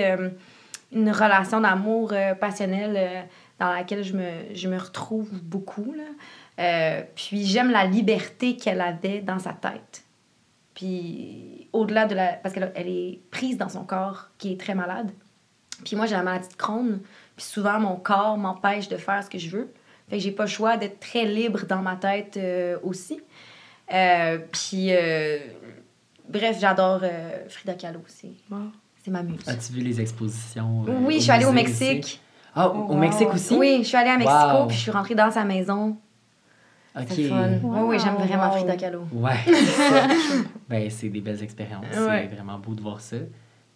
une 0.93 1.11
relation 1.11 1.61
d'amour 1.61 2.12
euh, 2.12 2.34
passionnel 2.34 2.95
euh, 2.97 3.22
dans 3.59 3.70
laquelle 3.70 4.05
je 4.05 4.14
me, 4.14 4.55
je 4.55 4.68
me 4.68 4.78
retrouve 4.78 5.30
beaucoup. 5.43 5.95
Là. 5.95 6.05
Euh, 6.59 7.03
puis 7.14 7.45
j'aime 7.45 7.70
la 7.70 7.84
liberté 7.84 8.57
qu'elle 8.57 8.80
avait 8.80 9.20
dans 9.20 9.39
sa 9.39 9.53
tête. 9.53 10.05
Puis 10.74 11.68
au-delà 11.72 12.07
de 12.07 12.14
la... 12.14 12.34
Parce 12.34 12.55
qu'elle 12.55 12.72
elle 12.74 12.89
est 12.89 13.20
prise 13.30 13.57
dans 13.57 13.68
son 13.68 13.84
corps 13.84 14.28
qui 14.39 14.53
est 14.53 14.61
très 14.61 14.74
malade. 14.74 15.11
Puis 15.84 15.97
moi, 15.97 16.07
j'ai 16.07 16.14
la 16.14 16.22
maladie 16.22 16.49
de 16.49 16.55
Crohn. 16.55 17.01
Puis 17.37 17.45
souvent, 17.45 17.78
mon 17.78 17.97
corps 17.97 18.39
m'empêche 18.39 18.89
de 18.89 18.97
faire 18.97 19.22
ce 19.22 19.30
que 19.30 19.39
je 19.39 19.51
veux. 19.51 19.72
Fait 20.09 20.16
que 20.16 20.22
j'ai 20.22 20.32
pas 20.32 20.45
le 20.45 20.49
choix 20.49 20.76
d'être 20.76 21.01
très 21.01 21.24
libre 21.24 21.66
dans 21.66 21.82
ma 21.82 21.97
tête 21.97 22.39
aussi. 22.82 23.20
Puis, 23.89 24.93
bref, 26.28 26.57
j'adore 26.59 27.03
Frida 27.49 27.74
Kahlo. 27.74 28.01
C'est, 28.07 28.32
c'est 29.07 29.12
ma 29.12 29.22
muse. 29.22 29.48
As-tu 29.48 29.72
vu 29.74 29.80
les 29.82 30.00
expositions? 30.00 30.84
euh, 30.88 30.98
oui, 31.02 31.14
au 31.14 31.18
je 31.18 31.22
suis 31.22 31.30
allée 31.30 31.44
au? 31.44 31.52
Mexique. 31.52 32.20
Ah, 32.54 32.68
au 32.68 32.88
au 32.88 32.96
Mexique 32.96 33.32
aussi? 33.32 33.54
Oui, 33.57 33.78
je 33.82 33.86
suis 33.86 33.96
allée 33.96 34.11
à 34.11 34.18
Mexico, 34.18 34.59
Wow. 34.62 34.66
puis 34.66 34.76
je 34.76 34.82
suis 34.82 34.90
rentrée 34.90 35.14
dans 35.14 35.30
sa 35.30 35.44
maison. 35.44 35.96
Ok. 36.98 37.04
C'est 37.11 37.28
fun. 37.28 37.48
Oui, 37.62 37.78
oui, 37.84 37.98
j'aime 38.02 38.14
vraiment 38.14 38.46
Wow. 38.48 38.57
Frida 38.57 38.76
Kahlo. 38.76 39.02
Ouais, 39.12 39.36
c'est 39.44 39.64
ça. 39.64 40.09
ben, 40.68 40.90
c'est 40.90 41.09
des 41.09 41.20
belles 41.20 41.40
expériences. 41.42 41.84
Ouais. 41.96 42.28
C'est 42.28 42.34
vraiment 42.34 42.59
beau 42.59 42.74
de 42.74 42.80
voir 42.80 43.00
ça. 43.00 43.16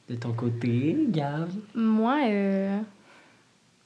De 0.09 0.15
ton 0.17 0.33
côté, 0.33 0.97
Gab? 1.11 1.49
Moi, 1.77 2.17
euh, 2.29 2.79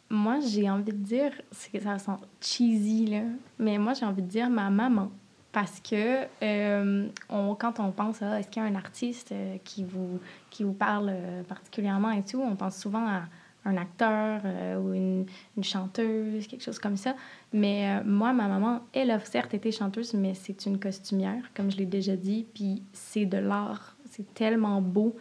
moi 0.08 0.38
j'ai 0.40 0.70
envie 0.70 0.84
de 0.84 0.92
dire, 0.92 1.32
c'est 1.50 1.70
que 1.70 1.82
ça 1.82 1.98
sent 1.98 2.12
cheesy, 2.40 3.06
là, 3.06 3.22
mais 3.58 3.76
moi, 3.76 3.92
j'ai 3.92 4.06
envie 4.06 4.22
de 4.22 4.28
dire 4.28 4.48
ma 4.48 4.70
maman. 4.70 5.10
Parce 5.52 5.78
que 5.80 6.24
euh, 6.42 7.06
on, 7.28 7.54
quand 7.54 7.78
on 7.78 7.92
pense 7.92 8.20
à 8.22 8.40
est-ce 8.40 8.48
qu'il 8.48 8.60
y 8.60 8.66
a 8.66 8.68
un 8.68 8.74
artiste 8.74 9.30
euh, 9.30 9.56
qui, 9.62 9.84
vous, 9.84 10.18
qui 10.54 10.62
vous 10.62 10.72
parle 10.72 11.10
euh, 11.10 11.42
particulièrement 11.42 12.12
et 12.12 12.22
tout, 12.22 12.40
on 12.40 12.54
pense 12.54 12.78
souvent 12.78 13.06
à 13.06 13.24
un 13.66 13.76
acteur 13.76 14.40
euh, 14.44 14.78
ou 14.78 14.94
une, 14.94 15.26
chanteuse, 15.62 16.46
quelque 16.46 16.62
chose 16.62 16.78
comme 16.78 16.96
ça. 16.96 17.16
Mais 17.52 17.88
euh, 17.88 18.04
moi, 18.04 18.32
ma 18.32 18.46
maman, 18.46 18.82
elle 18.92 19.10
a 19.10 19.18
certes 19.20 19.52
été 19.52 19.72
chanteuse, 19.72 20.14
mais 20.14 20.34
c'est 20.34 20.66
une 20.66 20.78
costumière, 20.78 21.42
comme 21.54 21.70
je 21.72 21.78
l'ai 21.78 21.86
déjà 21.86 22.14
dit, 22.14 22.46
puis 22.54 22.82
c'est 22.92 23.26
de 23.26 23.38
l'art. 23.38 23.96
C'est 24.10 24.32
tellement 24.32 24.80
beau. 24.80 25.16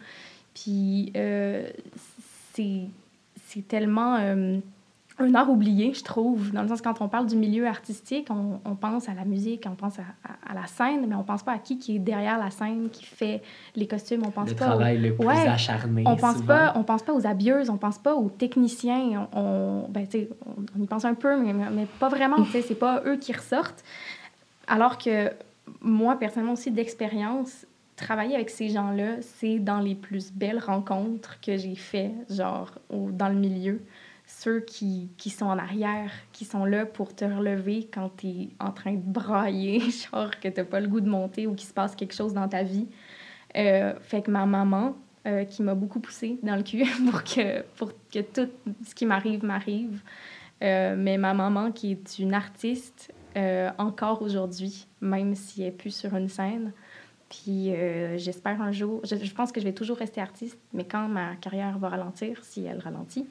Puis 0.54 1.12
c'est 2.54 3.66
tellement 3.66 4.18
un 5.18 5.32
art 5.36 5.48
oublié, 5.48 5.94
je 5.94 6.02
trouve. 6.02 6.50
Dans 6.50 6.62
le 6.62 6.68
sens, 6.68 6.82
quand 6.82 7.00
on 7.00 7.08
parle 7.08 7.26
du 7.26 7.36
milieu 7.36 7.66
artistique, 7.68 8.26
on, 8.30 8.60
on 8.64 8.74
pense 8.74 9.08
à 9.08 9.14
la 9.14 9.24
musique, 9.24 9.64
on 9.70 9.76
pense 9.76 9.98
à, 10.00 10.02
à- 10.24 10.50
à 10.52 10.54
la 10.54 10.66
scène, 10.66 11.06
mais 11.08 11.14
on 11.14 11.22
pense 11.22 11.42
pas 11.44 11.52
à 11.52 11.58
qui 11.58 11.78
qui 11.78 11.96
est 11.96 11.98
derrière 12.00 12.36
la 12.38 12.50
scène, 12.50 12.88
qui 12.90 13.04
fait 13.04 13.40
les 13.76 13.86
costumes. 13.86 14.22
On 14.26 14.30
pense 14.30 14.48
Le 14.50 14.56
pas 14.56 14.64
au- 14.64 14.68
travail 14.70 14.98
le 14.98 15.14
plus 15.14 15.24
Ouais. 15.26 15.46
acharné. 15.48 16.02
on 16.06 16.16
pense 16.16 16.34
souvent. 16.38 16.46
pas 16.46 16.72
on 16.76 16.82
pense 16.82 17.02
pas 17.04 17.12
aux 17.14 17.26
habilleuses 17.26 17.70
on 17.70 17.76
pense 17.76 17.98
pas 17.98 18.14
aux 18.16 18.28
techniciens 18.28 19.28
on, 19.32 19.38
on- 19.40 19.88
ben, 19.88 20.04
on 20.78 20.82
y 20.82 20.86
pense 20.86 21.04
un 21.04 21.14
peu 21.14 21.40
mais, 21.40 21.52
mais 21.52 21.86
pas 22.00 22.08
vraiment 22.08 22.42
tu 22.42 22.50
sais, 22.50 22.62
c'est 22.62 22.74
pas 22.74 23.02
eux 23.06 23.16
qui 23.16 23.32
ressortent 23.32 23.84
alors 24.66 24.98
que 24.98 25.30
moi 25.80 26.16
personnellement 26.18 26.54
aussi 26.54 26.70
d'expérience 26.70 27.66
travailler 27.96 28.34
avec 28.34 28.50
ces 28.50 28.68
gens-là 28.68 29.16
c'est 29.20 29.58
dans 29.60 29.78
les 29.78 29.94
plus 29.94 30.32
belles 30.32 30.58
rencontres 30.58 31.38
que 31.40 31.56
j'ai 31.56 31.76
fait 31.76 32.10
genre 32.30 32.72
au- 32.90 33.10
dans 33.12 33.28
le 33.28 33.36
milieu 33.36 33.80
ceux 34.26 34.60
qui, 34.60 35.10
qui 35.16 35.30
sont 35.30 35.46
en 35.46 35.58
arrière, 35.58 36.10
qui 36.32 36.44
sont 36.44 36.64
là 36.64 36.86
pour 36.86 37.14
te 37.14 37.24
relever 37.24 37.88
quand 37.92 38.10
tu 38.16 38.26
es 38.26 38.48
en 38.58 38.72
train 38.72 38.94
de 38.94 39.02
brailler, 39.02 39.80
genre 40.12 40.30
que 40.40 40.48
tu 40.48 40.64
pas 40.64 40.80
le 40.80 40.88
goût 40.88 41.00
de 41.00 41.08
monter 41.08 41.46
ou 41.46 41.54
qu'il 41.54 41.68
se 41.68 41.74
passe 41.74 41.94
quelque 41.94 42.14
chose 42.14 42.32
dans 42.34 42.48
ta 42.48 42.62
vie. 42.62 42.88
Euh, 43.56 43.94
fait 44.00 44.22
que 44.22 44.30
ma 44.30 44.46
maman, 44.46 44.96
euh, 45.26 45.46
qui 45.46 45.62
m'a 45.62 45.74
beaucoup 45.74 46.00
poussée 46.00 46.38
dans 46.42 46.54
le 46.54 46.62
cul 46.62 46.84
pour 47.10 47.24
que, 47.24 47.62
pour 47.76 47.92
que 48.12 48.20
tout 48.20 48.50
ce 48.86 48.94
qui 48.94 49.06
m'arrive 49.06 49.42
m'arrive. 49.42 50.02
Euh, 50.62 50.96
mais 50.98 51.16
ma 51.16 51.32
maman, 51.32 51.72
qui 51.72 51.92
est 51.92 52.18
une 52.18 52.34
artiste 52.34 53.10
euh, 53.34 53.70
encore 53.78 54.20
aujourd'hui, 54.20 54.86
même 55.00 55.34
si 55.34 55.62
elle 55.62 55.68
n'est 55.68 55.72
plus 55.72 55.94
sur 55.94 56.14
une 56.14 56.28
scène. 56.28 56.72
Puis 57.30 57.72
j'espère 58.16 58.60
un 58.60 58.70
jour, 58.70 59.00
je, 59.02 59.16
je 59.16 59.34
pense 59.34 59.50
que 59.50 59.60
je 59.60 59.64
vais 59.64 59.72
toujours 59.72 59.96
rester 59.96 60.20
artiste, 60.20 60.58
mais 60.74 60.84
quand 60.84 61.08
ma 61.08 61.34
carrière 61.36 61.78
va 61.78 61.88
ralentir, 61.88 62.44
si 62.44 62.64
elle 62.64 62.78
ralentit, 62.78 63.26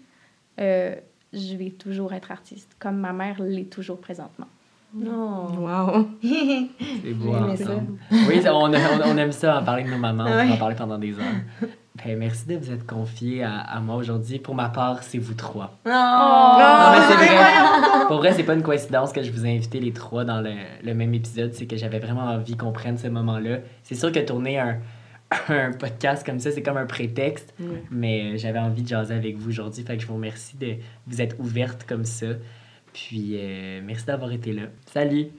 euh, 0.60 0.96
je 1.34 1.56
vais 1.56 1.70
toujours 1.72 2.14
être 2.14 2.32
artiste, 2.32 2.72
comme 2.80 2.98
ma 2.98 3.14
mère 3.14 3.36
l'est 3.42 3.70
toujours 3.70 4.00
présentement. 4.00 4.48
Non. 4.96 5.48
Wow. 5.58 6.08
C'est 6.22 7.14
beau 7.14 7.34
J'aimais 7.34 7.58
ça. 7.58 7.72
Oui, 8.12 8.42
on, 8.46 8.74
a- 8.74 8.78
on- 8.78 9.12
on 9.14 9.18
aime 9.18 9.32
ça, 9.32 9.60
en 9.60 9.64
parler 9.64 9.84
de 9.84 9.90
nos 9.90 9.98
mamans, 9.98 10.26
on 10.28 10.48
peut 10.48 10.54
en 10.54 10.58
parler 10.58 10.76
pendant 10.76 11.00
des 11.00 11.14
heures. 11.18 11.70
Ben, 12.06 12.18
merci 12.18 12.46
de 12.48 12.58
vous 12.58 12.72
être 12.72 12.86
confiés 12.86 13.44
à, 13.44 13.60
à 13.60 13.80
moi 13.80 13.96
aujourd'hui. 13.96 14.38
Pour 14.40 14.54
ma 14.56 14.70
part, 14.70 15.02
c'est 15.04 15.18
vous 15.20 15.34
trois. 15.34 15.76
Non. 15.86 15.92
Non, 15.94 16.92
mais 16.92 17.08
c'est 17.08 17.16
vrai. 17.16 18.06
Pour 18.08 18.18
vrai, 18.18 18.34
c'est 18.34 18.44
pas 18.44 18.54
une 18.54 18.62
coïncidence 18.64 19.12
que 19.12 19.24
je 19.24 19.32
vous 19.32 19.46
ai 19.46 19.56
invités 19.56 19.80
les 19.80 19.94
trois 19.94 20.26
dans 20.26 20.42
le, 20.42 20.52
le 20.84 20.94
même 20.94 21.14
épisode. 21.16 21.54
C'est 21.54 21.66
que 21.66 21.78
j'avais 21.78 22.00
vraiment 22.00 22.26
envie 22.26 22.56
qu'on 22.58 22.72
prenne 22.72 22.98
ce 23.00 23.08
moment-là. 23.08 23.58
C'est 23.84 23.96
sûr 23.96 24.12
que 24.12 24.20
tourner 24.20 24.60
un, 24.60 24.78
un 25.50 25.72
podcast 25.72 26.26
comme 26.26 26.40
ça, 26.40 26.52
c'est 26.52 26.64
comme 26.64 26.78
un 26.78 26.86
prétexte. 26.86 27.54
Mais 27.92 28.38
j'avais 28.38 28.60
envie 28.60 28.84
de 28.84 28.88
jaser 28.88 29.14
avec 29.14 29.38
vous 29.38 29.50
aujourd'hui. 29.50 29.84
Fait 29.84 29.96
que 29.98 30.02
je 30.02 30.08
vous 30.08 30.16
remercie 30.16 30.58
de 30.58 30.76
vous 31.08 31.22
être 31.22 31.40
ouverte 31.40 31.86
comme 31.88 32.06
ça. 32.06 32.28
Puis, 32.94 33.34
euh, 33.36 33.82
merci 33.84 34.06
d'avoir 34.06 34.32
été 34.32 34.54
là. 34.54 34.64
Salut! 34.86 35.32